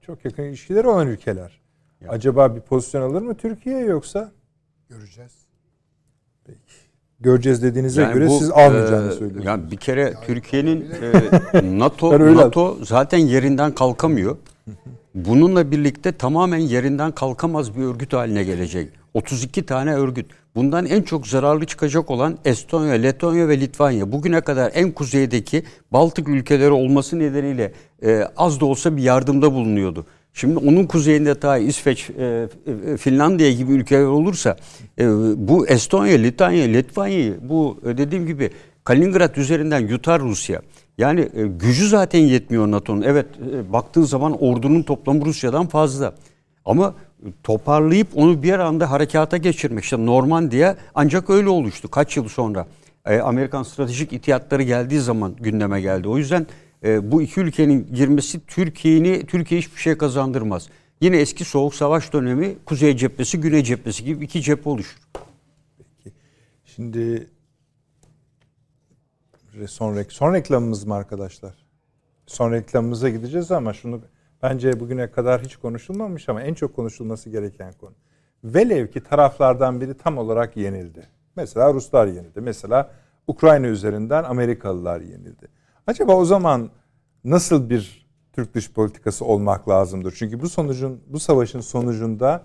[0.00, 1.60] çok yakın ilişkileri olan ülkeler.
[2.08, 4.30] Acaba bir pozisyon alır mı Türkiye yoksa
[4.88, 5.32] Göreceğiz.
[7.20, 9.44] göreceğiz dediğinize Yani göre bu, siz almayacağını e, söylüyorsunuz.
[9.44, 10.90] Yani bir kere Türkiye'nin
[11.52, 14.36] e, NATO NATO zaten yerinden kalkamıyor.
[15.24, 18.88] Bununla birlikte tamamen yerinden kalkamaz bir örgüt haline gelecek.
[19.14, 20.26] 32 tane örgüt.
[20.54, 24.12] Bundan en çok zararlı çıkacak olan Estonya, Letonya ve Litvanya.
[24.12, 25.62] Bugüne kadar en kuzeydeki
[25.92, 27.72] Baltık ülkeleri olması nedeniyle
[28.02, 30.06] e, az da olsa bir yardımda bulunuyordu.
[30.32, 32.48] Şimdi onun kuzeyinde ta İsveç, e,
[32.86, 34.56] e, Finlandiya gibi ülkeler olursa
[34.98, 35.06] e,
[35.48, 38.50] bu Estonya, Litvanya, Litvanya'yı bu e, dediğim gibi
[38.84, 40.62] Kaliningrad üzerinden yutar Rusya.
[40.98, 43.02] Yani e, gücü zaten yetmiyor NATO'nun.
[43.02, 46.14] Evet e, baktığın zaman ordunun toplamı Rusya'dan fazla.
[46.64, 46.94] Ama
[47.42, 49.84] toparlayıp onu bir anda harekata geçirmek.
[49.84, 52.66] İşte Normandiya ancak öyle oluştu kaç yıl sonra.
[53.06, 56.08] E, Amerikan stratejik ihtiyatları geldiği zaman gündeme geldi.
[56.08, 56.46] O yüzden
[56.84, 60.68] e, bu iki ülkenin girmesi Türkiye'ni Türkiye hiçbir şey kazandırmaz.
[61.00, 64.98] Yine eski soğuk savaş dönemi Kuzey cephesi, Güney cephesi gibi iki cephe oluşur.
[66.64, 67.26] Şimdi
[69.66, 71.54] son, rek son reklamımız mı arkadaşlar?
[72.26, 74.00] Son reklamımıza gideceğiz ama şunu
[74.42, 77.94] bence bugüne kadar hiç konuşulmamış ama en çok konuşulması gereken konu.
[78.44, 81.08] Velev ki taraflardan biri tam olarak yenildi.
[81.36, 82.40] Mesela Ruslar yenildi.
[82.40, 82.90] Mesela
[83.26, 85.48] Ukrayna üzerinden Amerikalılar yenildi.
[85.86, 86.70] Acaba o zaman
[87.24, 90.14] nasıl bir Türk dış politikası olmak lazımdır?
[90.18, 92.42] Çünkü bu sonucun bu savaşın sonucunda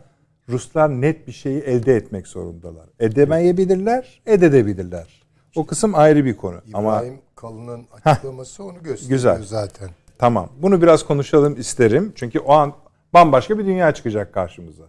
[0.49, 2.89] Ruslar net bir şeyi elde etmek zorundalar.
[2.99, 5.22] Edemeyebilirler, edebilirler.
[5.55, 6.57] O kısım ayrı bir konu.
[6.57, 7.03] İbrahim Ama
[7.35, 9.43] Kalın'ın açıklaması onu gösteriyor Güzel.
[9.43, 9.89] zaten.
[10.17, 10.49] Tamam.
[10.57, 12.11] Bunu biraz konuşalım isterim.
[12.15, 12.73] Çünkü o an
[13.13, 14.83] bambaşka bir dünya çıkacak karşımıza.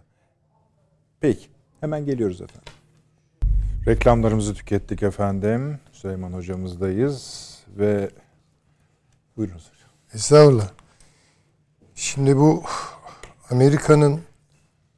[1.19, 1.47] Peki.
[1.79, 2.73] Hemen geliyoruz efendim.
[3.87, 5.79] Reklamlarımızı tükettik efendim.
[5.91, 8.09] Süleyman hocamızdayız ve
[9.37, 9.89] buyurunuz hocam.
[10.13, 10.69] Estağfurullah.
[11.95, 12.63] Şimdi bu
[13.51, 14.21] Amerika'nın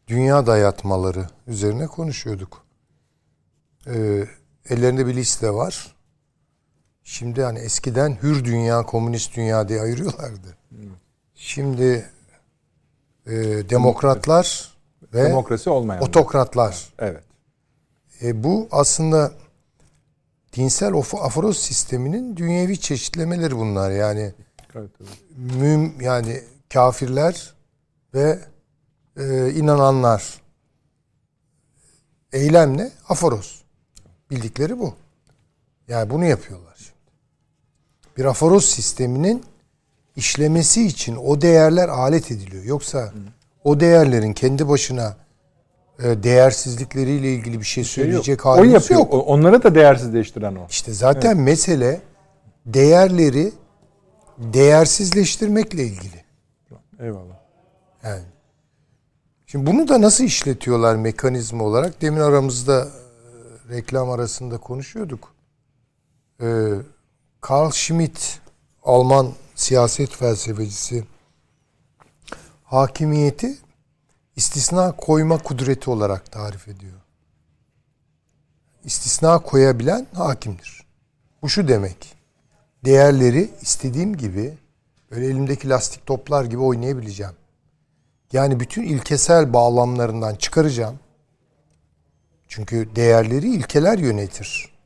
[0.07, 2.65] dünya dayatmaları üzerine konuşuyorduk.
[3.87, 4.27] Ee,
[4.69, 5.95] ellerinde bir liste var.
[7.03, 10.57] Şimdi hani eskiden hür dünya, komünist dünya diye ayırıyorlardı.
[11.35, 12.09] Şimdi
[13.25, 13.31] e,
[13.69, 14.77] demokratlar
[15.13, 16.03] ve Demokrasi olmayan.
[16.03, 16.93] otokratlar.
[16.99, 17.23] Evet.
[18.21, 19.31] E, bu aslında
[20.53, 23.91] dinsel aforoz sisteminin dünyevi çeşitlemeleri bunlar.
[23.91, 24.33] Yani
[24.75, 25.09] Evet, evet.
[25.37, 27.53] müm yani kafirler
[28.13, 28.39] ve
[29.17, 30.41] e, inananlar
[32.33, 33.63] eylemle aforoz.
[34.31, 34.93] Bildikleri bu.
[35.87, 36.97] Yani bunu yapıyorlar şimdi.
[38.17, 39.43] Bir aforoz sisteminin
[40.15, 42.63] işlemesi için o değerler alet ediliyor.
[42.63, 43.13] Yoksa
[43.63, 45.17] o değerlerin kendi başına
[46.03, 48.99] e, değersizlikleriyle ilgili bir şey söyleyecek o halimiz yapıyor.
[48.99, 49.13] yok.
[49.13, 50.67] O- Onları da değersizleştiren o.
[50.69, 52.01] İşte zaten mesele
[52.65, 53.51] değerleri
[54.37, 56.23] değersizleştirmekle ilgili.
[56.99, 57.35] Eyvallah.
[58.03, 58.23] Yani.
[59.45, 62.01] Şimdi bunu da nasıl işletiyorlar mekanizma olarak?
[62.01, 62.87] Demin aramızda
[63.69, 65.33] reklam arasında konuşuyorduk.
[66.41, 66.73] Ee,
[67.49, 68.39] Carl Schmitt,
[68.83, 71.03] Alman siyaset felsefecisi,
[72.63, 73.57] hakimiyeti
[74.35, 77.01] istisna koyma kudreti olarak tarif ediyor.
[78.83, 80.85] İstisna koyabilen hakimdir.
[81.41, 82.15] Bu şu demek.
[82.85, 84.57] Değerleri istediğim gibi
[85.11, 87.33] böyle elimdeki lastik toplar gibi oynayabileceğim.
[88.33, 90.99] Yani bütün ilkesel bağlamlarından çıkaracağım.
[92.47, 94.77] Çünkü değerleri ilkeler yönetir.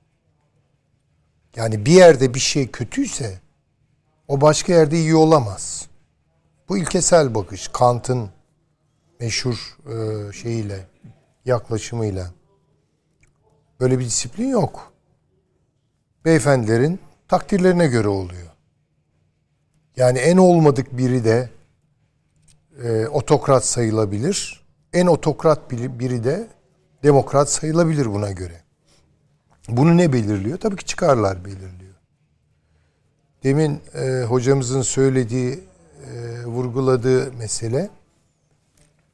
[1.55, 3.39] Yani bir yerde bir şey kötüyse
[4.27, 5.87] o başka yerde iyi olamaz.
[6.69, 8.29] Bu ilkesel bakış Kant'ın
[9.19, 10.87] meşhur e, şeyiyle
[11.45, 12.31] yaklaşımıyla.
[13.79, 14.93] Böyle bir disiplin yok.
[16.25, 18.47] Beyefendilerin takdirlerine göre oluyor.
[19.95, 21.49] Yani en olmadık biri de
[22.83, 24.65] e, otokrat sayılabilir.
[24.93, 26.47] En otokrat biri, de
[27.03, 28.61] demokrat sayılabilir buna göre.
[29.69, 30.57] Bunu ne belirliyor?
[30.57, 31.95] Tabii ki çıkarlar belirliyor.
[33.43, 35.63] Demin e, hocamızın söylediği,
[36.13, 37.89] e, vurguladığı mesele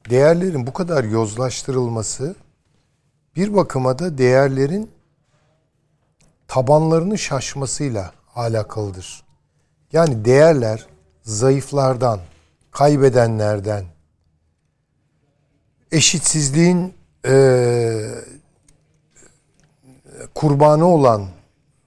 [0.09, 2.35] değerlerin bu kadar yozlaştırılması
[3.35, 4.91] bir bakıma da değerlerin
[6.47, 9.23] tabanlarının şaşmasıyla alakalıdır.
[9.93, 10.85] Yani değerler
[11.23, 12.19] zayıflardan,
[12.71, 13.85] kaybedenlerden,
[15.91, 16.96] eşitsizliğin
[17.27, 17.33] e,
[20.35, 21.25] kurbanı olan,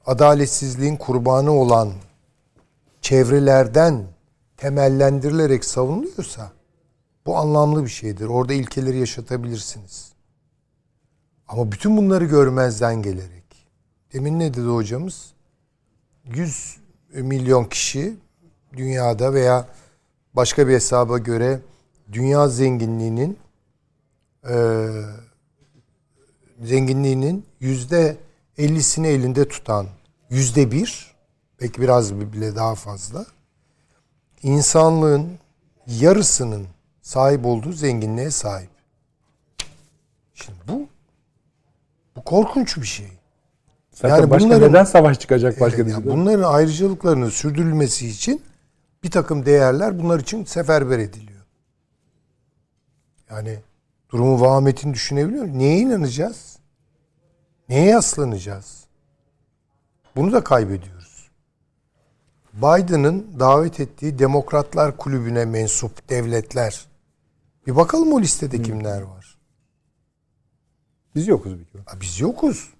[0.06, 1.92] adaletsizliğin kurbanı olan
[3.00, 4.04] çevrelerden
[4.56, 6.52] temellendirilerek savunuluyorsa
[7.26, 8.26] bu anlamlı bir şeydir.
[8.26, 10.12] Orada ilkeleri yaşatabilirsiniz.
[11.48, 13.44] Ama bütün bunları görmezden gelerek.
[14.12, 15.32] Demin ne dedi hocamız?
[16.24, 16.76] 100
[17.14, 18.16] milyon kişi
[18.76, 19.66] dünyada veya
[20.34, 21.60] başka bir hesaba göre
[22.12, 23.38] dünya zenginliğinin
[24.48, 24.54] e,
[26.60, 28.16] zenginliğinin yüzde
[28.58, 29.86] ellisini elinde tutan
[30.30, 31.14] yüzde bir
[31.60, 33.26] belki biraz bile daha fazla
[34.42, 35.28] insanlığın
[35.86, 36.66] yarısının
[37.02, 38.70] sahip olduğu zenginliğe sahip.
[40.34, 40.88] Şimdi bu
[42.16, 43.08] bu korkunç bir şey.
[43.92, 48.42] Zaten Yani başka bunların- neden savaş çıkacak başka Evet, yani bunların ayrıcalıklarının sürdürülmesi için
[49.02, 51.40] bir takım değerler bunlar için seferber ediliyor.
[53.30, 53.58] Yani
[54.12, 55.58] durumu vahametini düşünebiliyor musun?
[55.58, 56.58] Neye inanacağız?
[57.68, 58.84] Neye yaslanacağız?
[60.16, 61.30] Bunu da kaybediyoruz.
[62.52, 66.86] Biden'ın davet ettiği Demokratlar Kulübü'ne mensup devletler.
[67.66, 69.38] Bir bakalım o listede kimler var.
[71.14, 71.82] Biz yokuz bir kere.
[71.86, 72.70] Ha, Biz yokuz.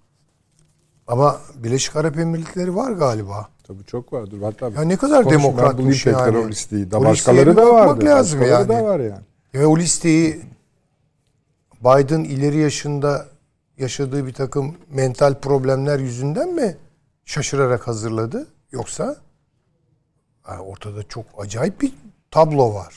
[1.07, 3.49] Ama Birleşik Arap Emirlikleri var galiba.
[3.63, 4.41] Tabii çok vardır.
[4.41, 6.37] Hatta Ya ne kadar demokratmış yani.
[6.37, 6.91] o listeyi.
[6.91, 8.05] Da başkaları da vardı.
[8.05, 8.69] lazım yani.
[8.69, 9.21] da var yani.
[9.53, 10.41] Ve o listeyi
[11.81, 13.25] Biden ileri yaşında
[13.77, 16.77] yaşadığı bir takım mental problemler yüzünden mi
[17.25, 18.47] şaşırarak hazırladı?
[18.71, 19.15] Yoksa
[20.49, 21.93] yani ortada çok acayip bir
[22.31, 22.93] tablo var.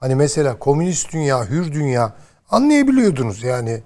[0.00, 2.12] Hani mesela komünist dünya, hür dünya
[2.50, 3.82] anlayabiliyordunuz yani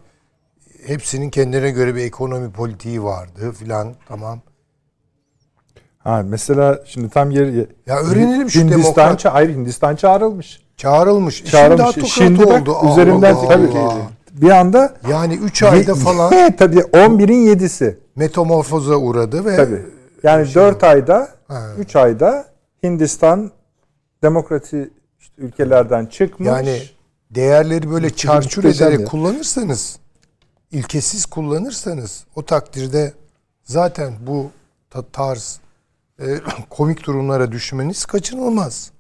[0.86, 4.40] hepsinin kendine göre bir ekonomi politiği vardı filan tamam.
[5.98, 10.61] Ha mesela şimdi tam yer Ya öğrenelim şu Hindistan demokrat- hayır Hindistan çağrılmış.
[10.82, 11.44] Çağrılmış.
[11.44, 11.94] Çağrılmış.
[11.94, 12.92] Şimdi Şimdi, bak oldu.
[12.92, 13.48] Üzerinden Allah.
[13.48, 13.70] tabii
[14.32, 17.96] bir anda Yani 3 ayda falan tabii 11'in 7'si.
[18.16, 19.82] metamorfoza uğradı ve Tabii.
[20.22, 21.62] Yani 4 ayda, Ha.
[21.78, 22.44] 3 ayda
[22.82, 23.50] Hindistan
[24.22, 24.90] demokrasi
[25.20, 26.46] işte ülkelerden çıkmış.
[26.48, 26.82] yani
[27.30, 29.06] değerleri böyle çarçur ederek ya.
[29.06, 29.98] kullanırsanız
[30.70, 33.12] ilkesiz kullanırsanız o takdirde
[33.64, 34.50] zaten bu
[34.90, 35.60] ta- tarz
[36.20, 36.24] e,
[36.70, 38.90] komik durumlara düşmeniz kaçınılmaz.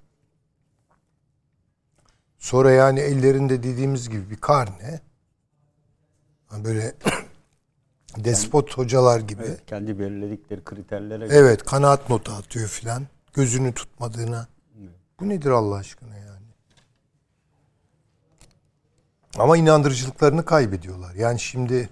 [2.42, 5.00] Sonra yani ellerinde dediğimiz gibi bir karne
[6.64, 6.94] böyle
[8.16, 13.06] despot hocalar gibi Kendi belirledikleri kriterlere Evet kanaat notu atıyor filan.
[13.32, 14.46] Gözünü tutmadığına.
[15.20, 16.46] Bu nedir Allah aşkına yani?
[19.38, 21.14] Ama inandırıcılıklarını kaybediyorlar.
[21.14, 21.88] Yani şimdi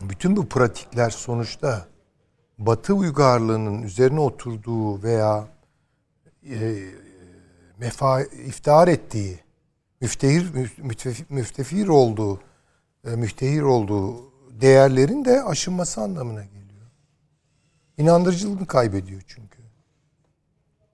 [0.00, 1.86] bütün bu pratikler sonuçta
[2.58, 5.48] Batı uygarlığının üzerine oturduğu veya
[6.50, 6.84] e,
[7.82, 9.38] mefa iftihar ettiği,
[10.00, 12.40] müftehir müftefir, müftefir olduğu,
[13.06, 16.86] e, müftehir olduğu değerlerin de aşınması anlamına geliyor.
[17.98, 19.62] İnandırıcılığını kaybediyor çünkü.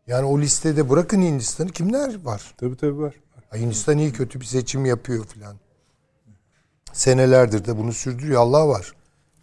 [0.06, 2.54] Yani o listede bırakın Hindistan'ı kimler var?
[2.56, 3.14] Tabii tabii var.
[3.54, 5.56] Hindistan iyi kötü bir seçim yapıyor filan.
[6.92, 8.40] Senelerdir de bunu sürdürüyor.
[8.40, 8.92] Allah var.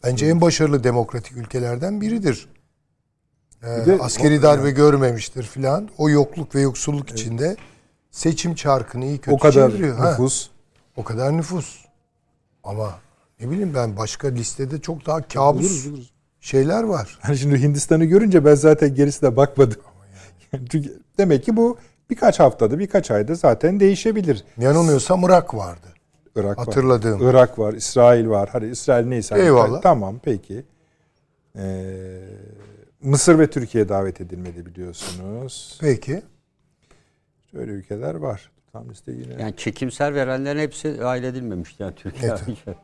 [0.04, 2.50] Bence en başarılı demokratik ülkelerden biridir.
[3.64, 5.90] Ee, de- askeri darbe görmemiştir filan.
[5.98, 7.58] O yokluk ve yoksulluk içinde
[8.12, 9.98] seçim çarkını iyi kötü O kadar çeviriyor.
[9.98, 10.50] Ha, nüfus.
[10.96, 11.86] o kadar nüfus.
[12.64, 13.00] Ama
[13.40, 16.12] ne bileyim ben başka listede çok daha kabus Buluruz, buluruz.
[16.40, 17.20] şeyler var.
[17.28, 19.82] Yani şimdi Hindistan'ı görünce ben zaten gerisine bakmadım.
[20.54, 21.78] Yani çünkü demek ki bu
[22.10, 24.44] birkaç haftada, birkaç ayda zaten değişebilir.
[24.58, 25.88] Yanılmıyorsam Irak vardı.
[26.36, 26.66] Irak var.
[26.66, 27.30] Hatırladığım.
[27.30, 28.50] Irak var, İsrail var.
[28.52, 29.40] Hadi İsrail neyse.
[29.40, 29.82] Eyvallah.
[29.82, 30.66] Tamam peki.
[31.56, 31.62] Ee,
[33.06, 35.78] Mısır ve Türkiye davet edilmedi biliyorsunuz.
[35.82, 36.22] Peki.
[37.54, 38.52] Öyle ülkeler var.
[38.72, 39.42] Tam liste yine.
[39.42, 42.32] Yani çekimser verenlerin hepsi dahil edilmemiş yani Türkiye.
[42.32, 42.68] Evet.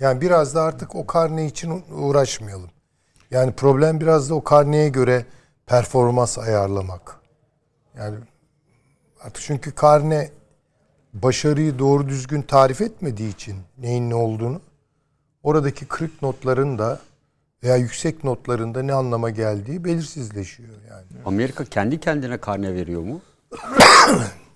[0.00, 2.70] Yani biraz da artık o karne için uğraşmayalım.
[3.30, 5.26] Yani problem biraz da o karneye göre
[5.66, 7.20] performans ayarlamak.
[7.98, 8.16] Yani
[9.20, 10.30] artık çünkü karne
[11.14, 14.60] başarıyı doğru düzgün tarif etmediği için neyin ne olduğunu
[15.46, 17.00] oradaki kırık notların da
[17.62, 21.06] veya yüksek notların da ne anlama geldiği belirsizleşiyor yani.
[21.24, 23.20] Amerika kendi kendine karne veriyor mu?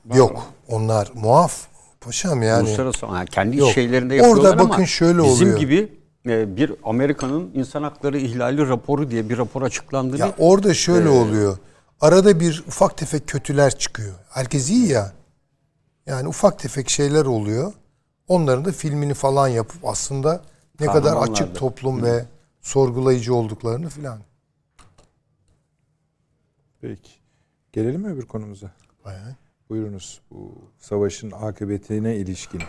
[0.14, 1.66] Yok onlar muaf
[2.00, 2.68] paşam yani.
[2.68, 3.70] Uluslararası yani kendi Yok.
[3.70, 5.58] şeylerinde Orada yapıyorlar ama bakın şöyle bizim oluyor.
[5.58, 5.92] gibi
[6.26, 11.58] e, bir Amerika'nın insan hakları ihlali raporu diye bir rapor açıklandığını Ya orada şöyle oluyor.
[12.00, 14.14] Arada bir ufak tefek kötüler çıkıyor.
[14.30, 15.12] Herkes iyi ya.
[16.06, 17.72] Yani ufak tefek şeyler oluyor.
[18.28, 20.40] Onların da filmini falan yapıp aslında
[20.80, 22.24] ne kadar açık toplum ve
[22.60, 24.18] sorgulayıcı olduklarını filan.
[26.80, 27.10] Peki.
[27.72, 28.70] Gelelim mi öbür konumuza?
[29.04, 29.36] Bayağı.
[29.70, 30.20] Buyurunuz.
[30.30, 32.62] Bu savaşın akıbetine ilişkin.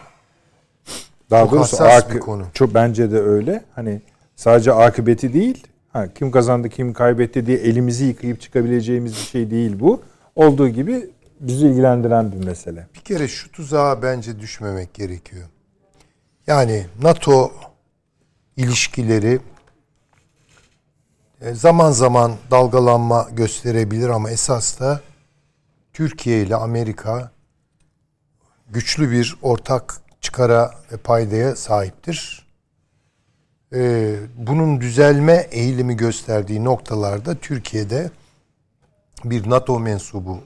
[1.30, 2.46] Daha Çok doğrusu hassas akı- bir konu.
[2.54, 3.64] Çok bence de öyle.
[3.76, 4.02] Hani
[4.36, 5.68] sadece akıbeti değil.
[5.90, 10.02] Ha, kim kazandı, kim kaybetti diye elimizi yıkayıp çıkabileceğimiz bir şey değil bu.
[10.36, 11.10] Olduğu gibi
[11.40, 12.88] bizi ilgilendiren bir mesele.
[12.96, 15.48] Bir kere şu tuzağa bence düşmemek gerekiyor.
[16.48, 17.52] Yani NATO
[18.58, 19.40] ilişkileri
[21.42, 25.02] e, zaman zaman dalgalanma gösterebilir ama esas da
[25.94, 27.32] Türkiye ile Amerika
[28.70, 32.48] güçlü bir ortak çıkara ve paydaya sahiptir.
[33.74, 38.12] E, bunun düzelme eğilimi gösterdiği noktalarda Türkiye'de
[39.24, 40.40] bir NATO mensubu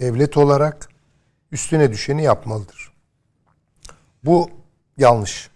[0.00, 0.88] devlet olarak
[1.52, 2.92] üstüne düşeni yapmalıdır.
[4.24, 4.50] Bu
[4.98, 5.50] yanlış.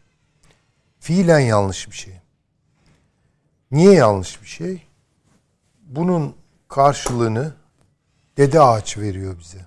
[1.03, 2.15] Fiilen yanlış bir şey.
[3.71, 4.87] Niye yanlış bir şey?
[5.83, 6.35] Bunun
[6.69, 7.55] karşılığını
[8.37, 9.67] dede ağaç veriyor bize.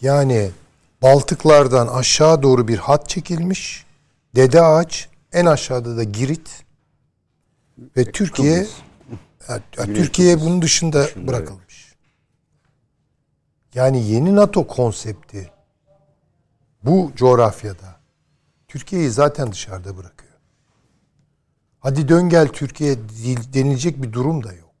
[0.00, 0.50] Yani
[1.02, 3.86] Baltıklardan aşağı doğru bir hat çekilmiş.
[4.36, 6.64] Dede ağaç en aşağıda da Girit
[7.96, 8.78] ve Türkiye Kıbrıs.
[9.48, 11.94] ya, ya Güney Türkiye bunun dışında, dışında, bırakılmış.
[13.74, 15.50] Yani yeni NATO konsepti
[16.82, 17.93] bu coğrafyada
[18.74, 20.32] Türkiye'yi zaten dışarıda bırakıyor.
[21.80, 22.96] hadi dön gel Türkiye
[23.54, 24.74] denilecek bir durum da yok.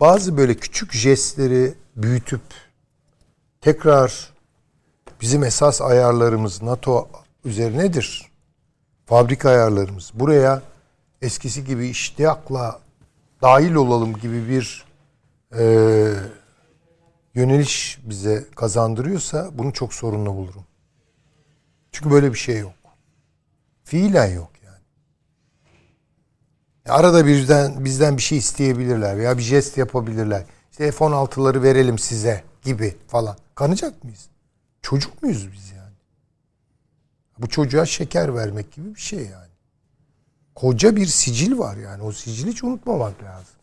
[0.00, 2.40] Bazı böyle küçük jestleri büyütüp
[3.60, 4.32] tekrar
[5.20, 7.08] bizim esas ayarlarımız NATO
[7.44, 8.30] üzerinedir.
[9.06, 10.10] Fabrika ayarlarımız.
[10.14, 10.62] Buraya
[11.20, 12.80] eskisi gibi iştiyakla
[13.42, 14.84] dahil olalım gibi bir
[15.58, 15.64] e,
[17.34, 20.64] yöneliş bize kazandırıyorsa bunu çok sorunlu bulurum.
[21.92, 22.72] Çünkü böyle bir şey yok.
[23.84, 24.78] Fiilen yok yani.
[26.86, 30.44] Ya Arada bizden bizden bir şey isteyebilirler veya bir jest yapabilirler.
[30.70, 33.36] İşte F-16'ları verelim size gibi falan.
[33.54, 34.26] Kanacak mıyız?
[34.82, 35.94] Çocuk muyuz biz yani?
[37.38, 39.52] Bu çocuğa şeker vermek gibi bir şey yani.
[40.54, 42.02] Koca bir sicil var yani.
[42.02, 43.54] O sicili hiç unutmamak lazım.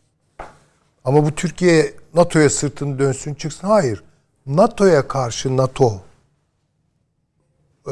[1.04, 3.66] Ama bu Türkiye NATO'ya sırtını dönsün çıksın.
[3.66, 4.04] Hayır.
[4.46, 6.00] NATO'ya karşı NATO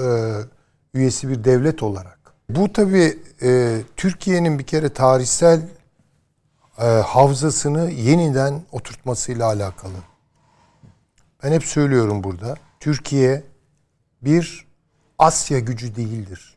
[0.04, 0.08] e,
[0.94, 2.18] üyesi bir devlet olarak.
[2.48, 5.60] Bu tabii e, Türkiye'nin bir kere tarihsel
[6.78, 9.98] e, havzasını yeniden oturtmasıyla alakalı.
[11.42, 12.54] Ben hep söylüyorum burada.
[12.80, 13.42] Türkiye
[14.22, 14.66] bir
[15.18, 16.56] Asya gücü değildir.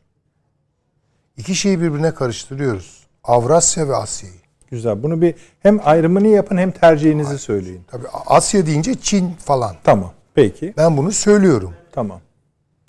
[1.36, 3.06] İki şeyi birbirine karıştırıyoruz.
[3.24, 4.34] Avrasya ve Asya'yı.
[4.70, 5.02] Güzel.
[5.02, 7.82] Bunu bir hem ayrımını yapın hem tercihinizi söyleyin.
[7.90, 9.76] Tabii Asya deyince Çin falan.
[9.84, 10.12] Tamam.
[10.34, 10.74] Peki.
[10.76, 11.74] Ben bunu söylüyorum.
[11.92, 12.20] Tamam.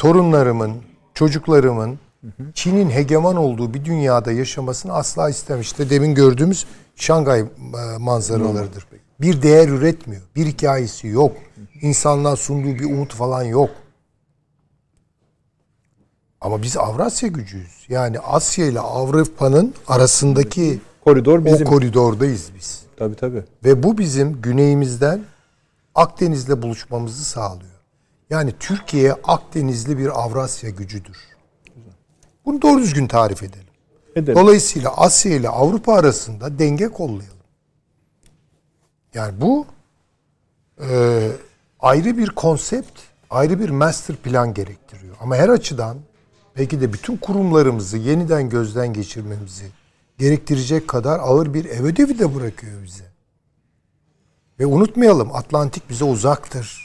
[0.04, 0.74] Torunlarımın,
[1.14, 2.00] çocuklarımın
[2.54, 5.90] Çin'in hegeman olduğu bir dünyada yaşamasını asla istemişti.
[5.90, 6.66] Demin gördüğümüz
[6.96, 7.46] Şangay e,
[8.00, 8.88] manzaralarıdır.
[9.22, 10.22] Bir değer üretmiyor.
[10.36, 11.32] Bir hikayesi yok.
[11.82, 13.70] İnsanlığa sunduğu bir umut falan yok.
[16.42, 17.86] Ama biz Avrasya gücüyüz.
[17.90, 21.68] Yani Asya ile Avrupa'nın arasındaki Koridor bizim.
[21.68, 22.84] o koridordayız biz.
[22.98, 23.44] tabii tabii.
[23.64, 25.24] Ve bu bizim güneyimizden
[25.96, 27.73] Akdeniz'le buluşmamızı sağlıyor.
[28.30, 31.18] Yani Türkiye Akdenizli bir Avrasya gücüdür.
[32.46, 33.68] Bunu doğru düzgün tarif edelim.
[34.16, 34.36] Edelim.
[34.36, 37.38] Dolayısıyla Asya ile Avrupa arasında denge kollayalım.
[39.14, 39.66] Yani bu
[40.82, 41.30] e,
[41.80, 45.16] ayrı bir konsept, ayrı bir master plan gerektiriyor.
[45.22, 45.98] Ama her açıdan
[46.58, 49.66] belki de bütün kurumlarımızı yeniden gözden geçirmemizi
[50.18, 53.14] gerektirecek kadar ağır bir ev ödevi de bırakıyor bize.
[54.60, 56.83] Ve unutmayalım Atlantik bize uzaktır.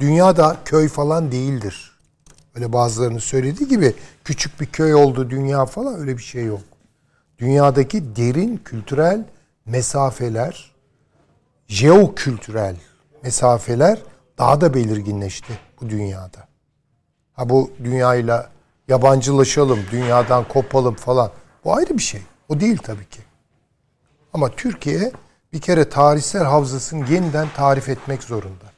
[0.00, 1.92] Dünya da köy falan değildir.
[2.54, 3.94] Öyle bazılarının söylediği gibi
[4.24, 6.60] küçük bir köy oldu dünya falan öyle bir şey yok.
[7.38, 9.24] Dünyadaki derin kültürel
[9.66, 10.74] mesafeler,
[11.68, 12.76] jeokültürel
[13.22, 13.98] mesafeler
[14.38, 16.48] daha da belirginleşti bu dünyada.
[17.32, 18.50] Ha bu dünyayla
[18.88, 21.30] yabancılaşalım, dünyadan kopalım falan.
[21.64, 22.22] Bu ayrı bir şey.
[22.48, 23.20] O değil tabii ki.
[24.32, 25.12] Ama Türkiye
[25.52, 28.73] bir kere tarihsel havzasını yeniden tarif etmek zorunda.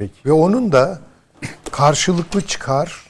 [0.00, 0.14] Peki.
[0.26, 1.00] Ve onun da
[1.72, 3.06] karşılıklı çıkar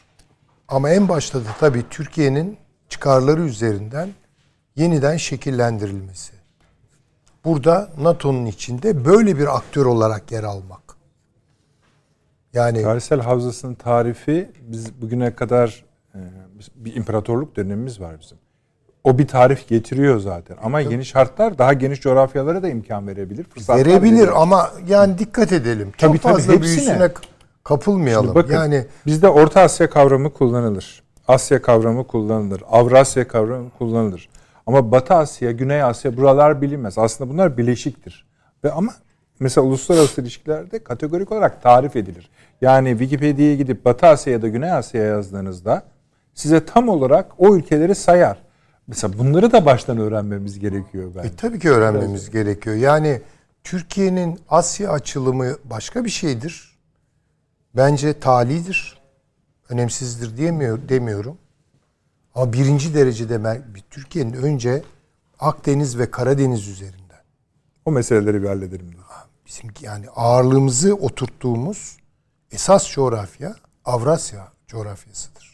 [0.69, 2.57] ama en başta da tabii Türkiye'nin
[2.89, 4.11] çıkarları üzerinden
[4.77, 6.33] yeniden şekillendirilmesi.
[7.45, 10.83] Burada NATO'nun içinde böyle bir aktör olarak yer almak.
[12.53, 15.85] Yani Tarihsel havzasının tarifi biz bugüne kadar
[16.15, 16.19] e,
[16.75, 18.39] bir imparatorluk dönemimiz var bizim.
[19.05, 20.57] O bir tarif getiriyor zaten.
[20.63, 23.45] Ama yeni şartlar daha geniş coğrafyalara da imkan verebilir.
[23.45, 24.43] fırsatlar verebilir verebilir.
[24.43, 25.91] ama yani dikkat edelim.
[25.91, 26.77] Çok Tabii, tabii, fazla hepsine.
[26.77, 27.11] büyüsüne
[27.65, 28.25] kapılmayalım.
[28.27, 31.03] Şimdi bakın yani bizde Orta Asya kavramı kullanılır.
[31.29, 32.63] Asya kavramı kullanılır.
[32.71, 34.29] Avrasya kavramı kullanılır.
[34.67, 36.99] Ama Batı Asya, Güney Asya buralar bilinmez.
[36.99, 38.27] Aslında bunlar bileşiktir.
[38.65, 38.93] Ve ama
[39.41, 42.31] mesela uluslararası ilişkilerde kategorik olarak tarif edilir.
[42.61, 45.83] Yani Wikipedia'ya gidip Batı Asya ya da Güney Asya yazdığınızda
[46.35, 48.39] size tam olarak o ülkeleri sayar.
[48.91, 51.29] Mesela bunları da baştan öğrenmemiz gerekiyor bence.
[51.29, 52.77] E, tabii ki öğrenmemiz gerekiyor.
[52.77, 53.23] Yani
[53.65, 56.79] Türkiye'nin Asya açılımı başka bir şeydir.
[57.77, 59.01] Bence talidir.
[59.69, 61.39] Önemsizdir diyemiyor, demiyorum.
[62.35, 64.83] Ama birinci derecede Türkiye'nin önce
[65.39, 67.23] Akdeniz ve Karadeniz üzerinden
[67.85, 68.93] O meseleleri bir halledelim.
[68.93, 69.05] diyor.
[69.47, 71.97] bizim yani ağırlığımızı oturttuğumuz
[72.53, 75.50] esas coğrafya Avrasya coğrafyasıdır.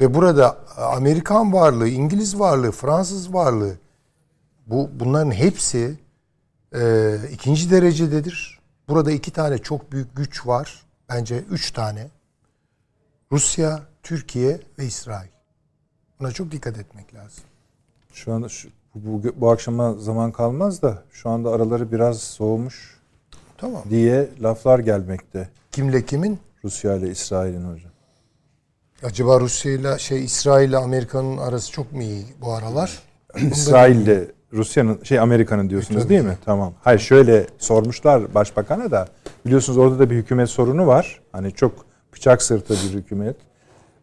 [0.00, 3.74] Ve burada Amerikan varlığı, İngiliz varlığı, Fransız varlığı
[4.66, 5.98] bu bunların hepsi
[6.74, 8.60] e, ikinci derecededir.
[8.88, 10.82] Burada iki tane çok büyük güç var.
[11.08, 12.08] Bence üç tane.
[13.32, 15.28] Rusya, Türkiye ve İsrail.
[16.20, 17.44] Buna çok dikkat etmek lazım.
[18.12, 23.00] Şu anda şu, bu, bu, bu akşama zaman kalmaz da şu anda araları biraz soğumuş
[23.58, 23.82] Tamam.
[23.90, 25.48] diye laflar gelmekte.
[25.72, 26.38] Kimle kimin?
[26.64, 27.93] Rusya ile İsrail'in hocam.
[29.04, 33.02] Acaba Rusya ile şey İsrail ile Amerika'nın arası çok mu iyi bu aralar?
[33.36, 36.38] İsrail ile Rusya'nın şey Amerika'nın diyorsunuz tabii değil mi?
[36.44, 36.74] Tamam.
[36.82, 39.08] Hayır şöyle sormuşlar başbakana da
[39.46, 41.20] biliyorsunuz orada da bir hükümet sorunu var.
[41.32, 43.36] Hani çok bıçak sırtı bir hükümet.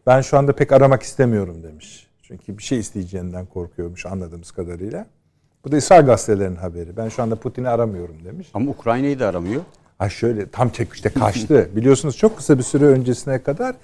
[0.06, 2.06] Ben şu anda pek aramak istemiyorum demiş.
[2.22, 5.06] Çünkü bir şey isteyeceğinden korkuyormuş anladığımız kadarıyla.
[5.64, 6.96] Bu da İsrail gazetelerinin haberi.
[6.96, 8.50] Ben şu anda Putin'i aramıyorum demiş.
[8.54, 9.62] Ama Ukrayna'yı da aramıyor.
[9.98, 11.70] Ha şöyle tam çekişte kaçtı.
[11.76, 13.74] Biliyorsunuz çok kısa bir süre öncesine kadar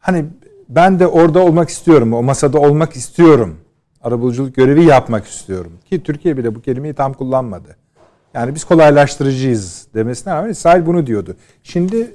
[0.00, 0.24] hani
[0.68, 2.12] ben de orada olmak istiyorum.
[2.12, 3.56] O masada olmak istiyorum.
[4.02, 5.72] Arabuluculuk görevi yapmak istiyorum.
[5.84, 7.76] Ki Türkiye bile bu kelimeyi tam kullanmadı.
[8.34, 11.36] Yani biz kolaylaştırıcıyız demesine rağmen İsrail bunu diyordu.
[11.62, 12.14] Şimdi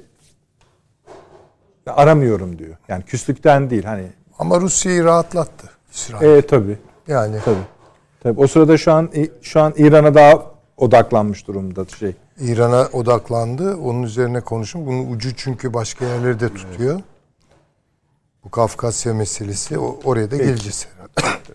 [1.86, 2.76] aramıyorum diyor.
[2.88, 4.06] Yani küslükten değil hani.
[4.38, 6.30] Ama Rusya'yı rahatlattı İsrail.
[6.30, 6.78] E tabi.
[7.08, 7.56] yani Tabi.
[8.20, 8.40] Tabi.
[8.40, 9.10] O sırada şu an
[9.42, 10.42] şu an İran'a daha
[10.76, 12.14] odaklanmış durumda şey.
[12.40, 13.76] İran'a odaklandı.
[13.76, 14.86] Onun üzerine konuşun.
[14.86, 17.00] Bunun ucu çünkü başka yerleri de tutuyor.
[18.46, 21.54] Bu Kafkasya meselesi o- oraya da geleceğiz herhalde.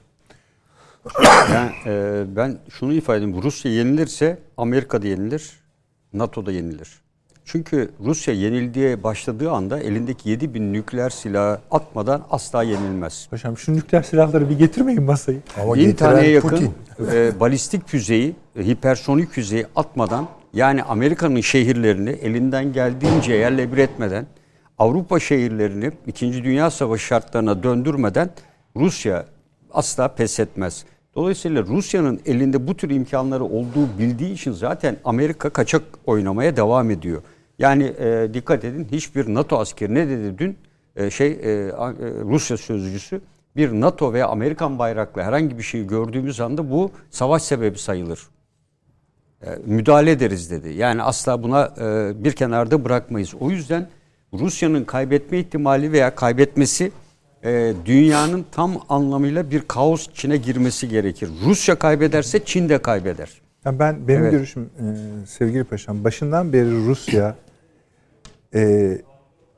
[1.53, 3.41] Yani, e, ben şunu ifade edeyim.
[3.43, 5.51] Rusya yenilirse Amerika da yenilir,
[6.13, 6.89] NATO da yenilir.
[7.45, 13.27] Çünkü Rusya yenildiğe başladığı anda elindeki 7 bin nükleer silahı atmadan asla yenilmez.
[13.31, 15.41] Paşam şu nükleer silahları bir getirmeyin masayı.
[15.61, 16.73] Ama Bin taneye yakın Putin.
[17.13, 24.26] e, balistik füzeyi, e, hipersonik füzeyi atmadan yani Amerika'nın şehirlerini elinden geldiğince yerle bir etmeden
[24.81, 26.43] Avrupa şehirlerini 2.
[26.43, 28.29] Dünya Savaşı şartlarına döndürmeden
[28.75, 29.25] Rusya
[29.73, 30.85] asla pes etmez.
[31.15, 37.21] Dolayısıyla Rusya'nın elinde bu tür imkanları olduğu bildiği için zaten Amerika kaçak oynamaya devam ediyor.
[37.59, 40.57] Yani e, dikkat edin hiçbir NATO askeri ne dedi dün
[40.95, 41.71] e, şey e, e,
[42.23, 43.21] Rusya sözcüsü
[43.55, 48.21] bir NATO veya Amerikan bayraklı herhangi bir şeyi gördüğümüz anda bu savaş sebebi sayılır.
[49.41, 50.69] E, müdahale ederiz dedi.
[50.69, 53.33] Yani asla buna e, bir kenarda bırakmayız.
[53.39, 53.87] O yüzden
[54.33, 56.91] Rusya'nın kaybetme ihtimali veya kaybetmesi
[57.43, 61.29] e, dünyanın tam anlamıyla bir kaos içine girmesi gerekir.
[61.45, 63.41] Rusya kaybederse Çin de kaybeder.
[63.65, 64.31] Ya ben benim Evet.
[64.31, 64.85] görüşüm e,
[65.25, 67.35] sevgili paşam başından beri Rusya
[68.55, 68.91] e,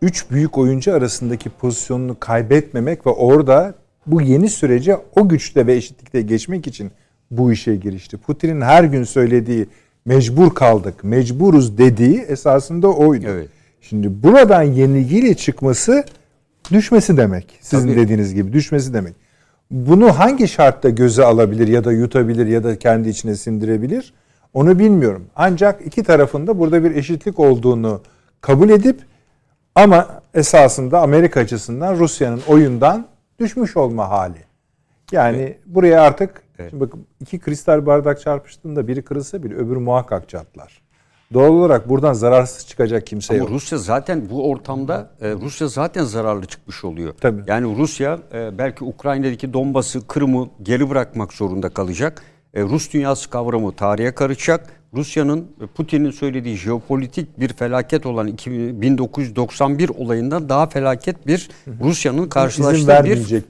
[0.02, 3.76] üç büyük oyuncu arasındaki pozisyonunu kaybetmemek ve orada
[4.08, 6.92] bu yeni sürece o güçte ve eşitlikte geçmek için
[7.32, 8.18] bu işe girişti.
[8.18, 9.68] Putin'in her gün söylediği
[10.06, 13.26] mecbur kaldık, mecburuz dediği esasında oydu.
[13.30, 13.50] Evet.
[13.90, 16.06] Şimdi buradan yenilgiyle çıkması
[16.72, 17.58] düşmesi demek.
[17.62, 17.98] Sizin Tabii.
[18.00, 19.16] dediğiniz gibi düşmesi demek.
[19.72, 24.14] Bunu hangi şartta göze alabilir ya da yutabilir ya da kendi içine sindirebilir?
[24.54, 25.26] Onu bilmiyorum.
[25.36, 28.02] Ancak iki tarafında burada bir eşitlik olduğunu
[28.42, 29.02] kabul edip
[29.76, 33.08] ama esasında Amerika açısından Rusya'nın oyundan
[33.40, 34.40] düşmüş olma hali.
[35.12, 40.83] Yani buraya artık şimdi bakın iki kristal bardak çarpıştığında biri kırılsa bile öbürü muhakkak çatlar.
[41.34, 43.52] Doğal olarak buradan zararsız çıkacak kimse Ama yok.
[43.52, 47.14] Rusya zaten bu ortamda e, Rusya zaten zararlı çıkmış oluyor.
[47.22, 47.42] Tabii.
[47.48, 52.24] Yani Rusya e, belki Ukrayna'daki Donbas'ı, Kırım'ı geri bırakmak zorunda kalacak.
[52.54, 54.83] E, Rus dünyası kavramı tarihe karışacak.
[54.96, 61.50] Rusya'nın Putin'in söylediği jeopolitik bir felaket olan 2000 1991 olayından daha felaket bir
[61.84, 63.04] Rusya'nın karşılaştığı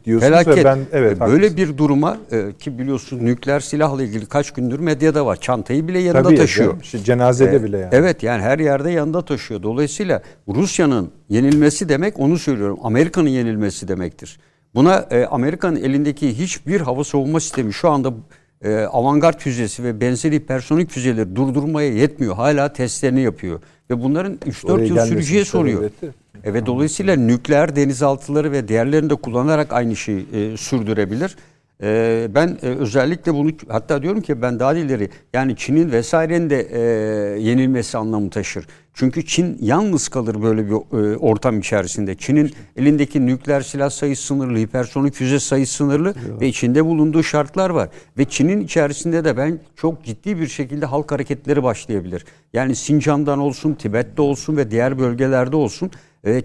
[0.06, 0.66] bir felaket.
[0.66, 1.58] ben- evet, Böyle haklısın.
[1.58, 5.36] bir duruma e, ki biliyorsunuz nükleer silahla ilgili kaç gündür medyada var.
[5.36, 6.68] Çantayı bile yanında Tabii taşıyor.
[6.70, 7.90] canım, işte cenazede E, bile yani.
[7.92, 9.64] Evet yani her yerde yanında taşıyor.
[9.64, 12.78] Dolayısıyla Rusya'nın yenilmesi demek onu söylüyorum.
[12.84, 14.40] Amerika'nın yenilmesi demektir.
[14.76, 18.14] Buna e, Amerika'nın elindeki hiçbir hava savunma sistemi şu anda
[18.64, 22.36] e, avantgard füzesi ve benzeri hipersonik füzeleri durdurmaya yetmiyor.
[22.36, 23.60] Hala testlerini yapıyor.
[23.90, 25.80] Ve bunların 3-4 Oraya yıl süreceği soruyor.
[26.02, 26.12] sebebi-
[26.44, 31.36] Evet dolayısıyla nükleer denizaltıları ve diğerlerini de kullanarak aynı şeyi e, sürdürebilir.
[31.84, 36.62] E, ben e, özellikle bunu hatta diyorum ki ben daha ileri yani Çin'in vesairenin de
[36.72, 36.80] e,
[37.42, 38.68] yenilmesi anlamı taşır.
[38.94, 42.16] Çünkü Çin yalnız kalır böyle bir e, ortam içerisinde.
[42.16, 47.90] Çin'in elindeki nükleer silah sayısı sınırlı, hipersonik füze sayısı sınırlı ve içinde bulunduğu şartlar var.
[48.18, 52.26] Ve Çin'in içerisinde de ben çok ciddi bir şekilde halk hareketleri başlayabilir.
[52.54, 55.92] Yani Sincan'dan olsun, Tibet'te olsun ve diğer bölgelerde olsun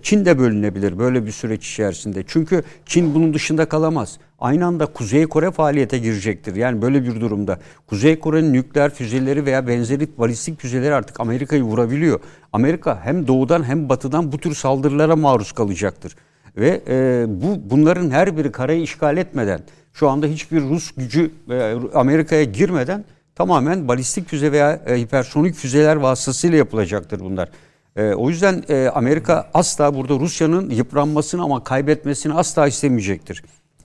[0.03, 2.25] Çin de bölünebilir böyle bir süreç içerisinde.
[2.27, 4.19] Çünkü Çin bunun dışında kalamaz.
[4.39, 6.57] Aynı anda Kuzey Kore faaliyete girecektir.
[6.57, 12.21] Yani böyle bir durumda Kuzey Kore'nin nükleer füzeleri veya benzeri balistik füzeleri artık Amerika'yı vurabiliyor.
[12.53, 16.17] Amerika hem doğudan hem batıdan bu tür saldırılara maruz kalacaktır.
[16.57, 19.61] Ve e, bu bunların her biri karayı işgal etmeden
[19.93, 23.05] şu anda hiçbir Rus gücü e, Amerika'ya girmeden
[23.35, 27.49] tamamen balistik füze veya e, hipersonik füzeler vasıtasıyla yapılacaktır bunlar.
[27.97, 33.43] E, o yüzden e, Amerika asla burada Rusya'nın yıpranmasını ama kaybetmesini asla istemeyecektir.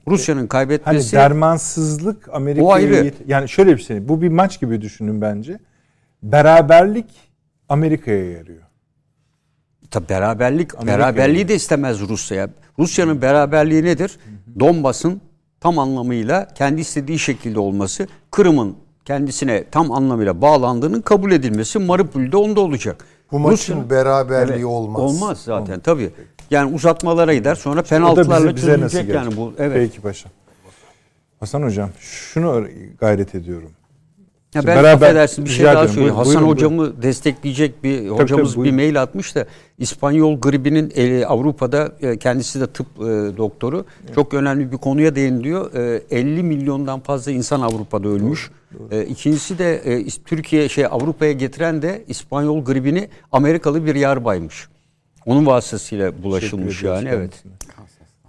[0.07, 2.93] Rusya'nın Hani kaybetmesi dermansızlık O Amerika'ya ayrı.
[2.95, 4.07] yet- yani şöyle bir şey.
[4.07, 5.59] Bu bir maç gibi düşünün bence.
[6.23, 7.05] Beraberlik
[7.69, 8.61] Amerika'ya yarıyor.
[9.91, 12.49] Tabii beraberlik, Amerika beraberliği de istemez Rusya.
[12.80, 14.17] Rusya'nın beraberliği nedir?
[14.59, 15.21] Donbas'ın
[15.61, 18.75] tam anlamıyla kendi istediği şekilde olması, Kırım'ın
[19.05, 23.05] kendisine tam anlamıyla bağlandığının kabul edilmesi, Mariupol'de onda olacak.
[23.31, 25.01] Bu maçın Rusya'nın- beraberliği Evet, olmaz.
[25.01, 26.11] Olmaz zaten tabii.
[26.51, 29.53] Yani uzatmalara gider sonra penaltılarla bize, bize çözülecek yani bu.
[29.57, 29.75] Evet.
[29.75, 30.31] Peki paşam.
[31.39, 32.67] Hasan Hocam şunu
[32.99, 33.69] gayret ediyorum.
[34.55, 35.99] Ya ben beraber- affedersin bir şey daha söyleyeyim.
[36.01, 39.45] Buyurun, Hasan buyurun, hocamı destekleyecek bir hocamız tabii, bir mail atmış da
[39.77, 43.01] İspanyol gribinin e, Avrupa'da e, kendisi de tıp e,
[43.37, 45.73] doktoru çok önemli bir konuya değiniyor.
[45.73, 48.51] E, 50 milyondan fazla insan Avrupa'da ölmüş.
[48.91, 54.67] E, ikincisi de e, Türkiye şey Avrupa'ya getiren de İspanyol gribini Amerikalı bir yarbaymış.
[55.25, 57.43] Onun vasıtasıyla bulaşılmış Teşekkür yani evet.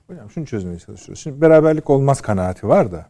[0.07, 1.23] Hocam şunu çözmeye çalışıyoruz.
[1.23, 3.07] Şimdi beraberlik olmaz kanaati var da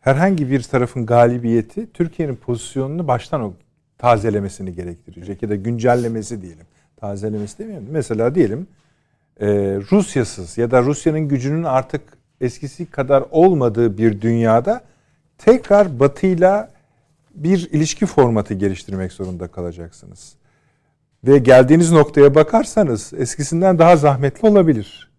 [0.00, 3.54] herhangi bir tarafın galibiyeti Türkiye'nin pozisyonunu baştan o
[3.98, 6.66] tazelemesini gerektirecek ya da güncellemesi diyelim.
[6.96, 7.88] Tazelemesi demeyelim.
[7.90, 8.66] Mesela diyelim
[9.40, 9.46] e,
[9.92, 12.02] Rusyasız ya da Rusya'nın gücünün artık
[12.40, 14.80] eskisi kadar olmadığı bir dünyada
[15.38, 16.70] tekrar Batı'yla
[17.34, 20.34] bir ilişki formatı geliştirmek zorunda kalacaksınız.
[21.24, 25.12] Ve geldiğiniz noktaya bakarsanız eskisinden daha zahmetli olabilir.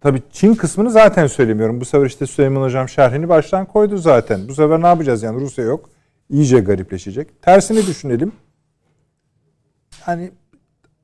[0.00, 1.80] Tabii Çin kısmını zaten söylemiyorum.
[1.80, 4.48] Bu sefer işte Süleyman Hocam şerhini baştan koydu zaten.
[4.48, 5.90] Bu sefer ne yapacağız yani Rusya yok.
[6.30, 7.42] İyice garipleşecek.
[7.42, 8.32] Tersini düşünelim.
[10.06, 10.32] Yani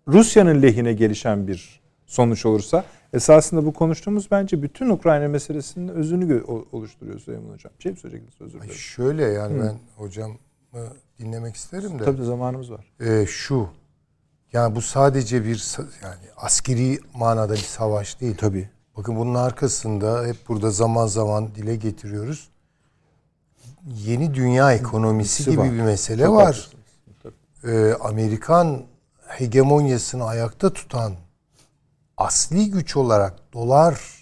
[0.09, 6.43] Rusya'nın lehine gelişen bir sonuç olursa esasında bu konuştuğumuz bence bütün Ukrayna meselesinin özünü
[6.73, 7.73] oluşturuyor Süleyman Hocam.
[7.79, 8.75] Şey mi söyleyecektiniz özür dilerim.
[8.75, 10.35] Şöyle yani ben hocamı
[11.21, 12.05] dinlemek isterim de.
[12.05, 12.93] Tabii zamanımız var.
[13.01, 13.69] Ee, şu.
[14.53, 18.37] Yani bu sadece bir yani askeri manada bir savaş değil.
[18.37, 18.69] Tabii.
[18.97, 22.51] Bakın bunun arkasında hep burada zaman zaman dile getiriyoruz.
[23.87, 26.71] Yeni dünya ekonomisi gibi bir mesele Çok var.
[27.65, 28.83] Ee, Amerikan
[29.27, 31.13] hegemonyasını ayakta tutan
[32.17, 34.20] asli güç olarak dolar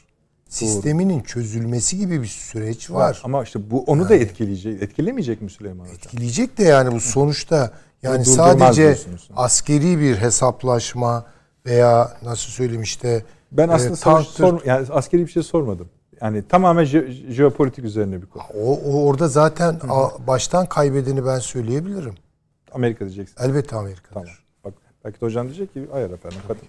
[0.49, 3.21] sisteminin çözülmesi gibi bir süreç var.
[3.25, 4.83] Ama işte bu onu da etkileyecek.
[4.83, 5.95] Etkilemeyecek mi Süleyman Hocam?
[5.97, 7.73] Etkileyecek de yani bu sonuçta
[8.03, 9.29] yani sadece diyorsunuz.
[9.37, 11.25] askeri bir hesaplaşma
[11.67, 15.89] veya nasıl söyleyeyim işte Ben e, aslında savaş tanktır- sor, yani askeri bir şey sormadım.
[16.23, 18.43] Yani tamamen je- jeopolitik üzerine bir konu.
[18.65, 22.15] o, o orada zaten a- baştan kaybedeni ben söyleyebilirim.
[22.73, 23.37] Amerika diyeceksin.
[23.45, 24.15] Elbette Amerika'dır.
[24.15, 24.29] Tamam.
[24.65, 26.39] Bak belki de hocam diyecek ki hayır efendim.
[26.49, 26.61] Hadi.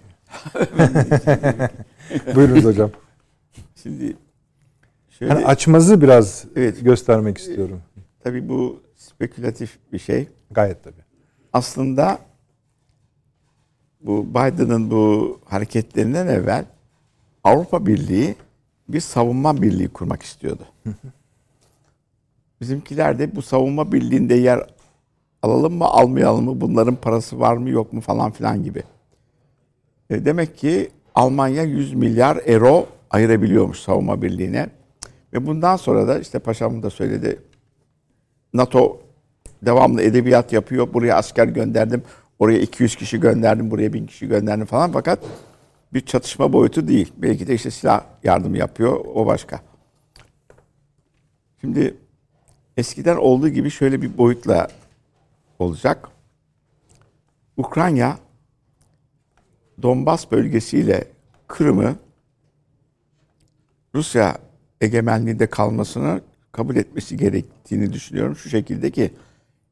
[2.34, 2.90] Buyurunuz hocam.
[3.82, 4.16] Şimdi
[5.10, 6.84] şöyle Hani açmazı biraz Evet.
[6.84, 7.82] göstermek istiyorum.
[8.24, 10.28] tabii bu spekülatif bir şey.
[10.50, 11.04] Gayet tabii.
[11.52, 12.18] Aslında
[14.00, 16.64] bu Biden'ın bu hareketlerinden evvel
[17.44, 18.34] Avrupa Birliği
[18.88, 20.62] bir savunma birliği kurmak istiyordu.
[22.60, 24.66] Bizimkiler de bu savunma birliğinde yer
[25.42, 28.82] alalım mı almayalım mı bunların parası var mı yok mu falan filan gibi.
[30.10, 34.70] E, demek ki Almanya 100 milyar euro ayırabiliyormuş savunma birliğine.
[35.32, 37.42] Ve bundan sonra da işte paşam da söyledi
[38.54, 39.00] NATO
[39.62, 40.94] devamlı edebiyat yapıyor.
[40.94, 42.02] Buraya asker gönderdim.
[42.38, 43.70] Oraya 200 kişi gönderdim.
[43.70, 44.92] Buraya 1000 kişi gönderdim falan.
[44.92, 45.18] Fakat
[45.92, 47.12] bir çatışma boyutu değil.
[47.16, 49.04] Belki de işte silah yardımı yapıyor.
[49.14, 49.60] O başka.
[51.60, 51.96] Şimdi
[52.76, 54.68] eskiden olduğu gibi şöyle bir boyutla
[55.58, 56.08] olacak.
[57.56, 58.18] Ukrayna
[59.82, 61.04] Donbas bölgesiyle
[61.48, 61.96] Kırım'ı
[63.94, 64.38] Rusya
[64.80, 66.20] egemenliğinde kalmasını
[66.52, 68.36] kabul etmesi gerektiğini düşünüyorum.
[68.36, 69.10] Şu şekilde ki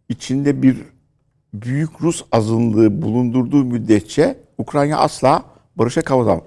[0.08, 0.76] içinde bir
[1.54, 5.44] büyük Rus azınlığı bulundurduğu müddetçe Ukrayna asla
[5.76, 6.42] barışa kavuşamaz.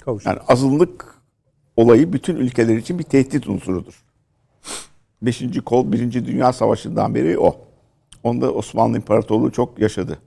[0.00, 0.26] Kavuş.
[0.26, 1.14] Yani azınlık
[1.76, 4.04] olayı bütün ülkeler için bir tehdit unsurudur.
[5.22, 7.56] Beşinci kol Birinci Dünya Savaşı'ndan beri o.
[8.22, 10.18] Onda Osmanlı İmparatorluğu çok yaşadı.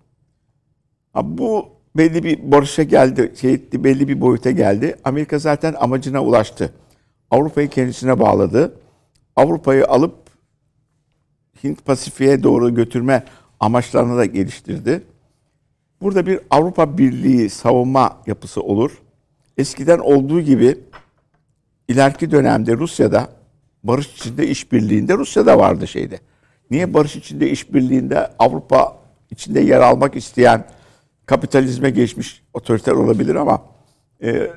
[1.14, 4.96] Ha, bu belli bir barışa geldi, şey etti, belli bir boyuta geldi.
[5.04, 6.74] Amerika zaten amacına ulaştı.
[7.32, 8.80] Avrupa'yı kendisine bağladı.
[9.36, 10.16] Avrupa'yı alıp
[11.64, 13.24] Hint Pasifik'e doğru götürme
[13.60, 15.04] amaçlarını da geliştirdi.
[16.02, 19.02] Burada bir Avrupa Birliği savunma yapısı olur.
[19.58, 20.78] Eskiden olduğu gibi
[21.88, 23.30] ileriki dönemde Rusya'da
[23.84, 26.20] barış içinde işbirliğinde Rusya'da vardı şeyde.
[26.72, 28.98] Niye barış içinde işbirliğinde Avrupa
[29.32, 30.66] içinde yer almak isteyen
[31.32, 33.62] kapitalizme geçmiş otoriter olabilir ama
[34.24, 34.52] e,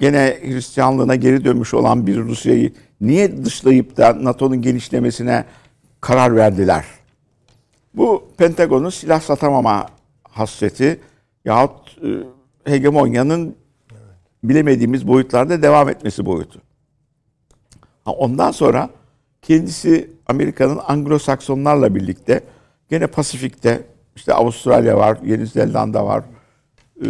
[0.00, 5.44] gene Hristiyanlığına geri dönmüş olan bir Rusya'yı niye dışlayıp da NATO'nun genişlemesine
[6.00, 6.84] karar verdiler?
[7.94, 9.86] Bu Pentagon'un silah satamama
[10.22, 11.00] hasreti
[11.44, 12.08] yahut e,
[12.72, 13.56] hegemonyanın
[14.44, 16.60] bilemediğimiz boyutlarda devam etmesi boyutu.
[18.04, 18.90] Ha, Ondan sonra
[19.42, 22.40] kendisi Amerika'nın Anglo-Saksonlarla birlikte
[22.90, 26.24] gene Pasifik'te işte Avustralya var, Yeni Zelanda var,
[27.04, 27.06] e,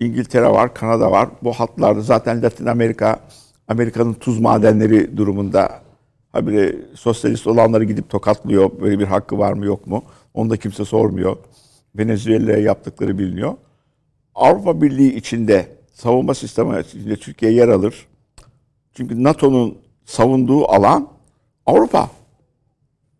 [0.00, 1.28] İngiltere var, Kanada var.
[1.42, 3.20] Bu hatlarda zaten Latin Amerika,
[3.68, 5.80] Amerika'nın tuz madenleri durumunda
[6.32, 8.70] habire sosyalist olanları gidip tokatlıyor.
[8.80, 10.02] Böyle bir hakkı var mı yok mu?
[10.34, 11.36] Onu da kimse sormuyor.
[11.98, 13.54] Venezuela'ya yaptıkları biliniyor.
[14.34, 18.06] Avrupa Birliği içinde savunma sistemi içinde Türkiye yer alır.
[18.92, 21.08] Çünkü NATO'nun savunduğu alan
[21.66, 22.10] Avrupa.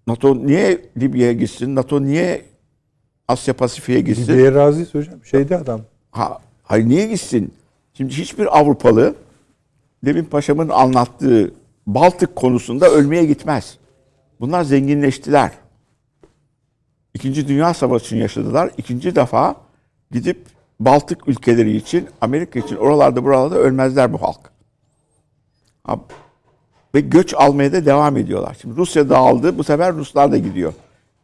[0.06, 1.74] NATO niye Libya'ya gitsin?
[1.74, 2.44] NATO niye
[3.28, 4.32] Asya Pasifik'e gitsin?
[4.32, 5.24] Libya'ya razıyız hocam.
[5.24, 5.80] Şeydi adam.
[6.10, 7.54] Ha, hayır niye gitsin?
[7.94, 9.14] Şimdi hiçbir Avrupalı
[10.04, 11.54] demin paşamın anlattığı
[11.86, 13.78] Baltık konusunda ölmeye gitmez.
[14.40, 15.52] Bunlar zenginleştiler.
[17.14, 18.70] İkinci Dünya Savaşı'nı yaşadılar.
[18.76, 19.56] İkinci defa
[20.10, 20.46] gidip
[20.80, 24.50] Baltık ülkeleri için, Amerika için oralarda buralarda ölmezler bu halk.
[25.84, 25.98] Ha,
[26.94, 28.56] ve göç almaya da devam ediyorlar.
[28.60, 30.72] Şimdi Rusya dağıldı, bu sefer Ruslar da gidiyor.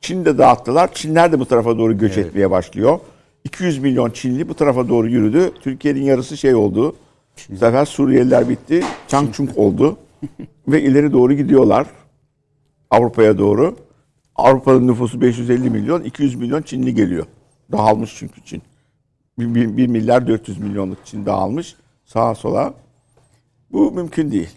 [0.03, 2.99] Çin de dağıttılar, Çinler de bu tarafa doğru göç etmeye başlıyor.
[3.45, 5.53] 200 milyon Çinli bu tarafa doğru yürüdü.
[5.61, 6.97] Türkiye'nin yarısı şey oldu.
[7.49, 9.99] Bu sefer Suriyeliler bitti, Changchung oldu.
[10.69, 11.87] ve ileri doğru gidiyorlar.
[12.91, 13.77] Avrupa'ya doğru.
[14.37, 17.27] Avrupa'nın nüfusu 550 milyon, 200 milyon Çinli geliyor.
[17.73, 18.63] Dağılmış çünkü Çin.
[19.39, 22.75] 1, 1 milyar 400 milyonluk Çin dağılmış sağa sola.
[23.73, 24.51] Bu mümkün değil.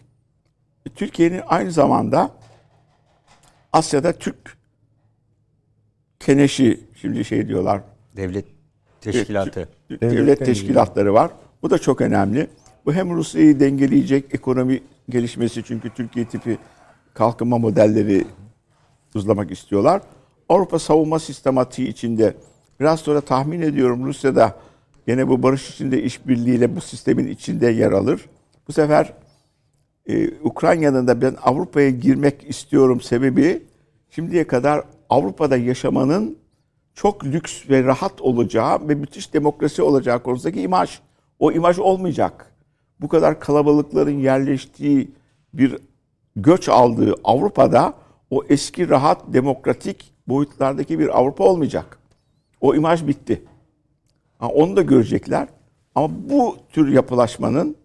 [0.95, 2.31] Türkiye'nin aynı zamanda
[3.73, 4.57] Asya'da Türk
[6.25, 7.81] keneşi şimdi şey diyorlar.
[8.17, 8.45] Devlet
[9.01, 9.69] teşkilatı.
[9.89, 11.31] Devlet, Devletten teşkilatları var.
[11.61, 12.47] Bu da çok önemli.
[12.85, 16.57] Bu hem Rusya'yı dengeleyecek ekonomi gelişmesi çünkü Türkiye tipi
[17.13, 18.25] kalkınma modelleri
[19.15, 20.01] uzlamak istiyorlar.
[20.49, 22.33] Avrupa savunma sistematiği içinde
[22.79, 24.55] biraz sonra tahmin ediyorum Rusya'da
[25.07, 28.25] gene bu barış içinde işbirliğiyle bu sistemin içinde yer alır.
[28.67, 29.13] Bu sefer
[30.07, 33.63] e, Ukrayna'nın da ben Avrupa'ya girmek istiyorum sebebi
[34.09, 36.37] şimdiye kadar Avrupa'da yaşamanın
[36.93, 40.99] çok lüks ve rahat olacağı ve müthiş demokrasi olacağı konusundaki imaj.
[41.39, 42.51] O imaj olmayacak.
[43.01, 45.11] Bu kadar kalabalıkların yerleştiği
[45.53, 45.77] bir
[46.35, 47.93] göç aldığı Avrupa'da
[48.29, 51.99] o eski rahat demokratik boyutlardaki bir Avrupa olmayacak.
[52.61, 53.41] O imaj bitti.
[54.39, 55.47] Ha, onu da görecekler.
[55.95, 57.75] Ama bu tür yapılaşmanın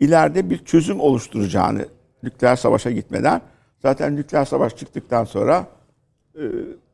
[0.00, 1.88] ileride bir çözüm oluşturacağını
[2.22, 3.40] nükleer savaşa gitmeden
[3.82, 5.66] zaten nükleer savaş çıktıktan sonra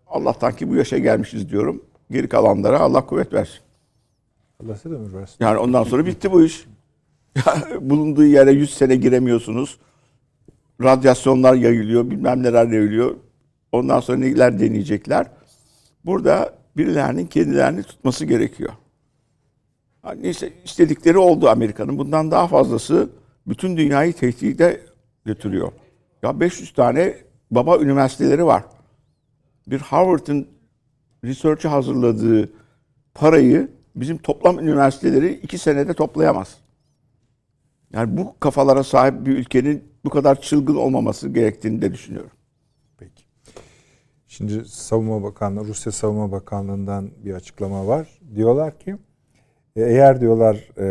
[0.07, 1.83] Allah'tan ki bu yaşa gelmişiz diyorum.
[2.11, 3.61] Geri kalanlara Allah kuvvet versin.
[4.65, 5.37] Allah size de ömür versin.
[5.41, 6.67] Yani ondan sonra bitti bu iş.
[7.81, 9.79] Bulunduğu yere 100 sene giremiyorsunuz.
[10.83, 13.17] Radyasyonlar yayılıyor, bilmem neler yayılıyor.
[13.73, 15.27] Ondan sonra neler deneyecekler.
[16.05, 18.73] Burada birilerinin kendilerini tutması gerekiyor.
[20.05, 21.99] Yani neyse istedikleri oldu Amerika'nın.
[21.99, 23.09] Bundan daha fazlası
[23.47, 24.81] bütün dünyayı tehdide
[25.25, 25.73] götürüyor.
[26.23, 27.15] Ya 500 tane
[27.51, 28.65] baba üniversiteleri var.
[29.71, 30.49] Bir Harvard'ın
[31.25, 32.53] research'ı hazırladığı
[33.15, 36.57] parayı bizim toplam üniversiteleri iki senede toplayamaz.
[37.93, 42.31] Yani bu kafalara sahip bir ülkenin bu kadar çılgın olmaması gerektiğini de düşünüyorum.
[42.99, 43.25] Peki.
[44.29, 48.09] Şimdi Savunma Bakanlığı, Rusya Savunma Bakanlığı'ndan bir açıklama var.
[48.35, 48.97] Diyorlar ki
[49.77, 50.87] e, eğer diyorlar e,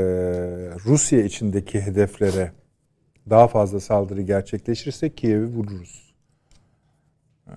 [0.86, 2.52] Rusya içindeki hedeflere
[3.30, 6.14] daha fazla saldırı gerçekleşirse Kiev'i vururuz
[7.48, 7.54] e,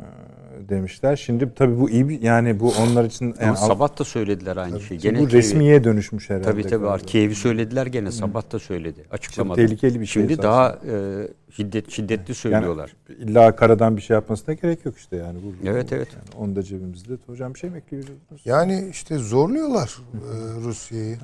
[0.69, 1.17] demişler.
[1.17, 4.81] Şimdi tabii bu iyi bir yani bu onlar için Ama yani, sabah da söylediler aynı
[4.81, 4.99] şeyi.
[4.99, 6.45] bu Kiev'i- resmiye dönüşmüş herhalde.
[6.45, 7.07] Tabii tabii.
[7.07, 8.13] Kiev'i söylediler gene.
[8.13, 9.05] Sabah da söyledi.
[9.11, 9.57] Açıklamadı.
[9.67, 10.53] tehlikeli bir şey Şimdi esasında.
[10.53, 12.97] daha e, şiddet şiddetli söylüyorlar.
[13.09, 15.39] Yani illa karadan bir şey yapmasına gerek yok işte yani.
[15.43, 16.09] Bu, Evet, bu- evet.
[16.13, 17.13] Yani onu da cebimizde.
[17.27, 18.19] Hocam bir şey mi ekliyorsunuz?
[18.45, 21.19] Yani işte zorluyorlar e, Rusya'yı.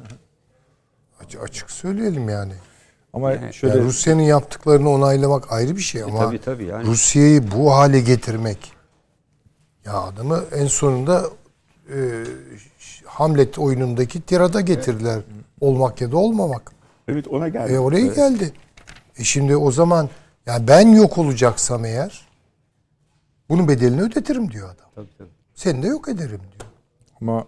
[1.42, 2.52] Açık, söyleyelim yani.
[3.12, 6.86] Ama Yani şöyle Yani Rusya'nın yaptıklarını onaylamak ayrı bir şey ama tabii, tabii yani.
[6.86, 8.72] Rusya'yı bu hale getirmek
[9.89, 11.24] ya adamı en sonunda
[11.94, 12.24] e,
[13.05, 15.20] Hamlet oyunundaki tirada getirdiler.
[15.60, 16.73] Olmak ya da olmamak.
[17.09, 17.73] Evet ona geldi.
[17.73, 18.52] E oraya geldi.
[19.19, 20.09] E şimdi o zaman
[20.47, 22.27] ya ben yok olacaksam eğer
[23.48, 24.90] bunun bedelini ödetirim diyor adam.
[24.94, 25.28] Tabii, tabii.
[25.55, 26.70] Seni de yok ederim diyor.
[27.20, 27.44] ama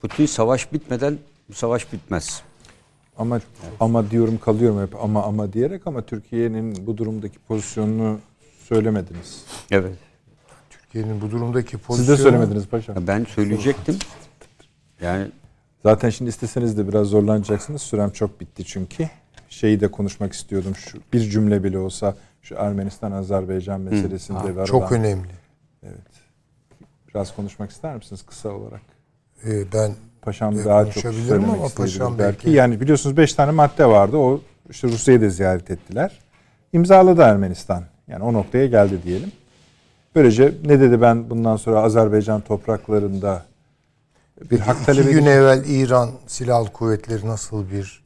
[0.00, 2.42] Putin savaş bitmeden bu savaş bitmez.
[3.18, 3.40] ama
[3.80, 8.18] ama diyorum kalıyorum hep ama ama diyerek ama Türkiye'nin bu durumdaki pozisyonunu
[8.68, 9.44] söylemediniz.
[9.70, 9.98] Evet.
[10.94, 12.96] Türkiye'nin bu durumdaki Siz pozisyonu de söylemediniz paşam.
[13.06, 13.96] Ben söyleyecektim.
[15.02, 15.26] Yani
[15.82, 17.82] Zaten şimdi isteseniz de biraz zorlanacaksınız.
[17.82, 19.08] Sürem çok bitti çünkü.
[19.48, 20.74] Şeyi de konuşmak istiyordum.
[20.76, 25.28] Şu bir cümle bile olsa şu Ermenistan Azerbaycan meselesinde var çok olan- önemli.
[27.08, 28.80] Biraz konuşmak ister misiniz kısa olarak?
[29.46, 29.92] E, ben
[30.22, 32.38] Paşam E, daha çok söylemek ama Paşam belki.
[32.38, 34.16] belki- Yani biliyorsunuz 5 tane madde vardı.
[34.16, 34.40] O
[34.70, 36.18] işte Rusya'yı da ziyaret ettiler.
[36.72, 37.84] İmzaladı Ermenistan.
[38.08, 39.32] Yani o noktaya geldi diyelim.
[40.14, 43.44] Böylece ne dedi ben bundan sonra Azerbaycan topraklarında
[44.50, 48.04] bir hak talep iki gün evvel İran Silahlı Kuvvetleri nasıl bir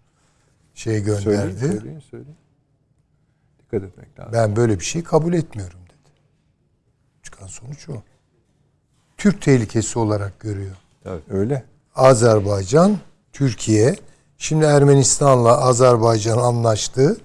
[0.74, 1.22] şey gönderdi?
[1.22, 2.36] Söyleyin, söyleyin, söyleyin.
[3.58, 4.32] Dikkat etmek lazım.
[4.32, 6.12] Ben böyle bir şey kabul etmiyorum dedi.
[7.22, 7.92] Çıkan sonuç o.
[9.16, 10.76] Türk tehlikesi olarak görüyor.
[11.30, 11.64] Öyle.
[11.94, 12.98] Azerbaycan,
[13.32, 13.96] Türkiye,
[14.38, 17.16] şimdi Ermenistan'la Azerbaycan anlaştı.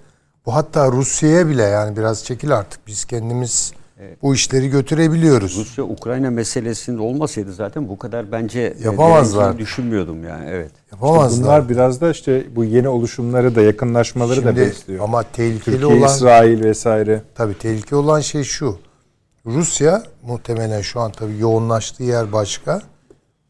[0.46, 3.72] Bu hatta Rusya'ya bile yani biraz çekil artık biz kendimiz
[4.22, 5.56] bu işleri götürebiliyoruz.
[5.58, 9.58] Rusya Ukrayna meselesinde olmasaydı zaten bu kadar bence e, Yapamazlar.
[9.58, 10.70] düşünmüyordum yani evet.
[10.92, 11.44] Yapamazlar.
[11.46, 15.04] Bunlar biraz da işte bu yeni oluşumları da yakınlaşmaları da Şimdi besliyor.
[15.04, 17.22] ama tehlikeli Türkiye, olan İsrail vesaire.
[17.34, 18.78] tabii tehlikeli olan şey şu.
[19.46, 22.82] Rusya muhtemelen şu an tabii yoğunlaştığı yer başka.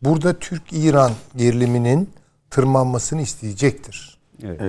[0.03, 2.11] Burada Türk-İran geriliminin
[2.51, 4.19] tırmanmasını isteyecektir.
[4.43, 4.61] Evet.
[4.61, 4.65] Bu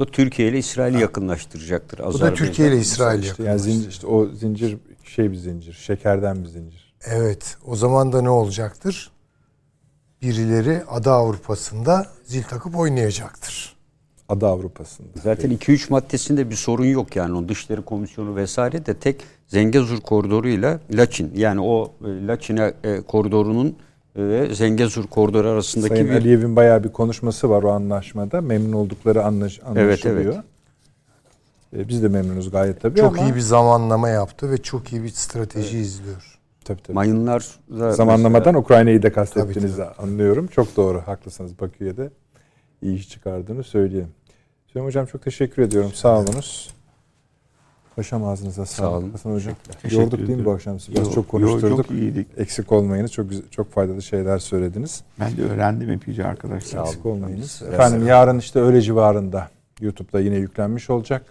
[0.00, 1.98] da Türkiye ile İsrail'i yakınlaştıracaktır.
[1.98, 3.72] Bu da Türkiye ile İsrail İşte yani yakınlaştı.
[3.72, 6.94] zincir, işte o zincir şey bir zincir, şekerden bir zincir.
[7.06, 7.56] Evet.
[7.66, 9.10] O zaman da ne olacaktır?
[10.22, 13.76] Birileri Ada Avrupa'sında zil takıp oynayacaktır.
[14.28, 15.08] Adı Avrupa'sında.
[15.22, 20.80] Zaten 2-3 maddesinde bir sorun yok yani o Dışişleri Komisyonu vesaire de tek Zengezur koridoruyla
[20.94, 23.74] Laçin yani o e, Laçin'e e, koridorunun e,
[24.16, 28.40] ve Zengezur koridoru arasındaki Sayın bir Aliyev'in bayağı bir konuşması var o anlaşmada.
[28.40, 30.34] Memnun oldukları anlaş, anlaşılıyor.
[30.34, 30.44] evet.
[31.84, 35.02] E, Biz de memnunuz gayet tabii Çok ama iyi bir zamanlama yaptı ve çok iyi
[35.02, 36.38] bir strateji izliyor.
[36.64, 36.94] tabii, tabii.
[36.94, 37.46] mayınlar
[37.78, 40.46] da zamanlamadan mesela- Ukrayna'yı da kastettiğinizi anlıyorum.
[40.46, 41.60] Çok doğru, haklısınız.
[41.60, 42.10] Bakü'ye de
[42.82, 44.08] iyi iş çıkardığını söyleyeyim.
[44.66, 45.90] Süleyman Hocam çok teşekkür ediyorum.
[45.94, 46.74] Sağ olunuz.
[48.00, 49.02] Paşam ağzınıza sağlık.
[49.02, 49.10] olun.
[49.10, 49.54] Hasan Hocam.
[49.90, 50.92] Yorduk değil mi bu akşam sizi?
[50.96, 51.76] Biraz Yo- çok yo, konuşturduk.
[51.76, 52.26] Çok iyiydik.
[52.36, 53.12] Eksik olmayınız.
[53.12, 55.02] Çok güzel- çok faydalı şeyler söylediniz.
[55.20, 56.80] Ben de öğrendim epeyce arkadaşlar.
[56.82, 57.60] Eksik olmayınız.
[57.64, 57.74] Evet.
[57.74, 59.48] Efendim yarın işte öyle civarında
[59.80, 61.22] YouTube'da yine yüklenmiş olacak.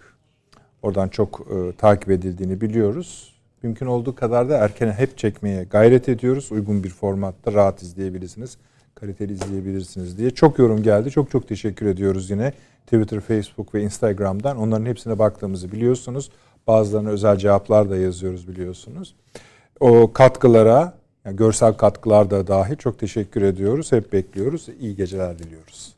[0.81, 3.33] Oradan çok e, takip edildiğini biliyoruz.
[3.63, 6.51] Mümkün olduğu kadar da erken hep çekmeye gayret ediyoruz.
[6.51, 8.57] Uygun bir formatta rahat izleyebilirsiniz.
[8.95, 10.29] Kaliteli izleyebilirsiniz diye.
[10.31, 11.11] Çok yorum geldi.
[11.11, 12.53] Çok çok teşekkür ediyoruz yine.
[12.85, 14.57] Twitter, Facebook ve Instagram'dan.
[14.57, 16.29] Onların hepsine baktığımızı biliyorsunuz.
[16.67, 19.15] Bazılarına özel cevaplar da yazıyoruz biliyorsunuz.
[19.79, 20.93] O katkılara,
[21.25, 23.91] yani görsel katkılar da dahil çok teşekkür ediyoruz.
[23.91, 24.69] Hep bekliyoruz.
[24.79, 25.95] İyi geceler diliyoruz.